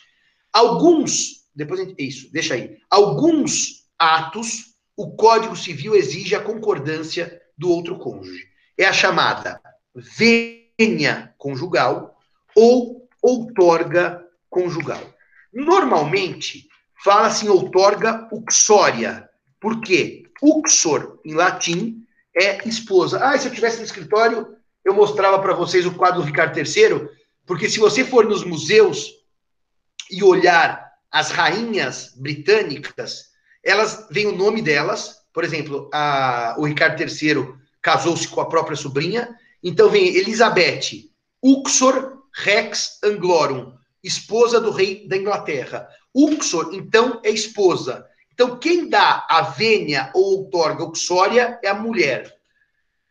Alguns, 0.52 1.46
depois 1.54 1.80
gente, 1.80 1.94
isso, 1.98 2.32
deixa 2.32 2.54
aí. 2.54 2.76
Alguns 2.90 3.84
atos, 3.98 4.74
o 4.96 5.14
Código 5.14 5.54
Civil 5.54 5.94
exige 5.94 6.34
a 6.34 6.40
concordância 6.40 7.40
do 7.56 7.70
outro 7.70 7.98
cônjuge. 7.98 8.46
É 8.76 8.86
a 8.86 8.92
chamada 8.92 9.60
vênia 9.94 11.34
conjugal 11.38 12.18
ou 12.54 13.08
outorga 13.22 14.22
conjugal. 14.50 15.02
Normalmente, 15.52 16.68
fala-se 17.02 17.46
em 17.46 17.48
outorga 17.48 18.28
uxória. 18.32 19.25
Por 19.66 19.80
quê? 19.80 20.22
Uxor, 20.40 21.18
em 21.24 21.34
latim, 21.34 22.06
é 22.32 22.68
esposa. 22.68 23.18
Ah, 23.18 23.36
se 23.36 23.48
eu 23.48 23.52
tivesse 23.52 23.78
no 23.78 23.84
escritório, 23.84 24.46
eu 24.84 24.94
mostrava 24.94 25.40
para 25.40 25.54
vocês 25.54 25.84
o 25.84 25.94
quadro 25.96 26.20
do 26.20 26.24
Ricardo 26.24 26.56
III, 26.56 27.08
porque 27.44 27.68
se 27.68 27.80
você 27.80 28.04
for 28.04 28.26
nos 28.26 28.44
museus 28.44 29.10
e 30.08 30.22
olhar 30.22 30.88
as 31.10 31.32
rainhas 31.32 32.12
britânicas, 32.14 33.24
elas 33.60 34.06
veem 34.08 34.28
o 34.28 34.36
nome 34.36 34.62
delas, 34.62 35.16
por 35.32 35.42
exemplo, 35.42 35.90
a, 35.92 36.54
o 36.58 36.64
Ricardo 36.64 37.02
III 37.02 37.52
casou-se 37.82 38.28
com 38.28 38.40
a 38.40 38.48
própria 38.48 38.76
sobrinha, 38.76 39.36
então 39.64 39.90
vem 39.90 40.14
Elizabeth, 40.14 41.10
Uxor 41.42 42.22
Rex 42.32 43.00
Anglorum, 43.02 43.72
esposa 44.00 44.60
do 44.60 44.70
rei 44.70 45.08
da 45.08 45.16
Inglaterra. 45.16 45.88
Uxor, 46.14 46.70
então, 46.72 47.20
é 47.24 47.30
esposa. 47.30 48.06
Então, 48.36 48.58
quem 48.58 48.86
dá 48.86 49.24
a 49.30 49.40
vênia 49.40 50.10
ou 50.14 50.40
outorga 50.40 50.84
uxória 50.84 51.58
é 51.64 51.68
a 51.68 51.74
mulher. 51.74 52.36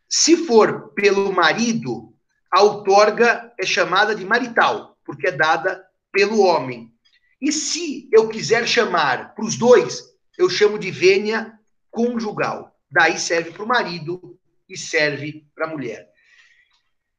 Se 0.08 0.38
for 0.46 0.94
pelo 0.94 1.34
marido, 1.34 2.14
a 2.52 2.62
outorga 2.62 3.52
é 3.60 3.66
chamada 3.66 4.14
de 4.14 4.24
marital, 4.24 4.96
porque 5.04 5.30
é 5.30 5.32
dada 5.32 5.84
pelo 6.12 6.42
homem. 6.42 6.94
E 7.42 7.52
se 7.52 8.08
eu 8.14 8.30
quiser 8.30 8.68
chamar 8.68 9.34
para 9.34 9.44
os 9.44 9.58
dois, 9.58 10.04
eu 10.38 10.48
chamo 10.48 10.78
de 10.78 10.92
vênia 10.92 11.58
conjugal. 11.90 12.78
Daí 12.92 13.18
serve 13.18 13.50
para 13.50 13.64
o 13.64 13.68
marido 13.68 14.38
e 14.70 14.78
serve 14.78 15.44
para 15.56 15.66
a 15.66 15.70
mulher. 15.72 16.08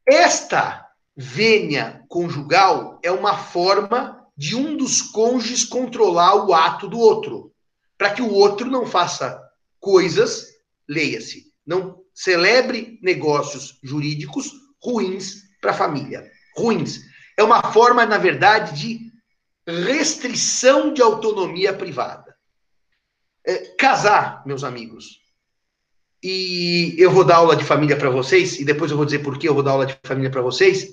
Esta 0.07 0.89
vênia 1.17 2.05
conjugal 2.09 3.01
é 3.03 3.11
uma 3.11 3.37
forma 3.37 4.25
de 4.37 4.55
um 4.55 4.77
dos 4.77 5.03
cônjuges 5.03 5.65
controlar 5.65 6.47
o 6.47 6.55
ato 6.55 6.87
do 6.87 7.01
outro, 7.01 7.53
para 7.97 8.11
que 8.11 8.23
o 8.23 8.33
outro 8.33 8.67
não 8.67 8.87
faça 8.87 9.41
coisas, 9.81 10.47
leia-se, 10.89 11.53
não 11.67 12.03
celebre 12.15 12.99
negócios 13.03 13.79
jurídicos 13.83 14.53
ruins 14.83 15.43
para 15.61 15.73
a 15.73 15.75
família. 15.75 16.31
Ruins. 16.57 17.01
É 17.37 17.43
uma 17.43 17.63
forma, 17.73 18.07
na 18.07 18.19
verdade, 18.19 18.81
de 18.81 19.13
restrição 19.67 20.93
de 20.93 21.03
autonomia 21.03 21.73
privada. 21.73 22.35
É, 23.45 23.75
casar, 23.77 24.43
meus 24.47 24.65
amigos, 24.65 25.21
e 26.23 26.95
eu 26.99 27.11
vou 27.11 27.25
dar 27.25 27.37
aula 27.37 27.55
de 27.55 27.65
família 27.65 27.97
para 27.97 28.11
vocês, 28.11 28.59
e 28.59 28.65
depois 28.65 28.91
eu 28.91 28.97
vou 28.97 29.07
dizer 29.07 29.21
por 29.21 29.39
que 29.39 29.49
eu 29.49 29.55
vou 29.55 29.63
dar 29.63 29.73
aula 29.73 29.87
de 29.87 29.99
família 30.05 30.31
para 30.31 30.43
vocês. 30.43 30.89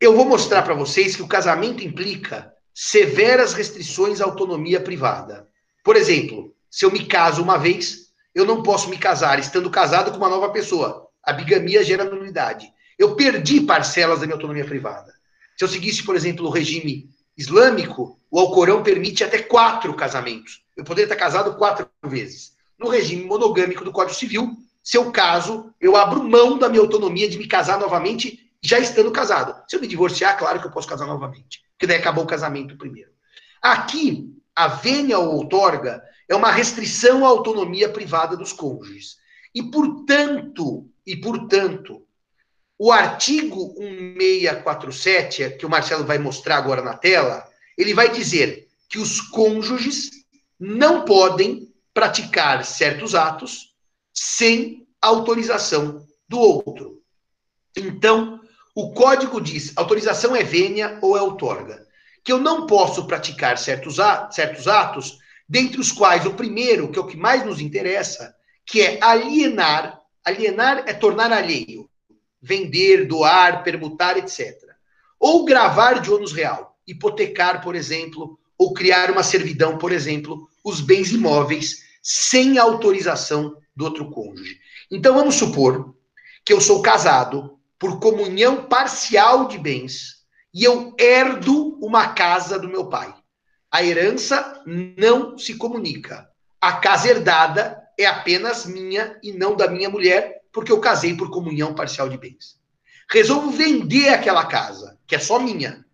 Eu 0.00 0.16
vou 0.16 0.24
mostrar 0.24 0.62
para 0.62 0.74
vocês 0.74 1.14
que 1.14 1.22
o 1.22 1.28
casamento 1.28 1.84
implica 1.84 2.52
severas 2.74 3.52
restrições 3.52 4.20
à 4.20 4.24
autonomia 4.24 4.80
privada. 4.80 5.48
Por 5.82 5.96
exemplo, 5.96 6.54
se 6.70 6.84
eu 6.84 6.90
me 6.90 7.04
caso 7.06 7.42
uma 7.42 7.58
vez, 7.58 8.12
eu 8.34 8.44
não 8.44 8.62
posso 8.62 8.88
me 8.88 8.96
casar 8.96 9.38
estando 9.38 9.70
casado 9.70 10.10
com 10.10 10.16
uma 10.16 10.28
nova 10.28 10.50
pessoa. 10.50 11.08
A 11.22 11.32
bigamia 11.32 11.84
gera 11.84 12.04
nulidade. 12.04 12.72
Eu 12.98 13.14
perdi 13.14 13.60
parcelas 13.60 14.20
da 14.20 14.26
minha 14.26 14.36
autonomia 14.36 14.64
privada. 14.64 15.12
Se 15.56 15.64
eu 15.64 15.68
seguisse, 15.68 16.02
por 16.02 16.16
exemplo, 16.16 16.46
o 16.46 16.50
regime 16.50 17.10
islâmico, 17.36 18.18
o 18.30 18.38
Alcorão 18.38 18.82
permite 18.82 19.22
até 19.24 19.42
quatro 19.42 19.94
casamentos. 19.94 20.62
Eu 20.76 20.84
poderia 20.84 21.06
estar 21.06 21.16
casado 21.16 21.56
quatro 21.56 21.88
vezes. 22.04 22.52
No 22.78 22.88
regime 22.88 23.24
monogâmico 23.24 23.84
do 23.84 23.92
Código 23.92 24.16
Civil, 24.16 24.56
se 24.82 24.96
eu 24.96 25.12
caso, 25.12 25.72
eu 25.80 25.96
abro 25.96 26.24
mão 26.24 26.58
da 26.58 26.68
minha 26.68 26.80
autonomia 26.80 27.28
de 27.28 27.38
me 27.38 27.46
casar 27.46 27.78
novamente, 27.78 28.50
já 28.62 28.78
estando 28.78 29.12
casado. 29.12 29.54
Se 29.68 29.76
eu 29.76 29.80
me 29.80 29.86
divorciar, 29.86 30.36
claro 30.38 30.60
que 30.60 30.66
eu 30.66 30.70
posso 30.70 30.88
casar 30.88 31.06
novamente, 31.06 31.62
porque 31.72 31.86
daí 31.86 31.98
acabou 31.98 32.24
o 32.24 32.26
casamento 32.26 32.76
primeiro. 32.76 33.10
Aqui, 33.60 34.32
a 34.54 34.68
vênia 34.68 35.18
ou 35.18 35.34
outorga 35.36 36.02
é 36.28 36.34
uma 36.34 36.50
restrição 36.50 37.24
à 37.24 37.28
autonomia 37.28 37.88
privada 37.88 38.36
dos 38.36 38.52
cônjuges. 38.52 39.16
E, 39.54 39.62
portanto, 39.62 40.88
e 41.06 41.16
portanto, 41.16 42.02
o 42.78 42.90
artigo 42.90 43.74
1647, 43.78 45.56
que 45.56 45.66
o 45.66 45.70
Marcelo 45.70 46.04
vai 46.04 46.18
mostrar 46.18 46.56
agora 46.56 46.82
na 46.82 46.96
tela, 46.96 47.46
ele 47.76 47.94
vai 47.94 48.10
dizer 48.10 48.68
que 48.88 48.98
os 48.98 49.20
cônjuges 49.20 50.10
não 50.58 51.04
podem 51.04 51.72
praticar 51.92 52.64
certos 52.64 53.14
atos 53.14 53.74
sem 54.12 54.86
autorização 55.00 56.06
do 56.28 56.38
outro. 56.38 57.02
Então, 57.76 58.40
o 58.74 58.92
código 58.92 59.40
diz: 59.40 59.72
autorização 59.76 60.34
é 60.34 60.42
vênia 60.42 60.98
ou 61.02 61.16
é 61.16 61.22
outorga. 61.22 61.86
Que 62.24 62.32
eu 62.32 62.38
não 62.38 62.66
posso 62.66 63.06
praticar 63.06 63.58
certos, 63.58 63.96
certos 64.30 64.68
atos, 64.68 65.18
dentre 65.48 65.80
os 65.80 65.90
quais 65.90 66.24
o 66.26 66.34
primeiro, 66.34 66.90
que 66.90 66.98
é 66.98 67.02
o 67.02 67.06
que 67.06 67.16
mais 67.16 67.44
nos 67.44 67.60
interessa, 67.60 68.34
que 68.64 68.80
é 68.80 68.98
alienar. 69.02 70.00
Alienar 70.24 70.84
é 70.86 70.92
tornar 70.92 71.32
alheio 71.32 71.90
vender, 72.42 73.06
doar, 73.06 73.62
permutar, 73.62 74.16
etc. 74.16 74.58
Ou 75.18 75.44
gravar 75.44 76.00
de 76.00 76.10
ônus 76.10 76.32
real, 76.32 76.76
hipotecar, 76.86 77.62
por 77.62 77.76
exemplo, 77.76 78.38
ou 78.58 78.74
criar 78.74 79.10
uma 79.10 79.22
servidão, 79.22 79.78
por 79.78 79.92
exemplo, 79.92 80.48
os 80.64 80.80
bens 80.80 81.12
imóveis 81.12 81.84
sem 82.02 82.58
autorização 82.58 83.56
do 83.74 83.84
outro 83.84 84.10
cônjuge. 84.10 84.58
Então 84.90 85.14
vamos 85.14 85.36
supor 85.36 85.94
que 86.44 86.52
eu 86.52 86.60
sou 86.60 86.82
casado 86.82 87.58
por 87.78 88.00
comunhão 88.00 88.64
parcial 88.64 89.46
de 89.46 89.56
bens 89.58 90.21
e 90.52 90.64
eu 90.64 90.94
herdo 90.98 91.78
uma 91.80 92.08
casa 92.08 92.58
do 92.58 92.68
meu 92.68 92.86
pai. 92.86 93.14
A 93.70 93.82
herança 93.82 94.62
não 94.66 95.38
se 95.38 95.54
comunica. 95.54 96.28
A 96.60 96.74
casa 96.74 97.08
herdada 97.08 97.82
é 97.98 98.04
apenas 98.04 98.66
minha 98.66 99.18
e 99.22 99.32
não 99.32 99.56
da 99.56 99.68
minha 99.68 99.88
mulher, 99.88 100.42
porque 100.52 100.70
eu 100.70 100.80
casei 100.80 101.16
por 101.16 101.30
comunhão 101.30 101.74
parcial 101.74 102.08
de 102.08 102.18
bens. 102.18 102.60
Resolvo 103.10 103.50
vender 103.50 104.10
aquela 104.10 104.44
casa, 104.44 104.98
que 105.06 105.14
é 105.14 105.18
só 105.18 105.38
minha. 105.38 105.84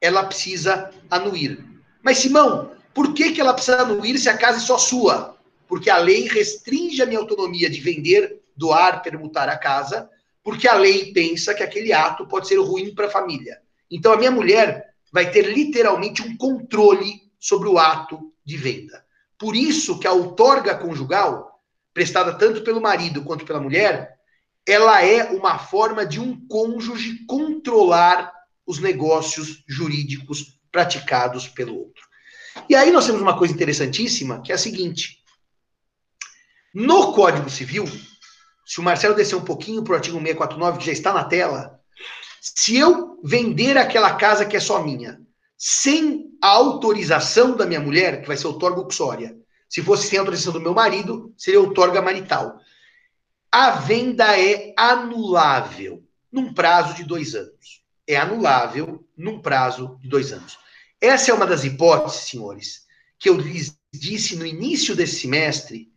Ela 0.00 0.24
precisa 0.24 0.90
anuir. 1.10 1.64
Mas, 2.02 2.18
Simão, 2.18 2.72
por 2.92 3.12
que, 3.14 3.32
que 3.32 3.40
ela 3.40 3.52
precisa 3.52 3.82
anuir 3.82 4.18
se 4.18 4.28
a 4.28 4.36
casa 4.36 4.58
é 4.58 4.60
só 4.60 4.78
sua? 4.78 5.36
Porque 5.66 5.90
a 5.90 5.98
lei 5.98 6.28
restringe 6.28 7.02
a 7.02 7.06
minha 7.06 7.18
autonomia 7.18 7.68
de 7.68 7.80
vender, 7.80 8.40
doar, 8.56 9.02
permutar 9.02 9.48
a 9.48 9.56
casa, 9.56 10.08
porque 10.42 10.68
a 10.68 10.74
lei 10.74 11.12
pensa 11.12 11.54
que 11.54 11.62
aquele 11.62 11.92
ato 11.92 12.26
pode 12.26 12.46
ser 12.46 12.58
ruim 12.58 12.94
para 12.94 13.06
a 13.06 13.10
família. 13.10 13.63
Então, 13.94 14.12
a 14.12 14.16
minha 14.16 14.30
mulher 14.30 14.92
vai 15.12 15.30
ter 15.30 15.42
literalmente 15.42 16.20
um 16.20 16.36
controle 16.36 17.22
sobre 17.38 17.68
o 17.68 17.78
ato 17.78 18.32
de 18.44 18.56
venda. 18.56 19.04
Por 19.38 19.54
isso 19.54 20.00
que 20.00 20.06
a 20.08 20.12
outorga 20.12 20.74
conjugal 20.74 21.60
prestada 21.92 22.36
tanto 22.36 22.62
pelo 22.64 22.80
marido 22.80 23.22
quanto 23.22 23.44
pela 23.44 23.60
mulher, 23.60 24.18
ela 24.66 25.04
é 25.04 25.30
uma 25.30 25.60
forma 25.60 26.04
de 26.04 26.18
um 26.18 26.44
cônjuge 26.48 27.24
controlar 27.26 28.32
os 28.66 28.80
negócios 28.80 29.62
jurídicos 29.68 30.58
praticados 30.72 31.46
pelo 31.46 31.78
outro. 31.78 32.02
E 32.68 32.74
aí 32.74 32.90
nós 32.90 33.06
temos 33.06 33.22
uma 33.22 33.38
coisa 33.38 33.54
interessantíssima, 33.54 34.42
que 34.42 34.50
é 34.50 34.56
a 34.56 34.58
seguinte: 34.58 35.18
no 36.74 37.12
Código 37.12 37.48
Civil, 37.48 37.84
se 38.66 38.80
o 38.80 38.82
Marcelo 38.82 39.14
descer 39.14 39.36
um 39.36 39.44
pouquinho 39.44 39.84
para 39.84 39.92
o 39.92 39.96
artigo 39.96 40.16
649, 40.18 40.78
que 40.78 40.86
já 40.86 40.92
está 40.92 41.12
na 41.12 41.22
tela, 41.22 41.80
se 42.44 42.76
eu 42.76 43.18
vender 43.24 43.78
aquela 43.78 44.16
casa 44.16 44.44
que 44.44 44.54
é 44.54 44.60
só 44.60 44.82
minha, 44.82 45.18
sem 45.56 46.30
a 46.42 46.48
autorização 46.48 47.56
da 47.56 47.64
minha 47.64 47.80
mulher, 47.80 48.20
que 48.20 48.28
vai 48.28 48.36
ser 48.36 48.48
o 48.48 48.58
torgo 48.58 48.82
uxória, 48.82 49.34
se 49.66 49.80
fosse 49.80 50.08
sem 50.08 50.18
autorização 50.18 50.52
do 50.52 50.60
meu 50.60 50.74
marido, 50.74 51.32
seria 51.38 51.58
outorga 51.58 52.02
marital. 52.02 52.58
A 53.50 53.70
venda 53.70 54.38
é 54.38 54.74
anulável 54.76 56.04
num 56.30 56.52
prazo 56.52 56.92
de 56.94 57.04
dois 57.04 57.34
anos. 57.34 57.82
É 58.06 58.16
anulável 58.16 59.02
num 59.16 59.40
prazo 59.40 59.98
de 60.02 60.08
dois 60.08 60.30
anos. 60.30 60.58
Essa 61.00 61.30
é 61.30 61.34
uma 61.34 61.46
das 61.46 61.64
hipóteses, 61.64 62.28
senhores, 62.28 62.82
que 63.18 63.30
eu 63.30 63.36
lhes 63.38 63.74
disse 63.90 64.36
no 64.36 64.44
início 64.44 64.94
desse 64.94 65.20
semestre, 65.20 65.90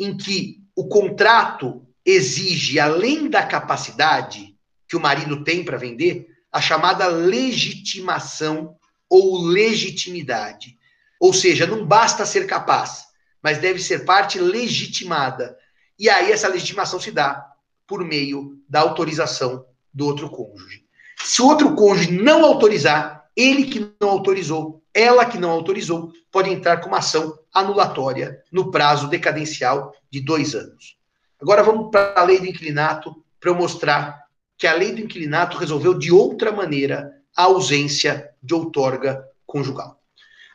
em 0.00 0.16
que 0.16 0.64
o 0.74 0.88
contrato 0.88 1.86
exige, 2.04 2.80
além 2.80 3.30
da 3.30 3.46
capacidade 3.46 4.51
que 4.92 4.96
o 4.96 5.00
marido 5.00 5.42
tem 5.42 5.64
para 5.64 5.78
vender, 5.78 6.26
a 6.52 6.60
chamada 6.60 7.06
legitimação 7.06 8.76
ou 9.08 9.40
legitimidade. 9.40 10.76
Ou 11.18 11.32
seja, 11.32 11.66
não 11.66 11.86
basta 11.86 12.26
ser 12.26 12.46
capaz, 12.46 13.06
mas 13.42 13.56
deve 13.56 13.78
ser 13.78 14.04
parte 14.04 14.38
legitimada. 14.38 15.56
E 15.98 16.10
aí 16.10 16.30
essa 16.30 16.46
legitimação 16.46 17.00
se 17.00 17.10
dá 17.10 17.42
por 17.86 18.04
meio 18.04 18.58
da 18.68 18.80
autorização 18.80 19.64
do 19.94 20.04
outro 20.04 20.28
cônjuge. 20.28 20.84
Se 21.24 21.40
o 21.40 21.46
outro 21.46 21.74
cônjuge 21.74 22.12
não 22.12 22.44
autorizar, 22.44 23.24
ele 23.34 23.64
que 23.64 23.94
não 23.98 24.10
autorizou, 24.10 24.84
ela 24.92 25.24
que 25.24 25.38
não 25.38 25.48
autorizou, 25.48 26.12
pode 26.30 26.50
entrar 26.50 26.82
com 26.82 26.88
uma 26.88 26.98
ação 26.98 27.34
anulatória 27.50 28.42
no 28.52 28.70
prazo 28.70 29.08
decadencial 29.08 29.90
de 30.10 30.20
dois 30.20 30.54
anos. 30.54 30.98
Agora 31.40 31.62
vamos 31.62 31.90
para 31.90 32.20
a 32.20 32.24
lei 32.24 32.38
do 32.38 32.46
inquilinato 32.46 33.24
para 33.40 33.48
eu 33.48 33.54
mostrar 33.54 34.21
que 34.62 34.66
a 34.68 34.74
lei 34.74 34.92
do 34.92 35.00
inquilinato 35.00 35.58
resolveu 35.58 35.92
de 35.92 36.12
outra 36.12 36.52
maneira 36.52 37.20
a 37.36 37.42
ausência 37.42 38.30
de 38.40 38.54
outorga 38.54 39.28
conjugal. 39.44 40.00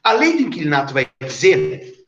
A 0.02 0.14
lei 0.14 0.38
do 0.38 0.44
inquilinato 0.44 0.94
vai 0.94 1.10
dizer 1.22 2.06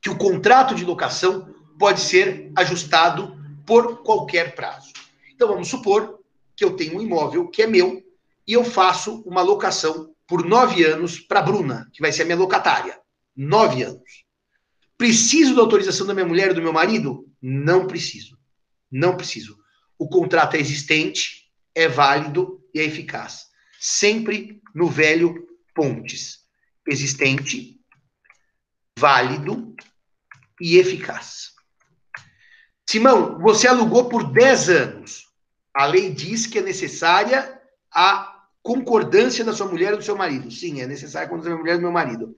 que 0.00 0.08
o 0.08 0.16
contrato 0.16 0.74
de 0.74 0.86
locação 0.86 1.54
pode 1.78 2.00
ser 2.00 2.50
ajustado 2.56 3.36
por 3.66 4.02
qualquer 4.02 4.54
prazo. 4.54 4.90
Então 5.30 5.48
vamos 5.48 5.68
supor 5.68 6.18
que 6.56 6.64
eu 6.64 6.74
tenho 6.74 6.96
um 6.96 7.02
imóvel 7.02 7.48
que 7.48 7.60
é 7.60 7.66
meu 7.66 8.02
e 8.46 8.54
eu 8.54 8.64
faço 8.64 9.20
uma 9.26 9.42
locação 9.42 10.14
por 10.26 10.46
nove 10.46 10.82
anos 10.82 11.20
para 11.20 11.42
Bruna, 11.42 11.90
que 11.92 12.00
vai 12.00 12.10
ser 12.10 12.22
a 12.22 12.24
minha 12.24 12.38
locatária. 12.38 12.98
Nove 13.36 13.82
anos. 13.82 14.24
Preciso 14.96 15.54
da 15.54 15.60
autorização 15.60 16.06
da 16.06 16.14
minha 16.14 16.24
mulher 16.24 16.52
e 16.52 16.54
do 16.54 16.62
meu 16.62 16.72
marido? 16.72 17.28
Não 17.38 17.86
preciso. 17.86 18.38
Não 18.90 19.14
preciso. 19.14 19.57
O 19.98 20.08
contrato 20.08 20.54
é 20.54 20.60
existente, 20.60 21.50
é 21.74 21.88
válido 21.88 22.62
e 22.72 22.80
é 22.80 22.84
eficaz. 22.84 23.46
Sempre 23.80 24.62
no 24.74 24.88
velho 24.88 25.46
Pontes. 25.74 26.40
Existente, 26.86 27.78
válido 28.98 29.76
e 30.60 30.76
eficaz. 30.76 31.52
Simão, 32.88 33.38
você 33.38 33.68
alugou 33.68 34.08
por 34.08 34.32
10 34.32 34.68
anos. 34.70 35.26
A 35.74 35.86
lei 35.86 36.10
diz 36.10 36.46
que 36.46 36.58
é 36.58 36.62
necessária 36.62 37.60
a 37.92 38.44
concordância 38.62 39.44
da 39.44 39.52
sua 39.52 39.66
mulher 39.66 39.92
ou 39.92 39.98
do 39.98 40.04
seu 40.04 40.16
marido. 40.16 40.50
Sim, 40.50 40.80
é 40.80 40.86
necessária 40.86 41.26
a 41.26 41.28
concordância 41.28 41.56
da 41.56 41.62
minha 41.62 41.62
mulher 41.62 41.74
e 41.74 41.78
do 41.78 41.82
meu 41.82 41.92
marido. 41.92 42.36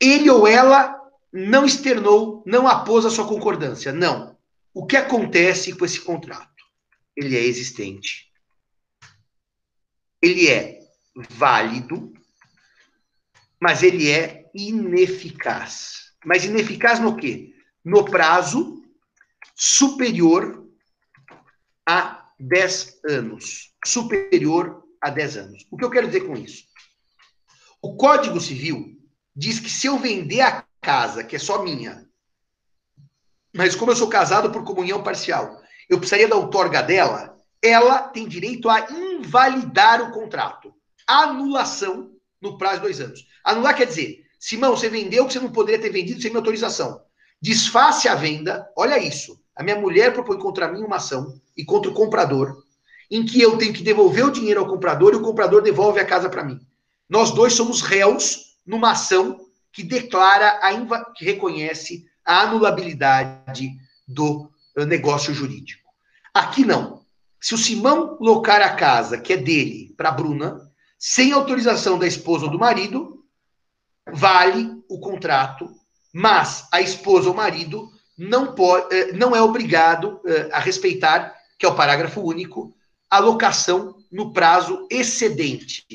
Ele 0.00 0.28
ou 0.28 0.46
ela 0.46 0.94
não 1.32 1.64
externou, 1.64 2.42
não 2.46 2.68
apôs 2.68 3.06
a 3.06 3.10
sua 3.10 3.26
concordância. 3.26 3.92
Não. 3.92 4.35
O 4.76 4.84
que 4.84 4.94
acontece 4.94 5.74
com 5.74 5.86
esse 5.86 5.98
contrato? 6.02 6.62
Ele 7.16 7.34
é 7.34 7.40
existente. 7.40 8.30
Ele 10.20 10.50
é 10.50 10.80
válido, 11.30 12.12
mas 13.58 13.82
ele 13.82 14.10
é 14.10 14.50
ineficaz. 14.54 16.12
Mas 16.26 16.44
ineficaz 16.44 17.00
no 17.00 17.16
quê? 17.16 17.54
No 17.82 18.04
prazo 18.04 18.84
superior 19.54 20.68
a 21.88 22.30
10 22.38 23.00
anos. 23.08 23.74
Superior 23.82 24.84
a 25.00 25.08
10 25.08 25.36
anos. 25.38 25.66
O 25.70 25.78
que 25.78 25.86
eu 25.86 25.90
quero 25.90 26.08
dizer 26.08 26.26
com 26.26 26.36
isso? 26.36 26.66
O 27.80 27.96
Código 27.96 28.38
Civil 28.38 28.94
diz 29.34 29.58
que 29.58 29.70
se 29.70 29.86
eu 29.86 29.98
vender 29.98 30.42
a 30.42 30.66
casa, 30.82 31.24
que 31.24 31.34
é 31.34 31.38
só 31.38 31.62
minha, 31.62 32.05
mas 33.56 33.74
como 33.74 33.90
eu 33.90 33.96
sou 33.96 34.08
casado 34.08 34.50
por 34.50 34.64
comunhão 34.64 35.02
parcial, 35.02 35.62
eu 35.88 35.98
precisaria 35.98 36.28
da 36.28 36.36
outorga 36.36 36.82
dela, 36.82 37.38
ela 37.62 38.00
tem 38.02 38.28
direito 38.28 38.68
a 38.68 38.86
invalidar 38.90 40.02
o 40.02 40.12
contrato. 40.12 40.74
Anulação 41.06 42.10
no 42.40 42.58
prazo 42.58 42.76
de 42.76 42.82
dois 42.82 43.00
anos. 43.00 43.26
Anular 43.42 43.74
quer 43.74 43.86
dizer, 43.86 44.24
Simão, 44.38 44.76
você 44.76 44.90
vendeu 44.90 45.26
que 45.26 45.32
você 45.32 45.40
não 45.40 45.50
poderia 45.50 45.80
ter 45.80 45.90
vendido 45.90 46.20
sem 46.20 46.30
minha 46.30 46.40
autorização. 46.40 47.00
Desface 47.40 48.08
a 48.08 48.14
venda, 48.14 48.68
olha 48.76 48.98
isso. 48.98 49.40
A 49.54 49.62
minha 49.62 49.76
mulher 49.76 50.12
propõe 50.12 50.38
contra 50.38 50.70
mim 50.70 50.82
uma 50.82 50.96
ação 50.96 51.40
e 51.56 51.64
contra 51.64 51.90
o 51.90 51.94
comprador, 51.94 52.62
em 53.10 53.24
que 53.24 53.40
eu 53.40 53.56
tenho 53.56 53.72
que 53.72 53.82
devolver 53.82 54.26
o 54.26 54.30
dinheiro 54.30 54.60
ao 54.60 54.68
comprador 54.68 55.14
e 55.14 55.16
o 55.16 55.22
comprador 55.22 55.62
devolve 55.62 55.98
a 55.98 56.04
casa 56.04 56.28
para 56.28 56.44
mim. 56.44 56.60
Nós 57.08 57.30
dois 57.30 57.54
somos 57.54 57.80
réus 57.80 58.56
numa 58.66 58.90
ação 58.90 59.40
que 59.72 59.82
declara, 59.82 60.58
a 60.62 61.12
que 61.14 61.24
reconhece 61.24 62.04
a 62.26 62.42
anulabilidade 62.42 63.70
do 64.06 64.50
eh, 64.76 64.84
negócio 64.84 65.32
jurídico. 65.32 65.88
Aqui 66.34 66.64
não. 66.64 67.04
Se 67.40 67.54
o 67.54 67.58
Simão 67.58 68.18
locar 68.20 68.60
a 68.60 68.74
casa, 68.74 69.18
que 69.18 69.32
é 69.32 69.36
dele, 69.36 69.94
para 69.96 70.08
a 70.08 70.12
Bruna, 70.12 70.60
sem 70.98 71.32
autorização 71.32 71.98
da 71.98 72.06
esposa 72.06 72.46
ou 72.46 72.50
do 72.50 72.58
marido, 72.58 73.24
vale 74.12 74.82
o 74.88 74.98
contrato, 74.98 75.70
mas 76.12 76.66
a 76.72 76.80
esposa 76.80 77.28
ou 77.28 77.34
o 77.34 77.36
marido 77.36 77.90
não, 78.18 78.54
pode, 78.54 78.94
eh, 78.94 79.12
não 79.12 79.36
é 79.36 79.40
obrigado 79.40 80.20
eh, 80.26 80.48
a 80.52 80.58
respeitar, 80.58 81.34
que 81.58 81.64
é 81.64 81.68
o 81.68 81.76
parágrafo 81.76 82.20
único, 82.20 82.76
a 83.08 83.18
locação 83.18 83.96
no 84.10 84.32
prazo 84.32 84.86
excedente. 84.90 85.86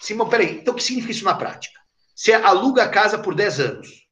Simão, 0.00 0.28
peraí, 0.28 0.58
então 0.58 0.74
o 0.74 0.76
que 0.76 0.82
significa 0.82 1.12
isso 1.12 1.24
na 1.24 1.34
prática? 1.34 1.80
Você 2.14 2.32
aluga 2.32 2.82
a 2.82 2.88
casa 2.88 3.18
por 3.18 3.34
10 3.34 3.60
anos. 3.60 4.06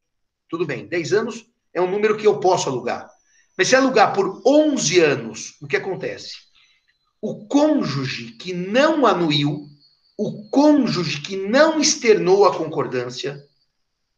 Tudo 0.48 0.64
bem, 0.64 0.86
10 0.86 1.12
anos 1.12 1.49
é 1.75 1.81
um 1.81 1.91
número 1.91 2.16
que 2.16 2.27
eu 2.27 2.41
posso 2.41 2.68
alugar. 2.68 3.09
Mas 3.57 3.68
se 3.68 3.77
alugar 3.77 4.12
por 4.12 4.43
11 4.47 5.01
anos, 5.01 5.57
o 5.61 5.66
que 5.66 5.77
acontece? 5.77 6.35
O 7.21 7.47
cônjuge 7.47 8.33
que 8.33 8.53
não 8.53 9.07
anuiu, 9.07 9.66
o 10.16 10.49
cônjuge 10.51 11.21
que 11.21 11.37
não 11.37 11.81
externou 11.81 12.47
a 12.47 12.57
concordância, 12.57 13.43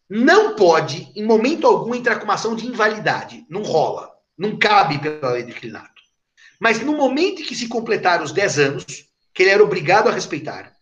não 0.08 0.54
pode, 0.54 1.10
em 1.16 1.24
momento 1.24 1.66
algum, 1.66 1.94
entrar 1.94 2.16
com 2.16 2.24
uma 2.24 2.34
ação 2.34 2.54
de 2.54 2.66
invalidade. 2.66 3.46
Não 3.48 3.62
rola. 3.62 4.10
Não 4.36 4.58
cabe 4.58 4.98
pela 4.98 5.32
lei 5.32 5.42
de 5.42 5.52
declinato. 5.52 6.02
Mas 6.60 6.80
no 6.80 6.96
momento 6.96 7.42
em 7.42 7.44
que 7.44 7.56
se 7.56 7.66
completar 7.66 8.22
os 8.22 8.30
10 8.30 8.58
anos, 8.58 8.84
que 9.32 9.42
ele 9.42 9.50
era 9.50 9.64
obrigado 9.64 10.08
a 10.08 10.12
respeitar, 10.12 10.72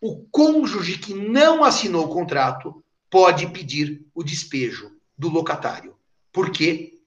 o 0.00 0.26
cônjuge 0.30 0.98
que 0.98 1.14
não 1.14 1.62
assinou 1.62 2.06
o 2.06 2.12
contrato 2.12 2.82
pode 3.08 3.46
pedir 3.48 4.04
o 4.14 4.22
despejo 4.22 4.90
do 5.16 5.28
locatário. 5.28 5.94
Porque 6.32 7.00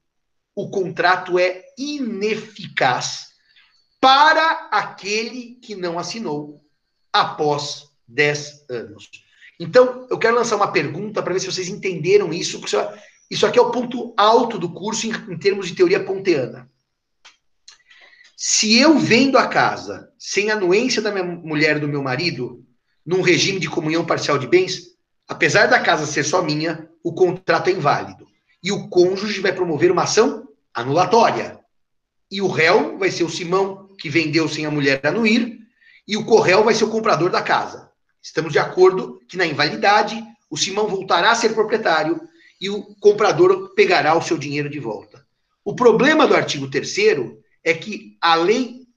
o 0.56 0.70
contrato 0.70 1.40
é 1.40 1.64
ineficaz 1.78 3.30
para 4.00 4.68
aquele 4.72 5.58
que 5.62 5.76
não 5.76 5.98
assinou 5.98 6.62
após 7.12 7.88
10 8.08 8.66
anos. 8.70 9.10
Então, 9.60 10.08
eu 10.10 10.18
quero 10.18 10.36
lançar 10.36 10.56
uma 10.56 10.72
pergunta 10.72 11.22
para 11.22 11.34
ver 11.34 11.40
se 11.40 11.46
vocês 11.46 11.70
entenderam 11.70 12.34
isso, 12.34 12.60
porque 12.60 12.76
isso 13.30 13.46
aqui 13.46 13.58
é 13.58 13.62
o 13.62 13.72
ponto 13.72 14.14
alto 14.18 14.60
do 14.60 14.74
curso 14.74 15.08
em, 15.08 15.12
em 15.32 15.38
termos 15.38 15.68
de 15.68 15.76
teoria 15.76 16.04
ponteana. 16.04 16.70
Se 18.36 18.78
eu 18.78 19.00
vendo 19.00 19.38
a 19.38 19.48
casa 19.48 20.12
sem 20.20 20.52
anuência 20.52 21.02
da 21.02 21.12
minha 21.12 21.24
mulher 21.24 21.78
e 21.78 21.80
do 21.80 21.88
meu 21.88 22.04
marido, 22.04 22.66
num 23.06 23.22
regime 23.22 23.60
de 23.60 23.70
comunhão 23.70 24.06
parcial 24.06 24.38
de 24.38 24.48
bens, 24.48 24.82
apesar 25.28 25.68
da 25.68 25.80
casa 25.80 26.06
ser 26.06 26.24
só 26.24 26.42
minha, 26.42 26.90
o 27.02 27.14
contrato 27.14 27.70
é 27.70 27.72
inválido. 27.72 28.28
E 28.64 28.72
o 28.72 28.88
cônjuge 28.88 29.42
vai 29.42 29.52
promover 29.52 29.92
uma 29.92 30.04
ação 30.04 30.48
anulatória. 30.74 31.60
E 32.32 32.42
o 32.42 32.48
réu 32.48 32.98
vai 32.98 33.12
ser 33.12 33.24
o 33.24 33.30
Simão, 33.30 33.90
que 34.00 34.10
vendeu 34.10 34.48
sem 34.48 34.66
a 34.66 34.72
mulher 34.72 35.06
anuir, 35.06 35.60
e 36.08 36.18
o 36.18 36.26
corréu 36.26 36.64
vai 36.64 36.74
ser 36.74 36.86
o 36.86 36.90
comprador 36.90 37.30
da 37.30 37.42
casa. 37.42 37.92
Estamos 38.22 38.52
de 38.52 38.60
acordo 38.60 39.22
que 39.28 39.38
na 39.38 39.46
invalidade, 39.46 40.24
o 40.50 40.58
Simão 40.58 40.88
voltará 40.88 41.32
a 41.32 41.36
ser 41.36 41.54
proprietário 41.54 42.22
e 42.60 42.70
o 42.70 42.96
comprador 42.96 43.74
pegará 43.76 44.16
o 44.16 44.22
seu 44.22 44.38
dinheiro 44.38 44.70
de 44.70 44.80
volta. 44.80 45.26
O 45.64 45.76
problema 45.76 46.26
do 46.28 46.36
artigo 46.36 46.70
3 46.70 46.96
é 47.64 47.74
que 47.74 48.18
a 48.22 48.36
lei 48.36 48.88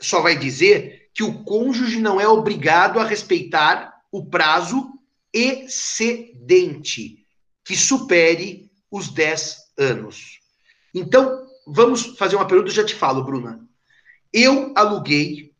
só 0.00 0.20
vai 0.20 0.36
dizer 0.36 1.08
que 1.12 1.22
o 1.22 1.44
cônjuge 1.44 2.00
não 2.00 2.20
é 2.20 2.28
obrigado 2.28 2.98
a 2.98 3.04
respeitar 3.04 3.94
o 4.10 4.26
prazo 4.26 4.92
excedente 5.32 7.24
que 7.64 7.76
supere 7.76 8.70
os 8.96 9.08
10 9.08 9.72
anos. 9.76 10.38
Então, 10.94 11.44
vamos 11.66 12.16
fazer 12.16 12.36
uma 12.36 12.46
pergunta, 12.46 12.70
já 12.70 12.84
te 12.84 12.94
falo, 12.94 13.24
Bruna. 13.24 13.58
Eu 14.32 14.72
aluguei 14.76 15.52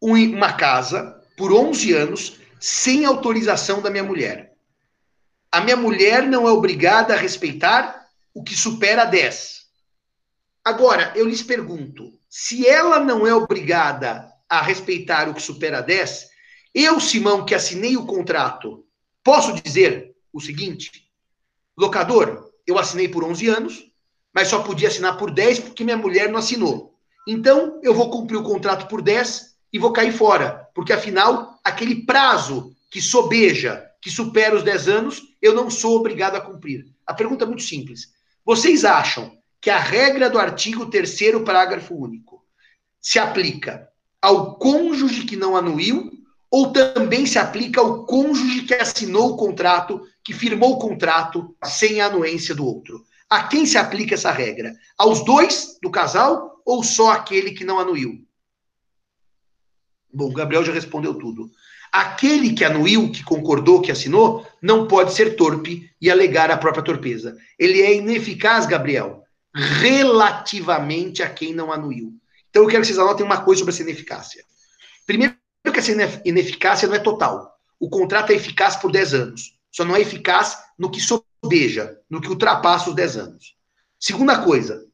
uma 0.00 0.52
casa 0.52 1.20
por 1.36 1.52
11 1.52 1.92
anos 1.94 2.36
sem 2.60 3.04
autorização 3.04 3.82
da 3.82 3.90
minha 3.90 4.04
mulher. 4.04 4.54
A 5.50 5.60
minha 5.60 5.76
mulher 5.76 6.22
não 6.22 6.46
é 6.46 6.52
obrigada 6.52 7.12
a 7.14 7.18
respeitar 7.18 8.06
o 8.32 8.44
que 8.44 8.56
supera 8.56 9.04
10. 9.04 9.66
Agora, 10.64 11.12
eu 11.16 11.26
lhes 11.26 11.42
pergunto: 11.42 12.12
se 12.30 12.68
ela 12.68 13.00
não 13.00 13.26
é 13.26 13.34
obrigada 13.34 14.32
a 14.48 14.62
respeitar 14.62 15.28
o 15.28 15.34
que 15.34 15.42
supera 15.42 15.80
10, 15.80 16.28
eu, 16.72 17.00
Simão, 17.00 17.44
que 17.44 17.54
assinei 17.54 17.96
o 17.96 18.06
contrato, 18.06 18.86
posso 19.24 19.52
dizer 19.60 20.14
o 20.32 20.40
seguinte: 20.40 21.05
locador, 21.76 22.50
eu 22.66 22.78
assinei 22.78 23.08
por 23.08 23.24
11 23.24 23.48
anos, 23.48 23.84
mas 24.34 24.48
só 24.48 24.62
podia 24.62 24.88
assinar 24.88 25.16
por 25.16 25.30
10 25.30 25.60
porque 25.60 25.84
minha 25.84 25.96
mulher 25.96 26.28
não 26.30 26.38
assinou. 26.38 26.94
Então, 27.26 27.80
eu 27.82 27.94
vou 27.94 28.10
cumprir 28.10 28.36
o 28.36 28.42
contrato 28.42 28.86
por 28.88 29.02
10 29.02 29.56
e 29.72 29.78
vou 29.78 29.92
cair 29.92 30.12
fora, 30.12 30.68
porque 30.74 30.92
afinal, 30.92 31.58
aquele 31.64 32.06
prazo 32.06 32.74
que 32.90 33.00
sobeja, 33.00 33.84
que 34.00 34.10
supera 34.10 34.54
os 34.54 34.62
10 34.62 34.88
anos, 34.88 35.22
eu 35.42 35.54
não 35.54 35.68
sou 35.68 35.96
obrigado 35.96 36.36
a 36.36 36.40
cumprir. 36.40 36.86
A 37.06 37.12
pergunta 37.12 37.44
é 37.44 37.46
muito 37.46 37.62
simples. 37.62 38.12
Vocês 38.44 38.84
acham 38.84 39.36
que 39.60 39.70
a 39.70 39.78
regra 39.78 40.30
do 40.30 40.38
artigo 40.38 40.86
3 40.86 41.42
parágrafo 41.44 41.94
único 41.94 42.44
se 43.00 43.18
aplica 43.18 43.88
ao 44.22 44.56
cônjuge 44.56 45.24
que 45.24 45.36
não 45.36 45.56
anuiu 45.56 46.10
ou 46.50 46.72
também 46.72 47.26
se 47.26 47.38
aplica 47.38 47.80
ao 47.80 48.06
cônjuge 48.06 48.62
que 48.62 48.74
assinou 48.74 49.32
o 49.32 49.36
contrato, 49.36 50.00
que 50.26 50.32
firmou 50.32 50.72
o 50.72 50.78
contrato 50.78 51.54
sem 51.62 52.00
a 52.00 52.06
anuência 52.06 52.52
do 52.52 52.66
outro. 52.66 53.06
A 53.30 53.44
quem 53.44 53.64
se 53.64 53.78
aplica 53.78 54.14
essa 54.14 54.32
regra? 54.32 54.74
Aos 54.98 55.24
dois 55.24 55.78
do 55.80 55.88
casal 55.88 56.60
ou 56.66 56.82
só 56.82 57.12
aquele 57.12 57.52
que 57.52 57.64
não 57.64 57.78
anuiu? 57.78 58.26
Bom, 60.12 60.28
o 60.28 60.32
Gabriel 60.32 60.64
já 60.64 60.72
respondeu 60.72 61.14
tudo. 61.14 61.48
Aquele 61.92 62.54
que 62.54 62.64
anuiu, 62.64 63.12
que 63.12 63.22
concordou, 63.22 63.80
que 63.80 63.92
assinou, 63.92 64.44
não 64.60 64.88
pode 64.88 65.14
ser 65.14 65.36
torpe 65.36 65.88
e 66.00 66.10
alegar 66.10 66.50
a 66.50 66.56
própria 66.56 66.82
torpeza. 66.82 67.36
Ele 67.56 67.80
é 67.80 67.94
ineficaz, 67.94 68.66
Gabriel, 68.66 69.22
relativamente 69.54 71.22
a 71.22 71.30
quem 71.30 71.54
não 71.54 71.72
anuiu. 71.72 72.12
Então 72.50 72.64
eu 72.64 72.68
quero 72.68 72.80
que 72.80 72.88
vocês 72.88 72.98
anotem 72.98 73.24
uma 73.24 73.42
coisa 73.42 73.60
sobre 73.60 73.72
essa 73.72 73.82
ineficácia. 73.82 74.44
Primeiro, 75.06 75.36
que 75.72 75.78
essa 75.78 75.92
ineficácia 76.24 76.88
não 76.88 76.96
é 76.96 76.98
total. 76.98 77.56
O 77.78 77.88
contrato 77.88 78.32
é 78.32 78.34
eficaz 78.34 78.74
por 78.74 78.90
10 78.90 79.14
anos. 79.14 79.55
Só 79.76 79.84
não 79.84 79.94
é 79.94 80.00
eficaz 80.00 80.56
no 80.78 80.90
que 80.90 81.02
sobeja, 81.02 81.98
no 82.08 82.18
que 82.18 82.30
ultrapassa 82.30 82.88
os 82.88 82.96
10 82.96 83.16
anos. 83.18 83.56
Segunda 84.00 84.42
coisa, 84.42 84.86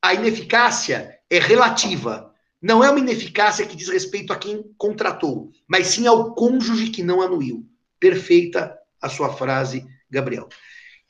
a 0.00 0.14
ineficácia 0.14 1.18
é 1.28 1.40
relativa. 1.40 2.32
Não 2.62 2.84
é 2.84 2.88
uma 2.88 3.00
ineficácia 3.00 3.66
que 3.66 3.74
diz 3.74 3.88
respeito 3.88 4.32
a 4.32 4.36
quem 4.36 4.62
contratou, 4.78 5.50
mas 5.66 5.88
sim 5.88 6.06
ao 6.06 6.36
cônjuge 6.36 6.90
que 6.90 7.02
não 7.02 7.20
anuiu. 7.20 7.66
Perfeita 7.98 8.78
a 9.00 9.08
sua 9.08 9.32
frase 9.32 9.84
Gabriel. 10.08 10.48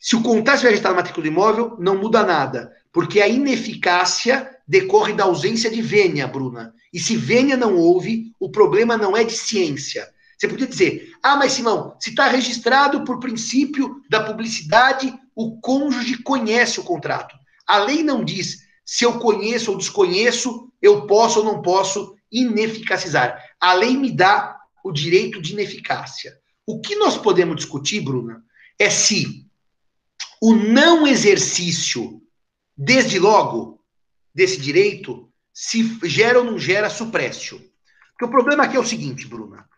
Se 0.00 0.16
o 0.16 0.22
contrato 0.22 0.54
estiver 0.54 0.70
registrado 0.70 0.96
na 0.96 1.02
matrícula 1.02 1.24
do 1.24 1.30
imóvel, 1.30 1.76
não 1.78 1.98
muda 1.98 2.24
nada, 2.24 2.74
porque 2.90 3.20
a 3.20 3.28
ineficácia 3.28 4.56
decorre 4.66 5.12
da 5.12 5.24
ausência 5.24 5.70
de 5.70 5.82
vênia, 5.82 6.26
Bruna. 6.26 6.74
E 6.90 6.98
se 6.98 7.14
vênia 7.14 7.58
não 7.58 7.76
houve, 7.76 8.32
o 8.40 8.50
problema 8.50 8.96
não 8.96 9.14
é 9.14 9.22
de 9.22 9.36
ciência. 9.36 10.08
Você 10.42 10.48
podia 10.48 10.66
dizer, 10.66 11.14
ah, 11.22 11.36
mas 11.36 11.52
Simão, 11.52 11.96
se 12.00 12.10
está 12.10 12.26
registrado 12.26 13.04
por 13.04 13.20
princípio 13.20 14.02
da 14.10 14.24
publicidade, 14.24 15.16
o 15.36 15.60
cônjuge 15.60 16.20
conhece 16.20 16.80
o 16.80 16.82
contrato. 16.82 17.36
A 17.64 17.78
lei 17.78 18.02
não 18.02 18.24
diz 18.24 18.66
se 18.84 19.04
eu 19.04 19.20
conheço 19.20 19.70
ou 19.70 19.78
desconheço, 19.78 20.68
eu 20.82 21.06
posso 21.06 21.38
ou 21.38 21.44
não 21.44 21.62
posso 21.62 22.16
ineficacizar. 22.28 23.40
A 23.60 23.72
lei 23.72 23.96
me 23.96 24.10
dá 24.10 24.58
o 24.82 24.90
direito 24.90 25.40
de 25.40 25.52
ineficácia. 25.52 26.36
O 26.66 26.80
que 26.80 26.96
nós 26.96 27.16
podemos 27.16 27.54
discutir, 27.54 28.00
Bruna, 28.00 28.42
é 28.76 28.90
se 28.90 29.46
o 30.40 30.56
não 30.56 31.06
exercício, 31.06 32.20
desde 32.76 33.16
logo, 33.20 33.80
desse 34.34 34.60
direito, 34.60 35.30
se 35.54 36.00
gera 36.02 36.40
ou 36.40 36.44
não 36.44 36.58
gera 36.58 36.90
suprécio. 36.90 37.60
Porque 38.10 38.24
o 38.24 38.30
problema 38.30 38.64
aqui 38.64 38.76
é 38.76 38.80
o 38.80 38.84
seguinte, 38.84 39.28
Bruna. 39.28 39.70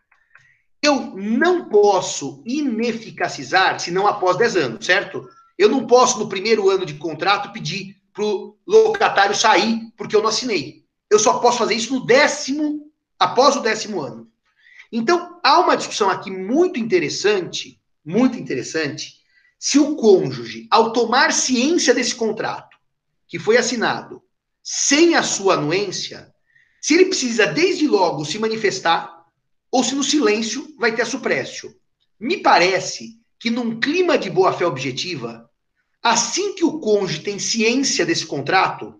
Eu 0.85 1.15
não 1.15 1.67
posso 1.67 2.43
ineficacizar 2.45 3.79
se 3.79 3.89
não 3.89 4.05
após 4.05 4.37
10 4.37 4.55
anos, 4.57 4.85
certo? 4.85 5.27
Eu 5.57 5.67
não 5.67 5.87
posso, 5.87 6.19
no 6.19 6.29
primeiro 6.29 6.69
ano 6.69 6.85
de 6.85 6.93
contrato, 6.93 7.51
pedir 7.51 7.95
para 8.13 8.23
o 8.23 8.55
locatário 8.67 9.35
sair 9.35 9.91
porque 9.97 10.15
eu 10.15 10.21
não 10.21 10.29
assinei. 10.29 10.85
Eu 11.09 11.17
só 11.17 11.39
posso 11.39 11.57
fazer 11.57 11.73
isso 11.73 11.93
no 11.93 12.05
décimo, 12.05 12.91
após 13.17 13.55
o 13.55 13.61
décimo 13.61 13.99
ano. 13.99 14.27
Então, 14.91 15.39
há 15.43 15.59
uma 15.59 15.75
discussão 15.75 16.09
aqui 16.09 16.29
muito 16.29 16.79
interessante, 16.79 17.81
muito 18.05 18.37
interessante, 18.37 19.15
se 19.57 19.79
o 19.79 19.95
cônjuge, 19.95 20.67
ao 20.69 20.93
tomar 20.93 21.33
ciência 21.33 21.93
desse 21.93 22.13
contrato, 22.13 22.77
que 23.27 23.39
foi 23.39 23.57
assinado, 23.57 24.21
sem 24.61 25.15
a 25.15 25.23
sua 25.23 25.55
anuência, 25.55 26.31
se 26.79 26.93
ele 26.93 27.05
precisa 27.05 27.47
desde 27.47 27.87
logo 27.87 28.23
se 28.23 28.37
manifestar, 28.37 29.14
ou 29.75 29.83
se 29.83 29.93
no 29.93 30.05
silêncio 30.05 30.73
vai 30.79 30.95
ter 30.95 31.05
a. 31.05 31.75
Me 32.17 32.37
parece 32.37 33.19
que 33.37 33.49
num 33.49 33.77
clima 33.77 34.17
de 34.17 34.29
boa-fé 34.29 34.65
objetiva, 34.65 35.49
assim 36.01 36.55
que 36.55 36.63
o 36.63 36.79
cônjuge 36.79 37.19
tem 37.19 37.37
ciência 37.37 38.05
desse 38.05 38.25
contrato, 38.25 38.95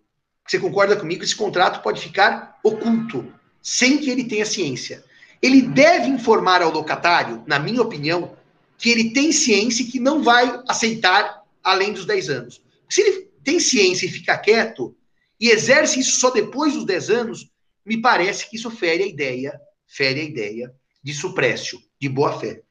você 0.45 0.59
concorda 0.59 0.97
comigo? 0.97 1.23
Esse 1.23 1.33
contrato 1.33 1.81
pode 1.81 2.01
ficar 2.01 2.59
oculto, 2.61 3.25
sem 3.61 3.99
que 3.99 4.09
ele 4.09 4.25
tenha 4.25 4.45
ciência. 4.45 5.01
Ele 5.41 5.61
deve 5.61 6.09
informar 6.09 6.61
ao 6.61 6.73
locatário, 6.73 7.41
na 7.47 7.57
minha 7.57 7.81
opinião, 7.81 8.35
que 8.77 8.89
ele 8.89 9.11
tem 9.11 9.31
ciência 9.31 9.81
e 9.81 9.87
que 9.87 9.97
não 9.97 10.21
vai 10.21 10.61
aceitar 10.67 11.41
além 11.63 11.93
dos 11.93 12.05
10 12.05 12.29
anos. 12.29 12.61
Se 12.89 12.99
ele 12.99 13.29
tem 13.45 13.61
ciência 13.61 14.07
e 14.07 14.11
fica 14.11 14.37
quieto 14.37 14.93
e 15.39 15.51
exerce 15.51 16.01
isso 16.01 16.19
só 16.19 16.31
depois 16.31 16.73
dos 16.73 16.85
10 16.85 17.09
anos, 17.11 17.49
me 17.85 18.01
parece 18.01 18.49
que 18.49 18.57
isso 18.57 18.69
fere 18.69 19.03
a 19.03 19.07
ideia, 19.07 19.57
fere 19.87 20.21
a 20.21 20.23
ideia 20.23 20.73
de 21.03 21.13
suprécio, 21.13 21.79
de 21.99 22.09
boa 22.09 22.39
fé. 22.39 22.61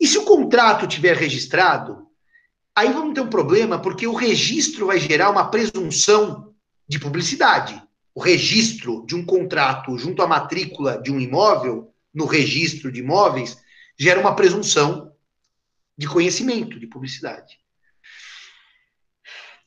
E 0.00 0.06
se 0.06 0.18
o 0.18 0.24
contrato 0.24 0.86
tiver 0.86 1.16
registrado, 1.16 2.06
aí 2.74 2.92
vamos 2.92 3.14
ter 3.14 3.20
um 3.20 3.30
problema, 3.30 3.80
porque 3.80 4.06
o 4.06 4.14
registro 4.14 4.86
vai 4.86 4.98
gerar 4.98 5.30
uma 5.30 5.50
presunção 5.50 6.54
de 6.88 6.98
publicidade. 6.98 7.82
O 8.14 8.20
registro 8.20 9.04
de 9.06 9.14
um 9.14 9.24
contrato 9.24 9.96
junto 9.96 10.22
à 10.22 10.26
matrícula 10.26 11.00
de 11.00 11.12
um 11.12 11.20
imóvel, 11.20 11.92
no 12.12 12.26
registro 12.26 12.90
de 12.90 13.00
imóveis, 13.00 13.58
gera 13.98 14.20
uma 14.20 14.34
presunção 14.34 15.12
de 15.96 16.06
conhecimento, 16.06 16.78
de 16.78 16.86
publicidade. 16.86 17.58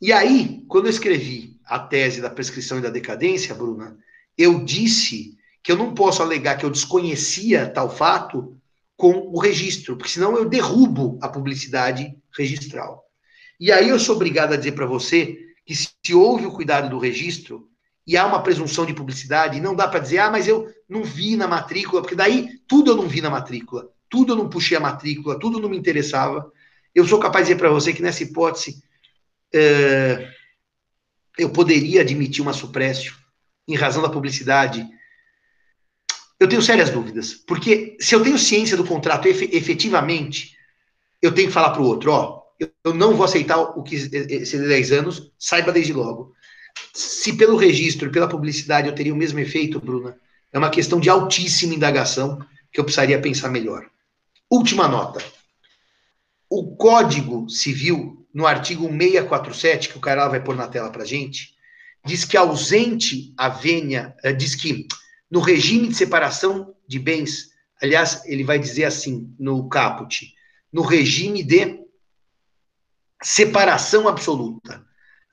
E 0.02 0.14
aí, 0.14 0.64
quando 0.68 0.86
eu 0.86 0.92
escrevi 0.92 1.60
a 1.66 1.80
tese 1.80 2.22
da 2.22 2.30
prescrição 2.30 2.80
e 2.80 2.82
da 2.82 2.90
decadência, 2.90 3.54
Bruna, 3.54 3.98
eu 4.38 4.64
disse 4.64 5.38
que 5.70 5.74
eu 5.74 5.78
não 5.78 5.94
posso 5.94 6.24
alegar 6.24 6.58
que 6.58 6.66
eu 6.66 6.72
desconhecia 6.72 7.70
tal 7.70 7.96
fato 7.96 8.58
com 8.98 9.30
o 9.32 9.40
registro, 9.40 9.96
porque 9.96 10.12
senão 10.12 10.36
eu 10.36 10.50
derrubo 10.50 11.20
a 11.22 11.30
publicidade 11.30 12.12
registral. 12.36 13.06
E 13.60 13.72
aí 13.72 13.88
eu 13.88 14.00
sou 14.00 14.16
obrigado 14.16 14.52
a 14.52 14.58
dizer 14.58 14.72
para 14.72 14.88
você 14.88 15.38
que 15.64 15.76
se 15.76 16.16
houve 16.16 16.48
o 16.48 16.52
cuidado 16.52 16.90
do 16.90 16.98
registro 16.98 17.70
e 18.08 18.18
há 18.18 18.26
uma 18.26 18.42
presunção 18.42 18.84
de 18.84 18.96
publicidade, 18.96 19.62
não 19.62 19.76
dá 19.76 19.88
para 19.88 20.00
dizer, 20.00 20.18
ah, 20.18 20.32
mas 20.32 20.48
eu 20.48 20.68
não 20.90 21.04
vi 21.04 21.36
na 21.36 21.48
matrícula, 21.48 22.02
porque 22.02 22.16
daí 22.16 22.50
tudo 22.68 22.90
eu 22.90 22.96
não 22.96 23.08
vi 23.08 23.22
na 23.22 23.30
matrícula, 23.30 23.88
tudo 24.10 24.34
eu 24.34 24.38
não 24.38 24.50
puxei 24.50 24.76
a 24.76 24.80
matrícula, 24.80 25.38
tudo 25.38 25.60
não 25.60 25.70
me 25.70 25.78
interessava. 25.78 26.52
Eu 26.96 27.08
sou 27.08 27.20
capaz 27.20 27.46
de 27.46 27.54
dizer 27.54 27.62
para 27.62 27.70
você 27.70 27.94
que 27.94 28.02
nessa 28.02 28.24
hipótese 28.24 28.82
é, 29.54 30.32
eu 31.38 31.52
poderia 31.52 32.02
admitir 32.02 32.42
uma 32.42 32.54
suprécio 32.54 33.14
em 33.68 33.76
razão 33.76 34.02
da 34.02 34.10
publicidade. 34.10 34.84
Eu 36.40 36.48
tenho 36.48 36.62
sérias 36.62 36.90
dúvidas, 36.90 37.34
porque 37.34 37.98
se 38.00 38.16
eu 38.16 38.24
tenho 38.24 38.38
ciência 38.38 38.78
do 38.78 38.86
contrato 38.86 39.28
efetivamente, 39.28 40.56
eu 41.22 41.34
tenho 41.34 41.48
que 41.48 41.54
falar 41.54 41.72
para 41.72 41.82
o 41.82 41.86
outro, 41.86 42.12
ó, 42.12 42.40
eu 42.84 42.94
não 42.94 43.14
vou 43.14 43.26
aceitar 43.26 43.58
o 43.58 43.84
que 43.84 43.96
esse 43.96 44.58
10 44.58 44.92
anos, 44.92 45.32
saiba 45.38 45.72
desde 45.72 45.94
logo. 45.94 46.34
Se 46.94 47.34
pelo 47.34 47.58
registro, 47.58 48.12
pela 48.12 48.28
publicidade, 48.28 48.88
eu 48.88 48.96
teria 48.96 49.14
o 49.14 49.18
mesmo 49.18 49.40
efeito, 49.40 49.80
Bruna, 49.80 50.18
é 50.52 50.58
uma 50.58 50.70
questão 50.70 51.00
de 51.00 51.10
altíssima 51.10 51.76
indagação 51.76 52.40
que 52.72 52.80
eu 52.80 52.84
precisaria 52.84 53.20
pensar 53.22 53.50
melhor. 53.50 53.90
Última 54.50 54.88
nota. 54.88 55.24
O 56.50 56.76
Código 56.76 57.50
Civil, 57.50 58.26
no 58.34 58.48
artigo 58.48 58.88
647, 58.88 59.90
que 59.90 59.98
o 59.98 60.02
cara 60.02 60.28
vai 60.28 60.42
pôr 60.42 60.56
na 60.56 60.68
tela 60.68 60.90
para 60.90 61.06
gente, 61.06 61.54
diz 62.06 62.26
que 62.26 62.38
ausente 62.38 63.34
a 63.38 63.50
vênia, 63.50 64.16
eh, 64.24 64.34
diz 64.34 64.56
que 64.56 64.88
no 65.30 65.40
regime 65.40 65.88
de 65.88 65.96
separação 65.96 66.74
de 66.88 66.98
bens, 66.98 67.50
aliás, 67.82 68.24
ele 68.26 68.44
vai 68.44 68.58
dizer 68.58 68.86
assim 68.86 69.34
no 69.38 69.70
caput, 69.70 70.34
no 70.72 70.82
regime 70.82 71.44
de 71.44 71.80
separação 73.22 74.08
absoluta. 74.08 74.86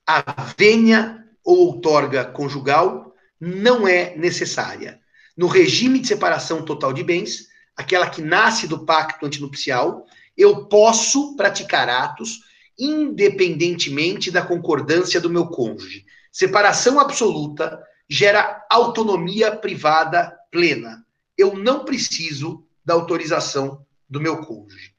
A 0.05 0.53
vênia 0.57 1.25
ou 1.43 1.67
outorga 1.67 2.25
conjugal 2.25 3.15
não 3.39 3.87
é 3.87 4.15
necessária. 4.15 4.99
No 5.35 5.47
regime 5.47 5.99
de 5.99 6.07
separação 6.07 6.63
total 6.63 6.93
de 6.93 7.03
bens, 7.03 7.47
aquela 7.75 8.09
que 8.09 8.21
nasce 8.21 8.67
do 8.67 8.85
pacto 8.85 9.25
antinupcial, 9.25 10.05
eu 10.35 10.65
posso 10.65 11.35
praticar 11.35 11.89
atos 11.89 12.39
independentemente 12.77 14.29
da 14.29 14.41
concordância 14.41 15.19
do 15.19 15.29
meu 15.29 15.47
cônjuge. 15.47 16.05
Separação 16.31 16.99
absoluta 16.99 17.81
gera 18.09 18.65
autonomia 18.69 19.55
privada 19.55 20.37
plena. 20.51 21.05
Eu 21.37 21.55
não 21.55 21.83
preciso 21.83 22.65
da 22.83 22.93
autorização 22.93 23.85
do 24.09 24.21
meu 24.21 24.37
cônjuge. 24.37 24.93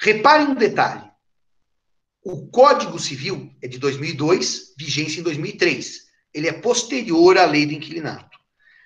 Reparem 0.00 0.48
um 0.48 0.54
detalhe. 0.54 1.08
O 2.24 2.48
Código 2.48 2.98
Civil 2.98 3.50
é 3.62 3.68
de 3.68 3.78
2002, 3.78 4.74
vigência 4.76 5.20
em 5.20 5.22
2003. 5.22 6.06
Ele 6.32 6.48
é 6.48 6.52
posterior 6.52 7.38
à 7.38 7.44
lei 7.44 7.66
do 7.66 7.72
inquilinato. 7.72 8.38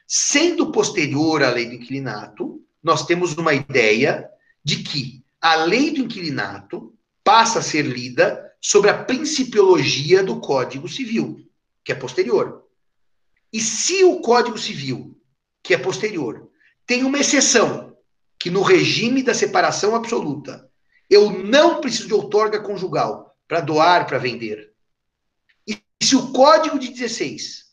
Sendo 0.06 0.70
posterior 0.72 1.42
à 1.42 1.50
lei 1.50 1.66
do 1.66 1.74
inquilinato, 1.74 2.62
nós 2.82 3.06
temos 3.06 3.34
uma 3.36 3.54
ideia 3.54 4.28
de 4.64 4.82
que 4.82 5.24
a 5.40 5.56
lei 5.56 5.90
do 5.90 6.00
inquilinato 6.00 6.94
passa 7.24 7.60
a 7.60 7.62
ser 7.62 7.82
lida 7.82 8.52
sobre 8.60 8.90
a 8.90 9.04
principiologia 9.04 10.22
do 10.22 10.40
Código 10.40 10.88
Civil, 10.88 11.48
que 11.84 11.92
é 11.92 11.94
posterior. 11.94 12.61
E 13.52 13.60
se 13.60 14.02
o 14.02 14.20
Código 14.20 14.56
Civil, 14.56 15.14
que 15.62 15.74
é 15.74 15.78
posterior, 15.78 16.50
tem 16.86 17.04
uma 17.04 17.18
exceção, 17.18 17.96
que 18.38 18.50
no 18.50 18.62
regime 18.62 19.22
da 19.22 19.34
separação 19.34 19.94
absoluta, 19.94 20.68
eu 21.08 21.30
não 21.30 21.80
preciso 21.80 22.08
de 22.08 22.14
outorga 22.14 22.60
conjugal, 22.60 23.36
para 23.46 23.60
doar, 23.60 24.06
para 24.06 24.16
vender. 24.16 24.72
E 25.66 25.78
se 26.02 26.16
o 26.16 26.32
Código 26.32 26.78
de 26.78 26.88
16 26.88 27.66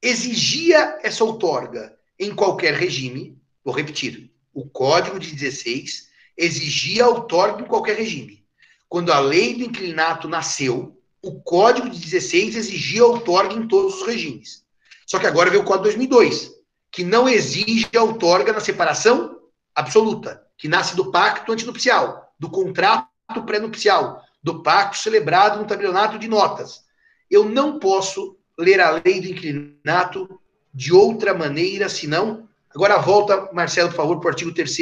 exigia 0.00 0.98
essa 1.02 1.22
outorga 1.22 1.94
em 2.18 2.34
qualquer 2.34 2.72
regime, 2.72 3.38
vou 3.62 3.74
repetir, 3.74 4.32
o 4.54 4.66
Código 4.66 5.20
de 5.20 5.30
16 5.32 6.08
exigia 6.36 7.06
outorga 7.06 7.62
em 7.62 7.66
qualquer 7.66 7.96
regime. 7.96 8.42
Quando 8.88 9.12
a 9.12 9.20
lei 9.20 9.54
do 9.54 9.64
inclinato 9.64 10.26
nasceu, 10.26 10.98
o 11.22 11.40
Código 11.42 11.90
de 11.90 12.00
16 12.00 12.56
exigia 12.56 13.04
outorga 13.04 13.52
em 13.54 13.68
todos 13.68 14.00
os 14.00 14.06
regimes. 14.06 14.64
Só 15.08 15.18
que 15.18 15.26
agora 15.26 15.48
veio 15.48 15.62
o 15.62 15.64
Código 15.64 15.84
2002, 15.84 16.52
que 16.92 17.02
não 17.02 17.26
exige 17.26 17.88
a 17.96 18.02
outorga 18.02 18.52
na 18.52 18.60
separação 18.60 19.40
absoluta, 19.74 20.46
que 20.58 20.68
nasce 20.68 20.94
do 20.94 21.10
pacto 21.10 21.50
antinupcial, 21.50 22.30
do 22.38 22.50
contrato 22.50 23.08
pré-nupcial, 23.46 24.22
do 24.42 24.62
pacto 24.62 24.98
celebrado 24.98 25.58
no 25.58 25.66
tabelionato 25.66 26.18
de 26.18 26.28
notas. 26.28 26.82
Eu 27.30 27.48
não 27.48 27.78
posso 27.78 28.36
ler 28.58 28.82
a 28.82 29.00
lei 29.02 29.18
do 29.18 29.28
inclinato 29.28 30.38
de 30.74 30.92
outra 30.92 31.32
maneira, 31.32 31.88
senão. 31.88 32.46
Agora 32.74 32.98
volta, 32.98 33.50
Marcelo, 33.54 33.88
por 33.88 33.96
favor, 33.96 34.20
para 34.20 34.26
o 34.26 34.30
artigo 34.30 34.52
3 34.52 34.76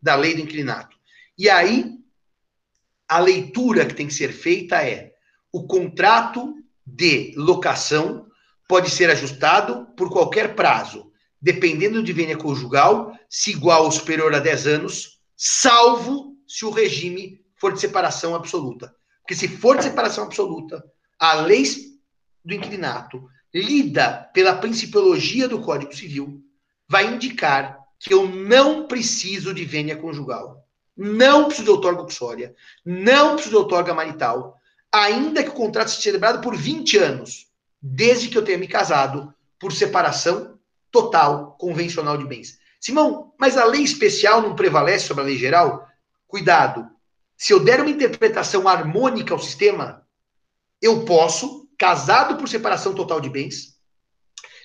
da 0.00 0.14
lei 0.14 0.36
do 0.36 0.42
inclinato. 0.42 0.96
E 1.36 1.50
aí, 1.50 1.98
a 3.08 3.18
leitura 3.18 3.84
que 3.84 3.94
tem 3.94 4.06
que 4.06 4.14
ser 4.14 4.32
feita 4.32 4.76
é: 4.76 5.12
o 5.52 5.66
contrato 5.66 6.54
de 6.86 7.34
locação 7.36 8.30
pode 8.72 8.88
ser 8.88 9.10
ajustado 9.10 9.84
por 9.94 10.10
qualquer 10.10 10.54
prazo, 10.54 11.12
dependendo 11.38 12.02
de 12.02 12.10
vênia 12.10 12.38
conjugal, 12.38 13.12
se 13.28 13.50
igual 13.50 13.84
ou 13.84 13.92
superior 13.92 14.34
a 14.34 14.38
10 14.38 14.66
anos, 14.66 15.20
salvo 15.36 16.38
se 16.48 16.64
o 16.64 16.70
regime 16.70 17.38
for 17.60 17.74
de 17.74 17.80
separação 17.80 18.34
absoluta. 18.34 18.96
Porque 19.20 19.34
se 19.34 19.46
for 19.46 19.76
de 19.76 19.84
separação 19.84 20.24
absoluta, 20.24 20.82
a 21.18 21.34
lei 21.34 21.64
do 22.42 22.54
inquilinato, 22.54 23.28
lida 23.52 24.30
pela 24.32 24.56
principiologia 24.56 25.46
do 25.46 25.60
Código 25.60 25.94
Civil, 25.94 26.42
vai 26.88 27.12
indicar 27.12 27.78
que 28.00 28.14
eu 28.14 28.26
não 28.26 28.86
preciso 28.86 29.52
de 29.52 29.66
vênia 29.66 29.96
conjugal, 29.96 30.66
não 30.96 31.44
preciso 31.44 31.64
de 31.64 31.70
outorga 31.72 32.04
uxória, 32.04 32.54
não 32.82 33.34
preciso 33.34 33.50
de 33.50 33.62
outorga 33.62 33.92
marital, 33.92 34.56
ainda 34.90 35.42
que 35.42 35.50
o 35.50 35.54
contrato 35.54 35.90
seja 35.90 36.04
celebrado 36.04 36.40
por 36.40 36.56
20 36.56 36.96
anos, 36.96 37.51
desde 37.82 38.28
que 38.28 38.38
eu 38.38 38.44
tenha 38.44 38.58
me 38.58 38.68
casado 38.68 39.34
por 39.58 39.72
separação 39.72 40.58
total, 40.90 41.56
convencional 41.58 42.16
de 42.16 42.24
bens. 42.24 42.58
Simão, 42.80 43.32
mas 43.38 43.56
a 43.56 43.64
lei 43.64 43.82
especial 43.82 44.42
não 44.42 44.54
prevalece 44.54 45.06
sobre 45.06 45.22
a 45.22 45.26
lei 45.26 45.36
geral? 45.36 45.86
Cuidado. 46.26 46.88
Se 47.36 47.52
eu 47.52 47.58
der 47.58 47.80
uma 47.80 47.90
interpretação 47.90 48.68
harmônica 48.68 49.32
ao 49.32 49.40
sistema, 49.40 50.06
eu 50.80 51.04
posso, 51.04 51.68
casado 51.78 52.36
por 52.36 52.48
separação 52.48 52.94
total 52.94 53.20
de 53.20 53.30
bens, 53.30 53.76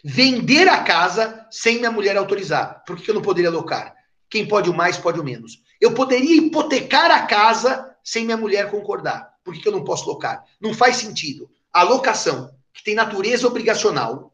vender 0.04 0.68
a 0.68 0.84
casa 0.84 1.48
sem 1.50 1.78
minha 1.78 1.92
mulher 1.92 2.18
autorizar. 2.18 2.84
Por 2.86 2.98
que 2.98 3.10
eu 3.10 3.16
não 3.16 3.22
poderia 3.22 3.50
alocar? 3.50 3.96
Quem 4.30 4.48
pode 4.48 4.70
o 4.70 4.74
mais, 4.74 4.98
pode 4.98 5.20
o 5.20 5.24
menos. 5.24 5.64
Eu 5.80 5.94
poderia 5.94 6.36
hipotecar 6.36 7.12
a 7.12 7.26
casa 7.26 7.96
sem 8.04 8.26
minha 8.26 8.38
mulher 8.38 8.70
concordar. 8.70 9.34
Por 9.44 9.54
que 9.54 9.68
eu 9.68 9.72
não 9.72 9.84
posso 9.84 10.08
locar? 10.10 10.44
Não 10.60 10.74
faz 10.74 10.98
sentido. 10.98 11.50
A 11.72 11.84
locação, 11.84 12.57
que 12.78 12.84
tem 12.84 12.94
natureza 12.94 13.48
obrigacional, 13.48 14.32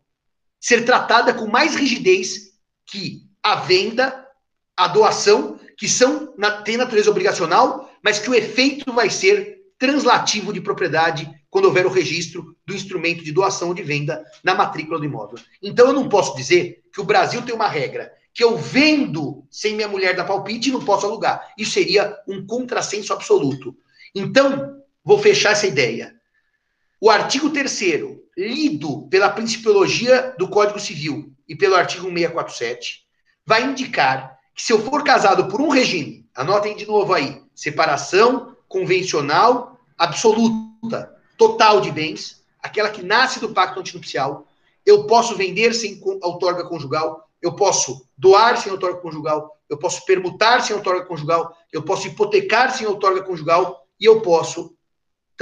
ser 0.60 0.84
tratada 0.84 1.34
com 1.34 1.48
mais 1.48 1.76
rigidez 1.76 2.52
que 2.86 3.22
a 3.42 3.56
venda, 3.56 4.28
a 4.76 4.88
doação, 4.90 5.58
que 5.78 5.88
são 5.88 6.36
têm 6.66 6.76
natureza 6.76 7.10
obrigacional, 7.10 7.90
mas 8.04 8.20
que 8.20 8.30
o 8.30 8.36
efeito 8.36 8.92
vai 8.92 9.10
ser 9.10 9.62
translativo 9.80 10.52
de 10.52 10.60
propriedade 10.60 11.30
quando 11.50 11.66
houver 11.66 11.86
o 11.86 11.90
registro 11.90 12.56
do 12.66 12.76
instrumento 12.76 13.24
de 13.24 13.32
doação 13.32 13.70
ou 13.70 13.74
de 13.74 13.82
venda 13.82 14.24
na 14.44 14.54
matrícula 14.54 15.00
do 15.00 15.06
imóvel. 15.06 15.40
Então 15.62 15.88
eu 15.88 15.94
não 15.94 16.10
posso 16.10 16.36
dizer 16.36 16.84
que 16.94 17.00
o 17.00 17.06
Brasil 17.06 17.42
tem 17.44 17.56
uma 17.56 17.68
regra 17.68 18.12
que 18.34 18.44
eu 18.44 18.58
vendo 18.58 19.46
sem 19.50 19.76
minha 19.76 19.88
mulher 19.88 20.16
dar 20.16 20.26
palpite 20.26 20.70
e 20.70 20.72
não 20.72 20.84
posso 20.84 21.06
alugar. 21.06 21.54
Isso 21.58 21.72
seria 21.72 22.18
um 22.28 22.46
contrassenso 22.46 23.14
absoluto. 23.14 23.78
Então, 24.14 24.82
vou 25.04 25.20
fechar 25.20 25.52
essa 25.52 25.68
ideia. 25.68 26.16
O 27.00 27.10
artigo 27.10 27.52
3 27.52 27.70
lido 28.38 29.08
pela 29.10 29.30
principiologia 29.30 30.36
do 30.38 30.48
Código 30.48 30.80
Civil 30.80 31.32
e 31.48 31.56
pelo 31.56 31.76
artigo 31.76 32.08
647, 32.08 33.04
vai 33.46 33.64
indicar 33.64 34.40
que 34.56 34.62
se 34.62 34.72
eu 34.72 34.84
for 34.84 35.04
casado 35.04 35.48
por 35.48 35.62
um 35.62 35.70
regime, 35.70 36.28
anotem 36.36 36.76
de 36.76 36.86
novo 36.86 37.14
aí, 37.14 37.42
separação 37.54 38.56
convencional 38.68 39.80
absoluta, 39.98 41.16
total 41.38 41.82
de 41.82 41.92
bens, 41.92 42.44
aquela 42.62 42.90
que 42.90 43.04
nasce 43.04 43.40
do 43.40 43.54
pacto 43.54 43.80
antinupcial, 43.80 44.48
eu 44.86 45.06
posso 45.06 45.36
vender 45.36 45.74
sem 45.74 46.00
outorga 46.22 46.66
conjugal, 46.66 47.30
eu 47.42 47.56
posso 47.56 48.08
doar 48.18 48.58
sem 48.58 48.72
outorga 48.72 49.00
conjugal, 49.00 49.58
eu 49.70 49.78
posso 49.78 50.06
permutar 50.06 50.62
sem 50.62 50.76
outorga 50.76 51.06
conjugal, 51.06 51.56
eu 51.72 51.84
posso 51.84 52.08
hipotecar 52.08 52.72
sem 52.76 52.86
outorga 52.88 53.22
conjugal 53.24 53.86
e 54.00 54.06
eu 54.06 54.22
posso 54.22 54.73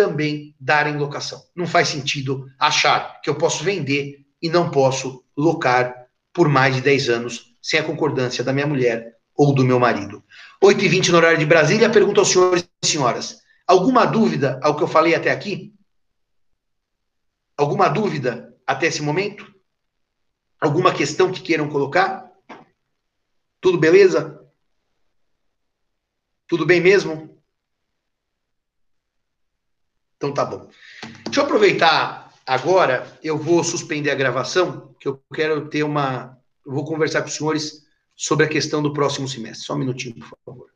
também 0.02 0.56
dar 0.60 0.88
em 0.88 0.98
locação. 0.98 1.40
Não 1.56 1.68
faz 1.68 1.90
sentido 1.90 2.50
achar 2.58 3.22
que 3.22 3.30
eu 3.30 3.36
posso 3.36 3.64
vender 3.64 4.26
e 4.42 4.50
não 4.50 4.72
posso 4.72 5.24
locar 5.38 6.08
por 6.34 6.50
mais 6.50 6.76
de 6.76 6.82
10 6.82 7.10
anos 7.10 7.56
sem 7.62 7.80
a 7.80 7.84
concordância 7.84 8.44
da 8.44 8.52
minha 8.52 8.66
mulher 8.66 9.16
ou 9.36 9.54
do 9.54 9.64
meu 9.64 9.80
marido. 9.80 10.24
8h20 10.64 11.10
no 11.10 11.18
horário 11.18 11.38
de 11.38 11.46
Brasília, 11.46 11.88
pergunto 11.88 12.20
aos 12.20 12.30
senhores 12.30 12.68
e 12.84 12.88
senhoras. 12.88 13.42
Alguma 13.68 14.06
dúvida 14.06 14.60
ao 14.64 14.76
que 14.76 14.82
eu 14.82 14.88
falei 14.88 15.14
até 15.14 15.30
aqui? 15.30 15.72
Alguma 17.56 17.88
dúvida 17.88 18.58
até 18.66 18.88
esse 18.88 19.04
momento? 19.04 19.54
Alguma 20.60 20.92
questão 20.92 21.32
que 21.32 21.42
queiram 21.42 21.70
colocar? 21.70 22.28
Tudo 23.60 23.78
beleza? 23.78 24.42
Tudo 26.48 26.66
bem 26.66 26.82
mesmo? 26.82 27.40
Então 30.22 30.32
tá 30.32 30.46
bom. 30.46 30.70
Deixa 31.26 31.40
eu 31.40 31.46
aproveitar 31.46 32.32
agora, 32.46 33.12
eu 33.24 33.40
vou 33.40 33.64
suspender 33.64 34.12
a 34.12 34.16
gravação, 34.16 34.94
que 35.00 35.08
eu 35.08 35.20
quero 35.34 35.68
ter 35.68 35.82
uma. 35.82 36.38
Eu 36.64 36.74
vou 36.74 36.86
conversar 36.86 37.24
com 37.24 37.28
os 37.28 37.34
senhores 37.34 37.88
sobre 38.16 38.46
a 38.46 38.48
questão 38.48 38.84
do 38.84 38.94
próximo 38.94 39.28
semestre. 39.28 39.66
Só 39.66 39.74
um 39.74 39.80
minutinho, 39.80 40.14
por 40.20 40.38
favor. 40.46 40.71